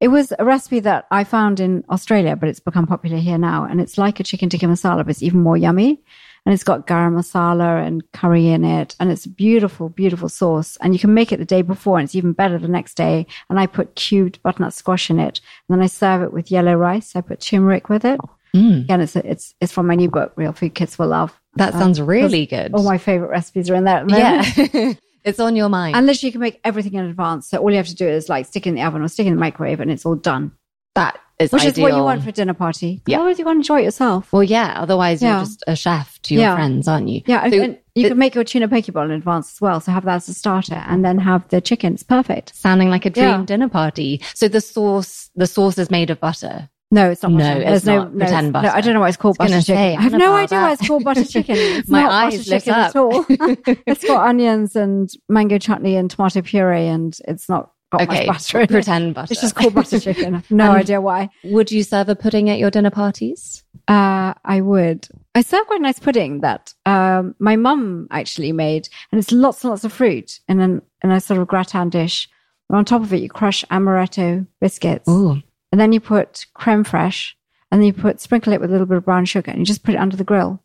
it 0.00 0.08
was 0.08 0.32
a 0.38 0.44
recipe 0.46 0.80
that 0.80 1.06
I 1.10 1.24
found 1.24 1.60
in 1.60 1.84
Australia, 1.90 2.36
but 2.36 2.48
it's 2.48 2.60
become 2.60 2.86
popular 2.86 3.18
here 3.18 3.36
now. 3.36 3.64
And 3.64 3.82
it's 3.82 3.98
like 3.98 4.18
a 4.18 4.24
chicken 4.24 4.48
tikka 4.48 4.64
masala, 4.64 4.98
but 5.04 5.10
it's 5.10 5.22
even 5.22 5.42
more 5.42 5.58
yummy. 5.58 6.02
And 6.46 6.54
it's 6.54 6.62
got 6.64 6.86
garam 6.86 7.14
masala 7.14 7.84
and 7.84 8.02
curry 8.12 8.46
in 8.46 8.64
it. 8.64 8.94
And 9.00 9.10
it's 9.10 9.26
a 9.26 9.28
beautiful, 9.28 9.88
beautiful 9.90 10.28
sauce. 10.28 10.78
And 10.80 10.94
you 10.94 11.00
can 11.00 11.12
make 11.12 11.32
it 11.32 11.38
the 11.38 11.44
day 11.44 11.60
before 11.60 11.98
and 11.98 12.04
it's 12.06 12.14
even 12.14 12.32
better 12.32 12.56
the 12.56 12.68
next 12.68 12.94
day. 12.96 13.26
And 13.50 13.58
I 13.58 13.66
put 13.66 13.96
cubed 13.96 14.40
butternut 14.44 14.72
squash 14.72 15.10
in 15.10 15.18
it. 15.18 15.40
And 15.68 15.76
then 15.76 15.82
I 15.82 15.88
serve 15.88 16.22
it 16.22 16.32
with 16.32 16.50
yellow 16.52 16.74
rice. 16.74 17.16
I 17.16 17.20
put 17.20 17.40
turmeric 17.40 17.88
with 17.88 18.04
it. 18.04 18.20
Mm. 18.54 18.84
Again, 18.84 19.00
it's, 19.00 19.16
it's, 19.16 19.54
it's 19.60 19.72
from 19.72 19.86
my 19.88 19.96
new 19.96 20.08
book, 20.08 20.32
Real 20.36 20.52
Food 20.52 20.74
Kids 20.74 20.96
Will 20.98 21.08
Love. 21.08 21.38
That 21.56 21.74
Uh, 21.74 21.80
sounds 21.80 22.00
really 22.00 22.46
good. 22.46 22.72
All 22.74 22.84
my 22.84 22.96
favorite 22.98 23.28
recipes 23.30 23.68
are 23.68 23.74
in 23.74 23.84
there. 23.84 24.04
Yeah. 24.08 24.44
it's 25.24 25.40
on 25.40 25.56
your 25.56 25.68
mind. 25.68 25.96
And 25.96 26.06
literally, 26.06 26.28
you 26.28 26.32
can 26.32 26.40
make 26.40 26.60
everything 26.64 26.94
in 26.94 27.06
advance. 27.06 27.48
So 27.50 27.58
all 27.58 27.70
you 27.70 27.76
have 27.78 27.88
to 27.88 27.94
do 27.96 28.06
is 28.08 28.28
like 28.28 28.46
stick 28.46 28.66
it 28.66 28.70
in 28.70 28.76
the 28.76 28.82
oven 28.82 29.02
or 29.02 29.08
stick 29.08 29.26
it 29.26 29.30
in 29.30 29.34
the 29.34 29.40
microwave, 29.40 29.80
and 29.80 29.90
it's 29.90 30.06
all 30.06 30.14
done. 30.14 30.52
that 30.94 31.18
is 31.38 31.52
Which 31.52 31.64
is 31.64 31.78
what 31.78 31.92
you 31.94 32.02
want 32.02 32.22
for 32.22 32.30
a 32.30 32.32
dinner 32.32 32.54
party. 32.54 33.02
Yeah. 33.06 33.18
Otherwise, 33.18 33.38
you 33.38 33.44
want 33.44 33.56
to 33.56 33.60
enjoy 33.60 33.80
it 33.80 33.84
yourself. 33.84 34.32
Well, 34.32 34.42
yeah. 34.42 34.74
Otherwise, 34.78 35.20
Yeah. 35.22 35.36
you're 35.36 35.44
just 35.44 35.62
a 35.66 35.76
chef 35.76 36.20
to 36.22 36.34
your 36.34 36.42
Yeah. 36.44 36.54
friends, 36.54 36.88
aren't 36.88 37.08
you? 37.08 37.20
Yeah, 37.26 37.40
So 37.50 37.60
and 37.62 37.78
you 37.94 38.06
it- 38.06 38.08
can 38.08 38.18
make 38.18 38.34
your 38.34 38.44
tuna 38.44 38.68
poke 38.68 38.86
bowl 38.86 39.04
in 39.04 39.10
advance 39.10 39.52
as 39.54 39.60
well. 39.60 39.80
So 39.80 39.92
have 39.92 40.04
that 40.04 40.16
as 40.16 40.28
a 40.28 40.34
starter, 40.34 40.82
and 40.88 41.04
then 41.04 41.18
have 41.18 41.46
the 41.48 41.60
chicken. 41.60 41.94
It's 41.94 42.02
perfect. 42.02 42.54
sounding 42.56 42.88
like 42.90 43.04
a 43.06 43.10
dream 43.10 43.26
Yeah. 43.28 43.42
dinner 43.44 43.68
party. 43.68 44.20
So 44.34 44.48
the 44.48 44.60
sauce, 44.60 45.30
the 45.36 45.46
sauce 45.46 45.76
is 45.78 45.90
made 45.90 46.08
of 46.10 46.20
butter. 46.20 46.68
No, 46.92 47.10
it's 47.10 47.20
not. 47.22 47.32
No, 47.32 47.38
butter. 47.38 47.60
it's 47.62 47.68
There's 47.68 47.84
no, 47.86 48.04
no, 48.04 48.18
pretend 48.18 48.52
butter. 48.52 48.68
No, 48.68 48.72
I 48.72 48.80
don't 48.80 48.94
know 48.94 49.00
why 49.00 49.08
it's 49.08 49.16
called 49.16 49.36
butter 49.38 49.60
chicken. 49.60 49.76
I 49.98 50.00
have 50.00 50.12
no 50.12 50.34
idea 50.36 50.60
why 50.60 50.72
it's 50.72 50.86
called 50.86 51.02
butter 51.02 51.24
chicken. 51.34 51.56
It's 51.58 51.88
My 51.90 52.02
not 52.02 52.12
eyes 52.12 52.38
butter 52.38 52.50
lit 52.50 52.62
chicken 52.62 52.74
up. 52.80 52.88
at 52.90 52.96
all. 52.96 53.26
it's 53.86 54.04
got 54.04 54.26
onions 54.28 54.76
and 54.76 55.10
mango 55.28 55.58
chutney 55.58 55.96
and 55.96 56.08
tomato 56.08 56.42
puree, 56.42 56.86
and 56.86 57.18
it's 57.26 57.48
not 57.48 57.72
Okay, 57.94 58.26
butter 58.26 58.58
in 58.58 58.64
it. 58.64 58.70
pretend 58.70 59.14
butter. 59.14 59.32
It's 59.32 59.40
just 59.40 59.54
called 59.54 59.74
butter 59.74 60.00
chicken. 60.00 60.42
No 60.50 60.72
idea 60.72 61.00
why. 61.00 61.30
Would 61.44 61.70
you 61.70 61.82
serve 61.82 62.08
a 62.08 62.16
pudding 62.16 62.50
at 62.50 62.58
your 62.58 62.70
dinner 62.70 62.90
parties? 62.90 63.62
Uh, 63.88 64.34
I 64.44 64.60
would. 64.60 65.08
I 65.34 65.42
serve 65.42 65.66
quite 65.66 65.80
a 65.80 65.82
nice 65.82 65.98
pudding 66.00 66.40
that 66.40 66.74
um, 66.84 67.34
my 67.38 67.56
mum 67.56 68.08
actually 68.10 68.52
made, 68.52 68.88
and 69.12 69.18
it's 69.20 69.30
lots 69.30 69.62
and 69.62 69.70
lots 69.70 69.84
of 69.84 69.92
fruit 69.92 70.40
in, 70.48 70.60
an, 70.60 70.82
in 71.04 71.10
a 71.12 71.20
sort 71.20 71.40
of 71.40 71.46
gratin 71.46 71.88
dish. 71.90 72.28
And 72.68 72.76
on 72.76 72.84
top 72.84 73.02
of 73.02 73.12
it, 73.12 73.22
you 73.22 73.28
crush 73.28 73.64
amaretto 73.70 74.46
biscuits, 74.60 75.08
Ooh, 75.08 75.40
and 75.70 75.80
then 75.80 75.92
you 75.92 76.00
put 76.00 76.46
creme 76.54 76.82
fraiche, 76.84 77.34
and 77.70 77.80
then 77.80 77.86
you 77.86 77.92
put 77.92 78.20
sprinkle 78.20 78.52
it 78.52 78.60
with 78.60 78.70
a 78.70 78.72
little 78.72 78.86
bit 78.86 78.96
of 78.96 79.04
brown 79.04 79.24
sugar, 79.24 79.52
and 79.52 79.60
you 79.60 79.64
just 79.66 79.84
put 79.84 79.94
it 79.94 79.98
under 80.00 80.16
the 80.16 80.24
grill. 80.24 80.60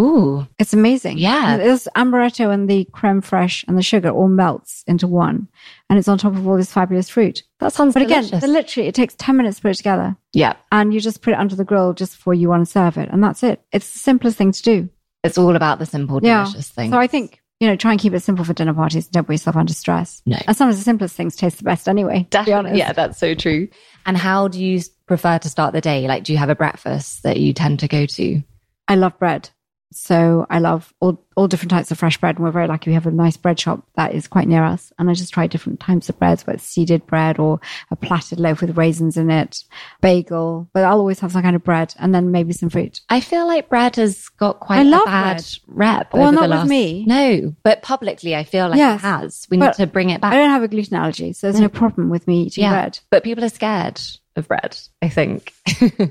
Ooh, 0.00 0.46
It's 0.58 0.72
amazing. 0.72 1.18
Yeah. 1.18 1.56
This 1.58 1.86
amaretto 1.96 2.52
and 2.52 2.68
the 2.68 2.84
creme 2.92 3.20
fraiche 3.22 3.64
and 3.68 3.76
the 3.78 3.82
sugar 3.82 4.10
all 4.10 4.28
melts 4.28 4.82
into 4.86 5.06
one, 5.06 5.48
and 5.90 5.98
it's 5.98 6.08
on 6.08 6.18
top 6.18 6.34
of 6.34 6.46
all 6.46 6.56
this 6.56 6.72
fabulous 6.72 7.08
fruit. 7.08 7.42
that 7.60 7.72
sounds 7.72 7.94
But 7.94 8.02
again, 8.02 8.22
delicious. 8.24 8.40
the- 8.40 8.48
literally, 8.48 8.88
it 8.88 8.94
takes 8.94 9.14
ten 9.16 9.36
minutes 9.36 9.56
to 9.56 9.62
put 9.62 9.70
it 9.72 9.76
together 9.76 10.16
yeah, 10.32 10.54
and 10.72 10.92
you 10.94 11.00
just 11.00 11.22
put 11.22 11.32
it 11.34 11.38
under 11.38 11.54
the 11.54 11.64
grill 11.64 11.92
just 11.92 12.16
before 12.16 12.34
you 12.34 12.48
want 12.48 12.64
to 12.64 12.70
serve 12.70 12.96
it. 12.96 13.08
And 13.12 13.22
that's 13.22 13.42
it. 13.42 13.60
It's 13.72 13.92
the 13.92 13.98
simplest 13.98 14.36
thing 14.38 14.52
to 14.52 14.62
do. 14.62 14.88
it's 15.24 15.38
all 15.38 15.54
about 15.54 15.78
the 15.78 15.86
simple, 15.86 16.18
Yeah. 16.22 16.42
delicious 16.44 16.68
thing. 16.70 16.90
So 16.90 16.98
I 16.98 17.06
think, 17.06 17.40
you 17.60 17.68
know, 17.68 17.76
try 17.76 17.92
and 17.92 18.00
keep 18.00 18.12
it 18.12 18.20
simple 18.20 18.44
for 18.44 18.54
dinner 18.54 18.74
parties. 18.74 19.06
Don't 19.06 19.24
put 19.24 19.34
yourself 19.34 19.54
under 19.54 19.72
stress. 19.72 20.20
No. 20.26 20.36
And 20.48 20.56
sometimes 20.56 20.78
the 20.78 20.82
simplest 20.84 21.14
things 21.14 21.36
taste 21.36 21.58
the 21.58 21.62
best 21.64 21.88
anyway, 21.88 22.26
to 22.30 22.42
be 22.42 22.52
honest. 22.52 22.74
Yeah, 22.74 22.92
that's 22.92 23.18
so 23.18 23.34
true. 23.36 23.68
And 24.04 24.16
how 24.16 24.48
do 24.48 24.60
you 24.60 24.80
prefer 25.06 25.38
to 25.38 25.48
start 25.48 25.72
the 25.74 25.80
day? 25.80 26.08
Like, 26.08 26.24
do 26.24 26.32
you 26.32 26.38
have 26.38 26.50
a 26.50 26.56
breakfast 26.56 27.22
that 27.22 27.36
you 27.38 27.52
tend 27.52 27.78
to 27.80 27.86
go 27.88 28.04
to? 28.06 28.42
I 28.88 28.96
love 28.96 29.16
bread. 29.20 29.50
So 29.92 30.46
I 30.50 30.58
love 30.58 30.92
all, 31.00 31.22
all 31.36 31.48
different 31.48 31.70
types 31.70 31.90
of 31.90 31.98
fresh 31.98 32.18
bread. 32.18 32.36
And 32.36 32.44
we're 32.44 32.50
very 32.50 32.68
lucky 32.68 32.90
we 32.90 32.94
have 32.94 33.06
a 33.06 33.10
nice 33.10 33.36
bread 33.36 33.58
shop 33.58 33.84
that 33.94 34.14
is 34.14 34.28
quite 34.28 34.48
near 34.48 34.64
us. 34.64 34.92
And 34.98 35.08
I 35.10 35.14
just 35.14 35.32
try 35.32 35.46
different 35.46 35.80
types 35.80 36.08
of 36.08 36.18
breads, 36.18 36.46
whether 36.46 36.56
it's 36.56 36.64
seeded 36.64 37.06
bread 37.06 37.38
or 37.38 37.60
a 37.90 37.96
platted 37.96 38.40
loaf 38.40 38.60
with 38.60 38.76
raisins 38.76 39.16
in 39.16 39.30
it, 39.30 39.64
bagel, 40.00 40.68
but 40.72 40.84
I'll 40.84 40.98
always 40.98 41.20
have 41.20 41.32
some 41.32 41.42
kind 41.42 41.56
of 41.56 41.64
bread 41.64 41.94
and 41.98 42.14
then 42.14 42.30
maybe 42.30 42.52
some 42.52 42.70
fruit. 42.70 43.00
I 43.08 43.20
feel 43.20 43.46
like 43.46 43.68
bread 43.68 43.96
has 43.96 44.28
got 44.28 44.60
quite 44.60 44.86
I 44.86 44.88
a 44.88 45.04
bad 45.04 45.36
bread. 45.36 45.44
rep. 45.66 46.14
Well, 46.14 46.32
not 46.32 46.48
the 46.48 46.56
with 46.56 46.68
me. 46.68 47.04
No, 47.06 47.54
but 47.62 47.82
publicly, 47.82 48.34
I 48.34 48.44
feel 48.44 48.68
like 48.68 48.78
Yes. 48.78 49.00
it 49.00 49.02
has. 49.02 49.46
We 49.50 49.56
need 49.56 49.72
to 49.74 49.86
bring 49.86 50.10
it 50.10 50.20
back. 50.20 50.32
I 50.32 50.36
don't 50.36 50.50
have 50.50 50.62
a 50.62 50.68
gluten 50.68 50.96
allergy, 50.96 51.32
so 51.32 51.46
there's 51.46 51.60
no 51.60 51.68
mm. 51.68 51.74
problem 51.74 52.10
with 52.10 52.26
me 52.26 52.42
eating 52.42 52.64
yeah, 52.64 52.72
bread. 52.72 52.98
but 53.10 53.24
people 53.24 53.44
are 53.44 53.48
scared 53.48 54.00
of 54.36 54.48
bread. 54.48 54.78
I 55.00 55.08
think. 55.08 55.52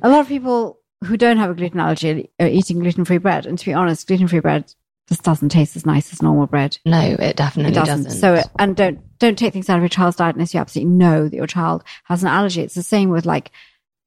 a 0.02 0.10
lot 0.10 0.22
of 0.22 0.28
people 0.28 0.81
who 1.04 1.18
don't 1.18 1.38
have 1.38 1.50
a 1.50 1.54
gluten 1.54 1.80
allergy 1.80 2.30
are 2.40 2.48
eating 2.48 2.80
gluten 2.80 3.06
free 3.06 3.18
bread. 3.18 3.46
And 3.46 3.58
to 3.58 3.66
be 3.66 3.74
honest, 3.74 4.08
gluten 4.08 4.28
free 4.28 4.40
bread 4.40 4.74
just 5.10 5.24
doesn't 5.24 5.50
taste 5.50 5.76
as 5.76 5.86
nice 5.86 6.14
as 6.14 6.22
normal 6.22 6.48
bread. 6.48 6.78
no, 6.86 7.00
it 7.02 7.36
definitely 7.36 7.72
It 7.72 7.76
doesn't. 7.76 8.04
doesn't. 8.04 8.20
So, 8.20 8.44
and 8.60 8.76
don't 8.76 9.00
don't 9.20 9.38
take 9.38 9.54
things 9.54 9.70
out 9.70 9.78
of 9.78 9.82
your 9.84 9.90
child's 9.90 10.18
diet 10.18 10.36
unless 10.36 10.54
you 10.54 10.60
absolutely 10.60 10.94
know 10.94 11.28
that 11.28 11.36
your 11.36 11.48
child 11.48 11.84
has 12.06 12.24
an 12.24 12.30
allergy. 12.30 12.62
It's 12.62 12.76
the 12.76 12.84
same 12.84 13.10
with 13.10 13.26
like 13.26 13.52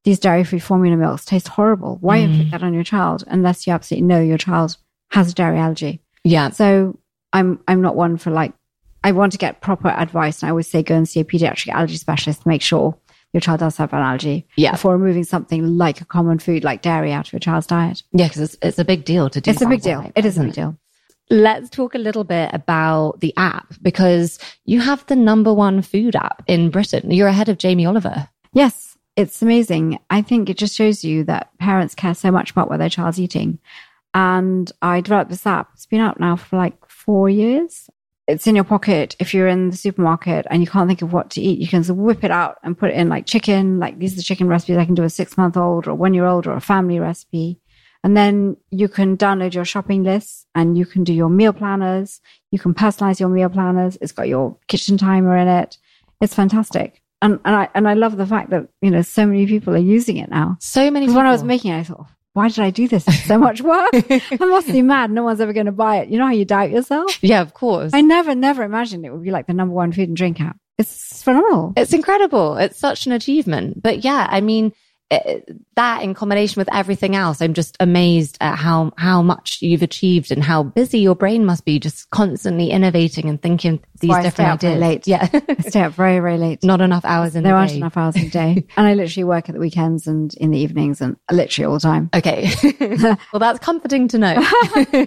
these 0.04 0.18
dairy 0.18 0.44
free 0.44 0.58
formula 0.58 0.96
milks 0.96 1.24
taste 1.24 1.48
horrible. 1.48 1.98
Why 2.00 2.18
Mm. 2.20 2.24
inflict 2.24 2.50
that 2.52 2.62
on 2.62 2.74
your 2.74 2.84
child 2.84 3.24
unless 3.26 3.66
you 3.66 3.72
absolutely 3.72 4.06
know 4.06 4.20
your 4.20 4.38
child 4.38 4.76
has 5.10 5.30
a 5.30 5.34
dairy 5.34 5.58
allergy? 5.58 6.00
yeah, 6.24 6.50
So 6.50 6.98
I'm 7.32 7.60
I'm 7.68 7.80
not 7.82 7.96
one 7.96 8.16
for 8.16 8.30
like 8.30 8.52
I 9.02 9.12
want 9.12 9.32
to 9.32 9.38
get 9.38 9.60
proper 9.60 9.88
advice 9.88 10.40
and 10.42 10.48
I 10.48 10.50
always 10.50 10.68
say 10.68 10.82
go 10.82 10.94
and 10.94 11.08
see 11.08 11.20
a 11.20 11.24
pediatric 11.24 11.68
allergy 11.68 11.96
specialist 11.96 12.42
to 12.42 12.48
make 12.48 12.62
sure 12.62 12.96
your 13.34 13.40
child 13.42 13.60
does 13.60 13.76
have 13.76 13.92
an 13.92 13.98
allergy 13.98 14.46
Yeah. 14.56 14.70
before 14.72 14.96
removing 14.96 15.24
something 15.24 15.76
like 15.76 16.00
a 16.00 16.06
common 16.06 16.38
food 16.38 16.64
like 16.64 16.80
dairy 16.80 17.12
out 17.12 17.26
of 17.26 17.32
your 17.34 17.40
child's 17.40 17.66
diet. 17.66 18.02
yeah, 18.12 18.28
because 18.28 18.40
it's, 18.40 18.56
it's 18.62 18.78
a 18.78 18.84
big 18.86 19.04
deal 19.04 19.28
to 19.28 19.40
do. 19.42 19.50
It's 19.50 19.60
a 19.60 19.66
big 19.66 19.82
deal. 19.82 19.98
like 19.98 20.12
It 20.16 20.24
is 20.24 20.38
a 20.38 20.44
big 20.44 20.54
deal. 20.54 20.78
Let's 21.30 21.68
talk 21.70 21.94
a 21.94 21.98
little 21.98 22.24
bit 22.24 22.50
about 22.52 23.20
the 23.20 23.34
app 23.36 23.74
because 23.82 24.38
you 24.66 24.80
have 24.80 25.04
the 25.06 25.16
number 25.16 25.52
one 25.52 25.82
food 25.82 26.14
app 26.16 26.42
in 26.46 26.70
Britain. 26.70 27.10
You're 27.10 27.28
ahead 27.28 27.48
of 27.48 27.58
Jamie 27.58 27.86
Oliver. 27.86 28.28
Yes, 28.52 28.96
it's 29.16 29.40
amazing. 29.42 29.98
I 30.10 30.20
think 30.22 30.48
it 30.50 30.58
just 30.58 30.76
shows 30.76 31.02
you 31.02 31.24
that 31.24 31.50
parents 31.58 31.94
care 31.94 32.14
so 32.14 32.30
much 32.30 32.50
about 32.50 32.68
what 32.68 32.78
their 32.78 32.90
child's 32.90 33.18
eating. 33.18 33.58
And 34.12 34.70
I 34.82 35.00
developed 35.00 35.30
this 35.30 35.46
app. 35.46 35.70
It's 35.74 35.86
been 35.86 36.00
out 36.00 36.20
now 36.20 36.36
for 36.36 36.56
like 36.56 36.76
four 36.88 37.28
years. 37.28 37.88
It's 38.26 38.46
in 38.46 38.54
your 38.54 38.64
pocket. 38.64 39.16
If 39.18 39.34
you're 39.34 39.48
in 39.48 39.70
the 39.70 39.76
supermarket 39.76 40.46
and 40.50 40.62
you 40.62 40.66
can't 40.66 40.88
think 40.88 41.02
of 41.02 41.12
what 41.12 41.30
to 41.30 41.42
eat, 41.42 41.58
you 41.58 41.68
can 41.68 41.82
just 41.82 41.94
whip 41.94 42.24
it 42.24 42.30
out 42.30 42.56
and 42.62 42.76
put 42.76 42.90
it 42.90 42.96
in 42.96 43.08
like 43.08 43.26
chicken. 43.26 43.78
Like 43.78 43.98
these 43.98 44.14
are 44.14 44.16
the 44.16 44.22
chicken 44.22 44.48
recipes 44.48 44.78
I 44.78 44.86
can 44.86 44.94
do 44.94 45.02
a 45.02 45.10
six 45.10 45.36
month 45.36 45.56
old 45.56 45.86
or 45.86 45.94
one 45.94 46.14
year 46.14 46.24
old 46.24 46.46
or 46.46 46.54
a 46.54 46.60
family 46.60 46.98
recipe. 46.98 47.60
And 48.02 48.16
then 48.16 48.56
you 48.70 48.88
can 48.88 49.16
download 49.16 49.54
your 49.54 49.64
shopping 49.64 50.04
lists 50.04 50.46
and 50.54 50.76
you 50.76 50.84
can 50.84 51.04
do 51.04 51.14
your 51.14 51.30
meal 51.30 51.54
planners. 51.54 52.20
You 52.50 52.58
can 52.58 52.74
personalize 52.74 53.18
your 53.18 53.30
meal 53.30 53.48
planners. 53.48 53.96
It's 54.00 54.12
got 54.12 54.28
your 54.28 54.58
kitchen 54.68 54.98
timer 54.98 55.36
in 55.36 55.48
it. 55.48 55.78
It's 56.20 56.34
fantastic. 56.34 57.02
And, 57.22 57.40
and 57.46 57.56
I, 57.56 57.68
and 57.74 57.88
I 57.88 57.94
love 57.94 58.18
the 58.18 58.26
fact 58.26 58.50
that, 58.50 58.68
you 58.82 58.90
know, 58.90 59.00
so 59.00 59.26
many 59.26 59.46
people 59.46 59.74
are 59.74 59.78
using 59.78 60.18
it 60.18 60.28
now. 60.28 60.58
So 60.60 60.90
many. 60.90 61.06
When 61.06 61.24
I 61.24 61.30
was 61.30 61.42
making 61.42 61.72
it, 61.72 61.78
I 61.78 61.84
thought, 61.84 62.10
why 62.34 62.48
did 62.48 62.58
I 62.58 62.70
do 62.70 62.88
this? 62.88 63.06
It's 63.06 63.24
so 63.24 63.38
much 63.38 63.62
work. 63.62 63.90
I 63.94 64.36
must 64.40 64.66
be 64.66 64.82
mad. 64.82 65.10
No 65.10 65.22
one's 65.22 65.40
ever 65.40 65.52
going 65.52 65.66
to 65.66 65.72
buy 65.72 65.98
it. 65.98 66.08
You 66.08 66.18
know 66.18 66.26
how 66.26 66.32
you 66.32 66.44
doubt 66.44 66.70
yourself? 66.70 67.22
yeah, 67.22 67.40
of 67.40 67.54
course. 67.54 67.92
I 67.94 68.00
never, 68.00 68.34
never 68.34 68.64
imagined 68.64 69.06
it 69.06 69.12
would 69.12 69.22
be 69.22 69.30
like 69.30 69.46
the 69.46 69.54
number 69.54 69.74
one 69.74 69.92
food 69.92 70.08
and 70.08 70.16
drink 70.16 70.40
app. 70.40 70.56
It's 70.76 71.22
phenomenal. 71.22 71.72
It's 71.76 71.92
incredible. 71.92 72.56
It's 72.56 72.76
such 72.76 73.06
an 73.06 73.12
achievement. 73.12 73.80
But 73.80 74.04
yeah, 74.04 74.26
I 74.28 74.40
mean, 74.40 74.72
it, 75.24 75.56
that 75.76 76.02
in 76.02 76.14
combination 76.14 76.60
with 76.60 76.72
everything 76.74 77.14
else, 77.16 77.40
I'm 77.40 77.54
just 77.54 77.76
amazed 77.80 78.38
at 78.40 78.56
how, 78.56 78.92
how 78.96 79.22
much 79.22 79.60
you've 79.62 79.82
achieved 79.82 80.30
and 80.30 80.42
how 80.42 80.62
busy 80.62 80.98
your 81.00 81.14
brain 81.14 81.44
must 81.44 81.64
be 81.64 81.78
just 81.78 82.10
constantly 82.10 82.70
innovating 82.70 83.28
and 83.28 83.40
thinking 83.40 83.80
these 84.00 84.10
different 84.14 84.34
stay 84.34 84.44
up 84.44 84.60
very 84.60 84.74
ideas. 84.74 84.80
late. 84.80 85.06
Yeah. 85.06 85.28
I 85.48 85.62
stay 85.62 85.80
up 85.82 85.92
very, 85.92 86.18
very 86.20 86.38
late. 86.38 86.62
Not 86.64 86.80
enough 86.80 87.04
hours 87.04 87.36
in 87.36 87.42
there 87.42 87.52
the 87.52 87.58
aren't 87.58 87.70
day. 87.70 87.76
enough 87.76 87.96
hours 87.96 88.16
in 88.16 88.24
the 88.24 88.30
day. 88.30 88.66
and 88.76 88.86
I 88.86 88.94
literally 88.94 89.24
work 89.24 89.48
at 89.48 89.54
the 89.54 89.60
weekends 89.60 90.06
and 90.06 90.34
in 90.34 90.50
the 90.50 90.58
evenings 90.58 91.00
and 91.00 91.16
literally 91.30 91.66
all 91.66 91.74
the 91.74 91.80
time. 91.80 92.10
Okay. 92.14 92.50
well, 93.32 93.40
that's 93.40 93.58
comforting 93.60 94.08
to 94.08 94.18
know. 94.18 94.34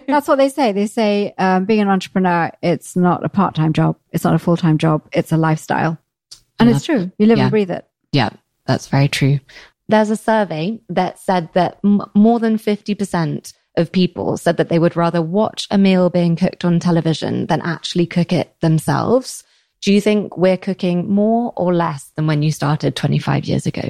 That's 0.08 0.28
what 0.28 0.38
they 0.38 0.50
say. 0.50 0.72
They 0.72 0.88
say 0.88 1.34
um, 1.38 1.66
being 1.66 1.82
an 1.82 1.88
entrepreneur, 1.90 2.52
it's 2.62 2.96
not 2.96 3.24
a 3.26 3.30
part 3.30 3.56
time 3.56 3.74
job. 3.74 3.98
It's 4.12 4.24
not 4.24 4.36
a 4.36 4.40
full 4.40 4.58
time 4.58 4.78
job. 4.78 5.08
It's 5.12 5.32
a 5.32 5.38
lifestyle. 5.38 5.98
And 6.60 6.70
it's 6.70 6.86
true. 6.86 7.12
You 7.18 7.28
live 7.28 7.38
Yeah. 7.38 7.44
and 7.46 7.52
breathe 7.52 7.70
it. 7.72 7.88
Yeah, 8.12 8.30
that's 8.66 8.88
very 8.88 9.08
true. 9.08 9.40
There's 9.90 10.10
a 10.10 10.16
survey 10.18 10.82
that 10.90 11.20
said 11.20 11.50
that 11.54 11.80
m- 11.84 12.02
more 12.14 12.40
than 12.40 12.58
50% 12.58 13.54
of 13.78 13.92
people 13.92 14.38
said 14.38 14.58
that 14.58 14.70
they 14.70 14.80
would 14.80 14.96
rather 14.96 15.22
watch 15.22 15.68
a 15.72 15.78
meal 15.78 16.10
being 16.10 16.36
cooked 16.36 16.66
on 16.66 16.80
television 16.80 17.46
than 17.48 17.62
actually 17.62 18.06
cook 18.06 18.34
it 18.34 18.56
themselves. 18.62 19.44
Do 19.82 19.94
you 19.94 20.02
think 20.02 20.36
we're 20.38 20.58
cooking 20.58 21.10
more 21.10 21.54
or 21.56 21.74
less 21.74 22.12
than 22.16 22.26
when 22.28 22.42
you 22.44 22.52
started 22.52 22.96
25 22.96 23.46
years 23.46 23.66
ago? 23.68 23.88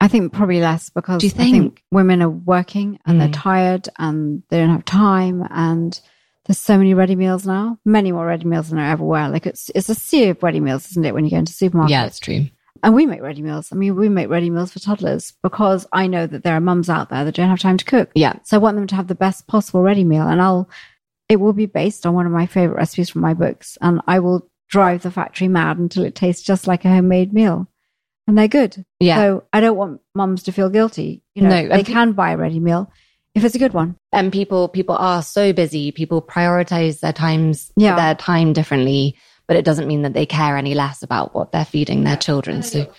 I 0.00 0.08
think 0.08 0.32
probably 0.32 0.60
less 0.60 0.88
because 0.90 1.20
Do 1.20 1.26
you 1.26 1.32
I 1.34 1.36
think? 1.36 1.52
think 1.54 1.82
women 1.90 2.22
are 2.22 2.30
working 2.30 2.98
and 3.06 3.20
they're 3.20 3.28
Mm. 3.28 3.34
tired 3.34 3.88
and 3.98 4.42
they 4.48 4.58
don't 4.58 4.70
have 4.70 4.84
time 4.84 5.46
and 5.50 6.00
there's 6.46 6.58
so 6.58 6.76
many 6.76 6.92
ready 6.94 7.14
meals 7.14 7.46
now. 7.46 7.78
Many 7.84 8.10
more 8.12 8.26
ready 8.26 8.44
meals 8.44 8.68
than 8.70 8.78
there 8.78 8.88
ever 8.90 9.04
were. 9.04 9.28
Like 9.28 9.46
it's 9.46 9.70
it's 9.74 9.88
a 9.88 9.94
sea 9.94 10.28
of 10.30 10.42
ready 10.42 10.58
meals, 10.60 10.90
isn't 10.90 11.04
it, 11.04 11.14
when 11.14 11.24
you 11.24 11.30
go 11.30 11.36
into 11.38 11.52
supermarkets? 11.52 11.90
Yeah, 11.90 12.06
it's 12.06 12.18
true. 12.18 12.46
And 12.82 12.94
we 12.94 13.06
make 13.06 13.22
ready 13.22 13.42
meals. 13.42 13.70
I 13.72 13.76
mean, 13.76 13.94
we 13.94 14.08
make 14.08 14.28
ready 14.28 14.50
meals 14.50 14.72
for 14.72 14.80
toddlers 14.80 15.32
because 15.42 15.86
I 15.92 16.06
know 16.08 16.26
that 16.26 16.42
there 16.42 16.54
are 16.56 16.60
mums 16.60 16.90
out 16.90 17.10
there 17.10 17.24
that 17.24 17.34
don't 17.34 17.48
have 17.48 17.60
time 17.60 17.76
to 17.78 17.84
cook. 17.84 18.10
Yeah. 18.14 18.34
So 18.44 18.56
I 18.56 18.60
want 18.60 18.76
them 18.76 18.88
to 18.88 18.96
have 18.96 19.06
the 19.06 19.14
best 19.14 19.46
possible 19.46 19.82
ready 19.82 20.02
meal. 20.04 20.26
And 20.26 20.42
I'll, 20.42 20.68
it 21.28 21.36
will 21.36 21.52
be 21.52 21.66
based 21.66 22.06
on 22.06 22.14
one 22.14 22.26
of 22.26 22.32
my 22.32 22.46
favorite 22.46 22.76
recipes 22.76 23.08
from 23.10 23.22
my 23.22 23.34
books. 23.34 23.78
And 23.80 24.00
I 24.08 24.18
will 24.18 24.48
drive 24.68 25.02
the 25.02 25.10
factory 25.12 25.46
mad 25.48 25.78
until 25.78 26.04
it 26.04 26.14
tastes 26.16 26.42
just 26.42 26.66
like 26.66 26.84
a 26.84 26.88
homemade 26.88 27.32
meal. 27.32 27.68
And 28.26 28.36
they're 28.36 28.48
good. 28.48 28.84
Yeah. 29.00 29.16
So 29.16 29.44
I 29.52 29.60
don't 29.60 29.76
want 29.76 30.00
mums 30.14 30.44
to 30.44 30.52
feel 30.52 30.68
guilty. 30.70 31.22
You 31.34 31.42
know, 31.42 31.48
No, 31.50 31.68
they 31.68 31.84
pe- 31.84 31.92
can 31.92 32.12
buy 32.12 32.32
a 32.32 32.36
ready 32.36 32.58
meal 32.60 32.90
if 33.34 33.44
it's 33.44 33.54
a 33.54 33.58
good 33.58 33.72
one. 33.74 33.96
and 34.12 34.30
people 34.32 34.68
people 34.68 34.94
are 34.96 35.22
so 35.22 35.52
busy 35.52 35.90
people 35.92 36.20
prioritize 36.20 37.00
their 37.00 37.12
times 37.14 37.72
Yeah. 37.76 37.96
their 37.96 38.14
time 38.14 38.52
differently 38.52 39.16
but 39.52 39.58
it 39.58 39.64
doesn't 39.66 39.86
mean 39.86 40.02
that 40.02 40.14
they 40.14 40.24
care 40.24 40.56
any 40.56 40.74
less 40.74 41.02
about 41.02 41.34
what 41.34 41.52
they're 41.52 41.64
feeding 41.64 42.04
their 42.04 42.16
children 42.16 42.62
so 42.62 42.90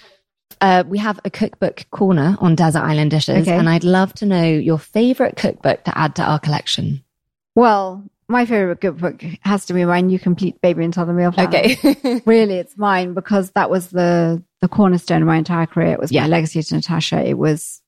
uh, 0.61 0.83
we 0.87 0.99
have 0.99 1.19
a 1.25 1.29
cookbook 1.31 1.85
corner 1.89 2.37
on 2.39 2.53
desert 2.55 2.81
island 2.83 3.09
dishes 3.11 3.47
Okay. 3.47 3.57
and 3.57 3.67
i'd 3.69 3.83
love 3.83 4.13
to 4.13 4.25
know 4.25 4.43
your 4.43 4.77
favorite 4.77 5.35
cookbook 5.35 5.83
to 5.83 5.97
add 5.97 6.15
to 6.15 6.23
our 6.23 6.39
collection 6.39 7.03
Well, 7.55 8.03
my 8.29 8.45
favorite 8.45 8.79
cookbook 8.81 9.21
has 9.41 9.65
to 9.65 9.73
be 9.73 9.83
my 9.85 10.01
new 10.01 10.17
complete 10.19 10.59
baby 10.61 10.83
and 10.83 10.93
the 10.93 11.05
meal 11.13 11.31
plan. 11.31 11.47
Okay. 11.47 12.21
really, 12.25 12.55
it's 12.55 12.77
mine 12.77 13.13
because 13.13 13.51
that 13.51 13.69
was 13.69 13.89
the 13.89 14.41
the 14.61 14.67
cornerstone 14.67 15.21
of 15.21 15.27
my 15.27 15.37
entire 15.37 15.67
career. 15.67 15.91
It 15.93 15.99
was 15.99 16.11
Yeah. 16.11 16.21
my 16.23 16.29
legacy 16.29 16.63
to 16.63 16.75
Natasha. 16.75 17.19
It 17.23 17.37
was 17.37 17.81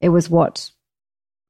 it 0.00 0.08
was 0.08 0.28
what 0.30 0.70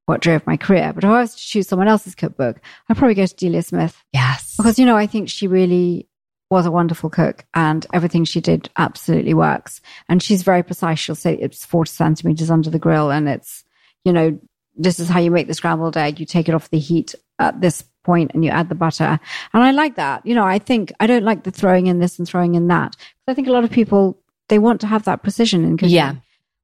what 0.06 0.20
drove 0.20 0.46
my 0.46 0.56
career. 0.58 0.92
But 0.92 1.04
if 1.04 1.10
I 1.10 1.20
was 1.20 1.34
to 1.36 1.40
choose 1.42 1.68
someone 1.68 1.88
else's 1.88 2.14
cookbook, 2.14 2.60
I'd 2.88 2.96
probably 2.98 3.14
go 3.14 3.24
to 3.24 3.34
Delia 3.34 3.62
Smith 3.62 3.96
yes. 4.12 4.56
because 4.58 4.78
you 4.78 4.84
know 4.84 4.96
I 4.96 5.06
think 5.06 5.28
she 5.30 5.46
really 5.46 6.08
was 6.50 6.66
a 6.66 6.70
wonderful 6.70 7.10
cook 7.10 7.44
and 7.54 7.86
everything 7.92 8.24
she 8.24 8.40
did 8.40 8.68
absolutely 8.76 9.34
works. 9.34 9.80
And 10.08 10.22
she's 10.22 10.42
very 10.42 10.62
precise. 10.62 10.98
She'll 10.98 11.14
say 11.14 11.34
it's 11.34 11.64
40 11.64 11.90
centimeters 11.90 12.50
under 12.50 12.70
the 12.70 12.78
grill 12.78 13.10
and 13.10 13.28
it's, 13.28 13.64
you 14.04 14.12
know, 14.12 14.38
this 14.76 15.00
is 15.00 15.08
how 15.08 15.20
you 15.20 15.30
make 15.30 15.46
the 15.46 15.54
scrambled 15.54 15.96
egg. 15.96 16.20
You 16.20 16.26
take 16.26 16.48
it 16.48 16.54
off 16.54 16.70
the 16.70 16.78
heat 16.78 17.14
at 17.38 17.60
this 17.60 17.82
point 18.04 18.32
and 18.34 18.44
you 18.44 18.50
add 18.50 18.68
the 18.68 18.74
butter. 18.74 19.18
And 19.52 19.62
I 19.62 19.70
like 19.70 19.96
that. 19.96 20.24
You 20.26 20.34
know, 20.34 20.44
I 20.44 20.58
think 20.58 20.92
I 21.00 21.06
don't 21.06 21.24
like 21.24 21.44
the 21.44 21.50
throwing 21.50 21.86
in 21.86 21.98
this 21.98 22.18
and 22.18 22.28
throwing 22.28 22.54
in 22.54 22.68
that. 22.68 22.94
I 23.26 23.34
think 23.34 23.48
a 23.48 23.52
lot 23.52 23.64
of 23.64 23.70
people, 23.70 24.20
they 24.48 24.58
want 24.58 24.80
to 24.82 24.86
have 24.86 25.04
that 25.04 25.22
precision 25.22 25.64
in 25.64 25.76
cooking. 25.76 25.94
Yeah. 25.94 26.16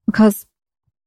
Because 0.06 0.44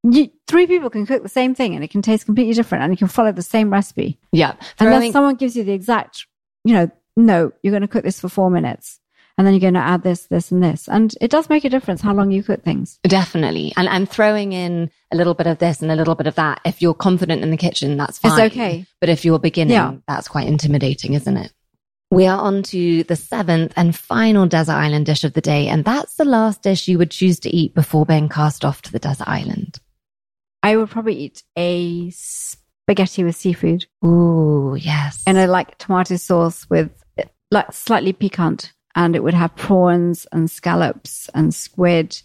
you, 0.04 0.32
three 0.48 0.66
people 0.68 0.90
can 0.90 1.06
cook 1.06 1.24
the 1.24 1.30
same 1.30 1.54
thing 1.56 1.76
and 1.76 1.84
it 1.84 1.92
can 1.92 2.02
taste 2.02 2.26
completely 2.26 2.54
different 2.54 2.84
and 2.84 2.92
you 2.92 2.98
can 2.98 3.08
follow 3.08 3.32
the 3.32 3.42
same 3.42 3.72
recipe. 3.72 4.18
yeah. 4.32 4.56
Unless 4.80 4.98
Throwing- 4.98 5.12
someone 5.12 5.36
gives 5.36 5.56
you 5.56 5.64
the 5.64 5.74
exact, 5.74 6.26
you 6.66 6.74
know, 6.74 6.90
no, 7.16 7.52
you're 7.62 7.72
going 7.72 7.82
to 7.82 7.88
cook 7.88 8.04
this 8.04 8.20
for 8.20 8.30
four 8.30 8.50
minutes 8.50 9.00
and 9.38 9.46
then 9.48 9.54
you're 9.54 9.62
going 9.62 9.74
to 9.74 9.80
add 9.80 10.04
this, 10.04 10.28
this 10.28 10.52
and 10.52 10.64
this. 10.64 10.88
And 10.88 11.14
it 11.20 11.32
does 11.32 11.50
make 11.50 11.66
a 11.66 11.70
difference 11.70 12.02
how 12.02 12.14
long 12.14 12.32
you 12.32 12.44
cook 12.44 12.64
things. 12.64 13.00
Definitely. 13.04 13.74
And 13.76 13.88
and 13.90 14.08
throwing 14.10 14.54
in 14.54 14.92
a 15.12 15.16
little 15.16 15.34
bit 15.34 15.48
of 15.48 15.58
this 15.60 15.82
and 15.82 15.92
a 15.92 15.96
little 15.96 16.16
bit 16.16 16.28
of 16.28 16.36
that. 16.36 16.62
If 16.66 16.82
you're 16.82 16.94
confident 16.94 17.42
in 17.44 17.50
the 17.52 17.58
kitchen, 17.58 17.98
that's 17.98 18.20
fine. 18.20 18.32
It's 18.40 18.54
okay. 18.54 18.86
But 19.00 19.10
if 19.10 19.26
you're 19.26 19.40
beginning, 19.40 19.74
Yeah. 19.74 19.96
that's 20.08 20.28
quite 20.28 20.48
intimidating, 20.48 21.14
isn't 21.14 21.38
it? 21.38 21.52
We 22.12 22.28
are 22.28 22.40
on 22.40 22.62
to 22.64 23.04
the 23.06 23.16
seventh 23.16 23.74
and 23.76 23.96
final 23.96 24.46
desert 24.46 24.74
island 24.74 25.08
dish 25.08 25.24
of 25.24 25.34
the 25.34 25.42
day. 25.42 25.68
And 25.68 25.84
that's 25.84 26.14
the 26.16 26.26
last 26.26 26.62
dish 26.62 26.88
you 26.88 27.00
would 27.00 27.10
choose 27.10 27.40
to 27.40 27.50
eat 27.50 27.74
before 27.74 28.06
being 28.06 28.30
cast 28.30 28.64
off 28.64 28.84
to 28.84 28.92
the 28.92 29.00
desert 29.00 29.28
island. 29.28 29.80
I 30.62 30.78
would 30.78 30.92
probably 30.92 31.16
eat 31.16 31.44
a 31.58 32.12
spaghetti 32.12 33.24
with 33.24 33.36
seafood 33.36 33.88
Ooh, 34.06 34.78
yes. 34.80 35.24
and 35.26 35.38
a 35.40 35.48
like 35.48 35.78
tomato 35.80 36.16
sauce 36.18 36.70
with 36.70 36.92
like 37.54 37.72
slightly 37.74 38.14
piquant. 38.14 38.74
And 38.96 39.16
it 39.16 39.24
would 39.24 39.34
have 39.34 39.56
prawns 39.56 40.28
and 40.32 40.52
scallops 40.52 41.28
and 41.34 41.54
squid. 41.54 42.22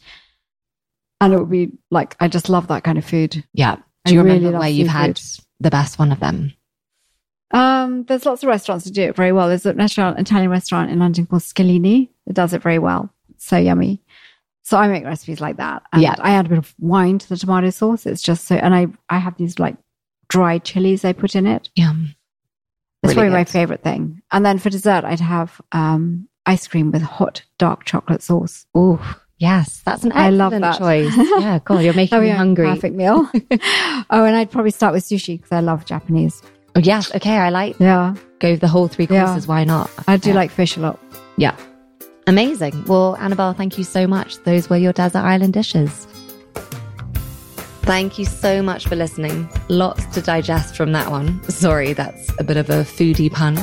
And 1.21 1.33
it 1.33 1.39
would 1.39 1.51
be 1.51 1.73
like, 1.91 2.15
I 2.21 2.29
just 2.29 2.49
love 2.51 2.69
that 2.69 2.85
kind 2.85 2.99
of 2.99 3.05
food. 3.05 3.43
yeah. 3.55 3.77
Do 4.05 4.15
you 4.15 4.23
really 4.23 4.37
remember 4.37 4.53
love 4.53 4.61
where 4.61 4.69
you've 4.71 4.89
had 4.89 5.21
the 5.61 5.71
best 5.71 5.99
one 5.99 6.13
of 6.13 6.21
them? 6.21 6.53
Um, 7.51 8.05
there's 8.05 8.27
lots 8.27 8.43
of 8.43 8.49
restaurants 8.49 8.85
that 8.85 8.93
do 8.95 9.03
it 9.03 9.17
very 9.17 9.33
well. 9.33 9.49
There's 9.49 9.67
a 9.67 9.75
restaurant, 9.75 10.19
Italian 10.19 10.51
restaurant 10.51 10.91
in 10.91 10.99
London 10.99 11.27
called 11.27 11.43
Scalini 11.43 12.09
that 12.27 12.35
does 12.35 12.53
it 12.53 12.63
very 12.63 12.79
well. 12.79 13.11
It's 13.31 13.47
so 13.47 13.57
yummy. 13.57 14.03
So 14.63 14.77
I 14.79 14.89
make 14.89 15.05
recipes 15.05 15.41
like 15.41 15.57
that. 15.57 15.83
And 15.93 16.03
Yeah. 16.03 16.15
I 16.19 16.33
add 16.33 16.47
a 16.47 16.49
bit 16.51 16.59
of 16.59 16.75
wine 16.79 17.19
to 17.19 17.29
the 17.29 17.37
tomato 17.37 17.71
sauce. 17.71 18.05
It's 18.07 18.23
just 18.23 18.47
so, 18.47 18.57
and 18.57 18.75
I, 18.75 18.87
I 19.09 19.19
have 19.19 19.37
these 19.39 19.59
like 19.59 19.77
dried 20.29 20.65
chilies 20.65 21.05
I 21.05 21.13
put 21.15 21.35
in 21.35 21.47
it. 21.47 21.71
Yum. 21.75 22.15
That's 23.03 23.15
Really 23.15 23.29
probably 23.29 23.39
my 23.41 23.45
favorite 23.45 23.83
thing. 23.83 24.23
And 24.33 24.45
then 24.45 24.59
for 24.59 24.71
dessert, 24.71 25.05
I'd 25.05 25.21
have, 25.21 25.61
um, 25.73 26.29
ice 26.47 26.67
cream 26.67 26.91
with 26.91 27.03
hot 27.03 27.43
dark 27.59 27.85
chocolate 27.85 28.23
sauce. 28.23 28.67
Ooh, 28.77 28.99
yes. 29.39 29.83
That's 29.85 30.03
an 30.05 30.13
I 30.15 30.31
love 30.31 30.53
that. 30.53 30.79
choice. 30.79 31.15
Yeah, 31.17 31.61
God, 31.65 31.85
you're 31.85 31.95
making 31.95 32.19
Oh, 32.19 32.23
me 32.23 32.31
hungry. 32.31 32.67
Perfect 32.67 32.97
meal. 32.97 33.29
oh, 33.35 34.25
and 34.25 34.35
I'd 34.37 34.51
probably 34.51 34.71
start 34.73 34.95
with 34.95 35.05
sushi 35.05 35.37
because 35.37 35.53
I 35.53 35.61
love 35.61 35.85
Japanese. 35.85 36.43
Oh, 36.75 36.81
yes. 36.81 37.15
Okay. 37.15 37.37
I 37.37 37.51
like 37.51 37.79
Yeah. 37.79 38.15
go 38.41 38.57
the 38.57 38.69
whole 38.69 38.89
three 38.89 39.07
Yeah. 39.11 39.27
courses. 39.27 39.47
Why 39.47 39.65
not? 39.65 39.91
I 40.09 40.17
do 40.17 40.31
Yeah. 40.31 40.37
like 40.37 40.51
fish 40.51 40.77
a 40.77 40.81
lot. 40.81 40.99
Yeah. 41.37 41.55
Amazing. 42.27 42.85
Well, 42.87 43.17
Annabel, 43.17 43.53
thank 43.53 43.79
you 43.79 43.85
so 43.85 44.07
much. 44.07 44.43
Those 44.45 44.69
were 44.69 44.77
your 44.77 44.93
desert 44.93 45.21
island 45.21 45.53
dishes. 45.55 46.07
Thank 47.89 48.19
you 48.19 48.27
so 48.27 48.61
much 48.61 48.87
for 48.87 48.97
listening. 48.97 49.49
Lots 49.69 50.05
to 50.09 50.21
digest 50.21 50.77
from 50.77 50.93
that 50.93 51.11
one. 51.11 51.43
Sorry, 51.45 51.95
that's 51.95 52.29
a 52.39 52.45
bit 52.45 52.59
of 52.59 52.69
a 52.69 52.85
foodie 52.85 53.33
pun. 53.33 53.59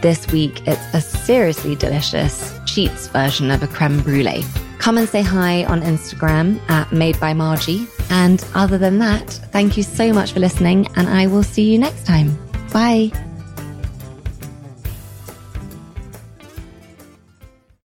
This 0.03 0.27
week, 0.33 0.67
it's 0.67 0.83
a 0.93 1.01
seriously 1.01 1.77
delicious 1.77 2.59
cheats 2.67 3.07
version 3.07 3.53
of 3.53 3.63
a 3.63 3.69
creme 3.69 4.01
brulee. 4.01 4.43
Come 4.81 4.97
and 4.97 5.09
say 5.09 5.21
hi 5.21 5.65
on 5.65 5.83
Instagram 5.83 6.59
at 6.71 6.91
Made 6.91 7.21
by 7.21 7.35
Margie. 7.35 7.87
And 8.09 8.43
other 8.55 8.79
than 8.79 8.99
that, 8.99 9.29
thank 9.53 9.77
you 9.77 9.83
so 9.83 10.13
much 10.13 10.33
for 10.33 10.41
listening, 10.41 10.89
and 10.97 11.07
I 11.07 11.27
will 11.27 11.43
see 11.43 11.71
you 11.71 11.79
next 11.79 12.07
time. 12.07 12.37
Bye. 12.73 13.30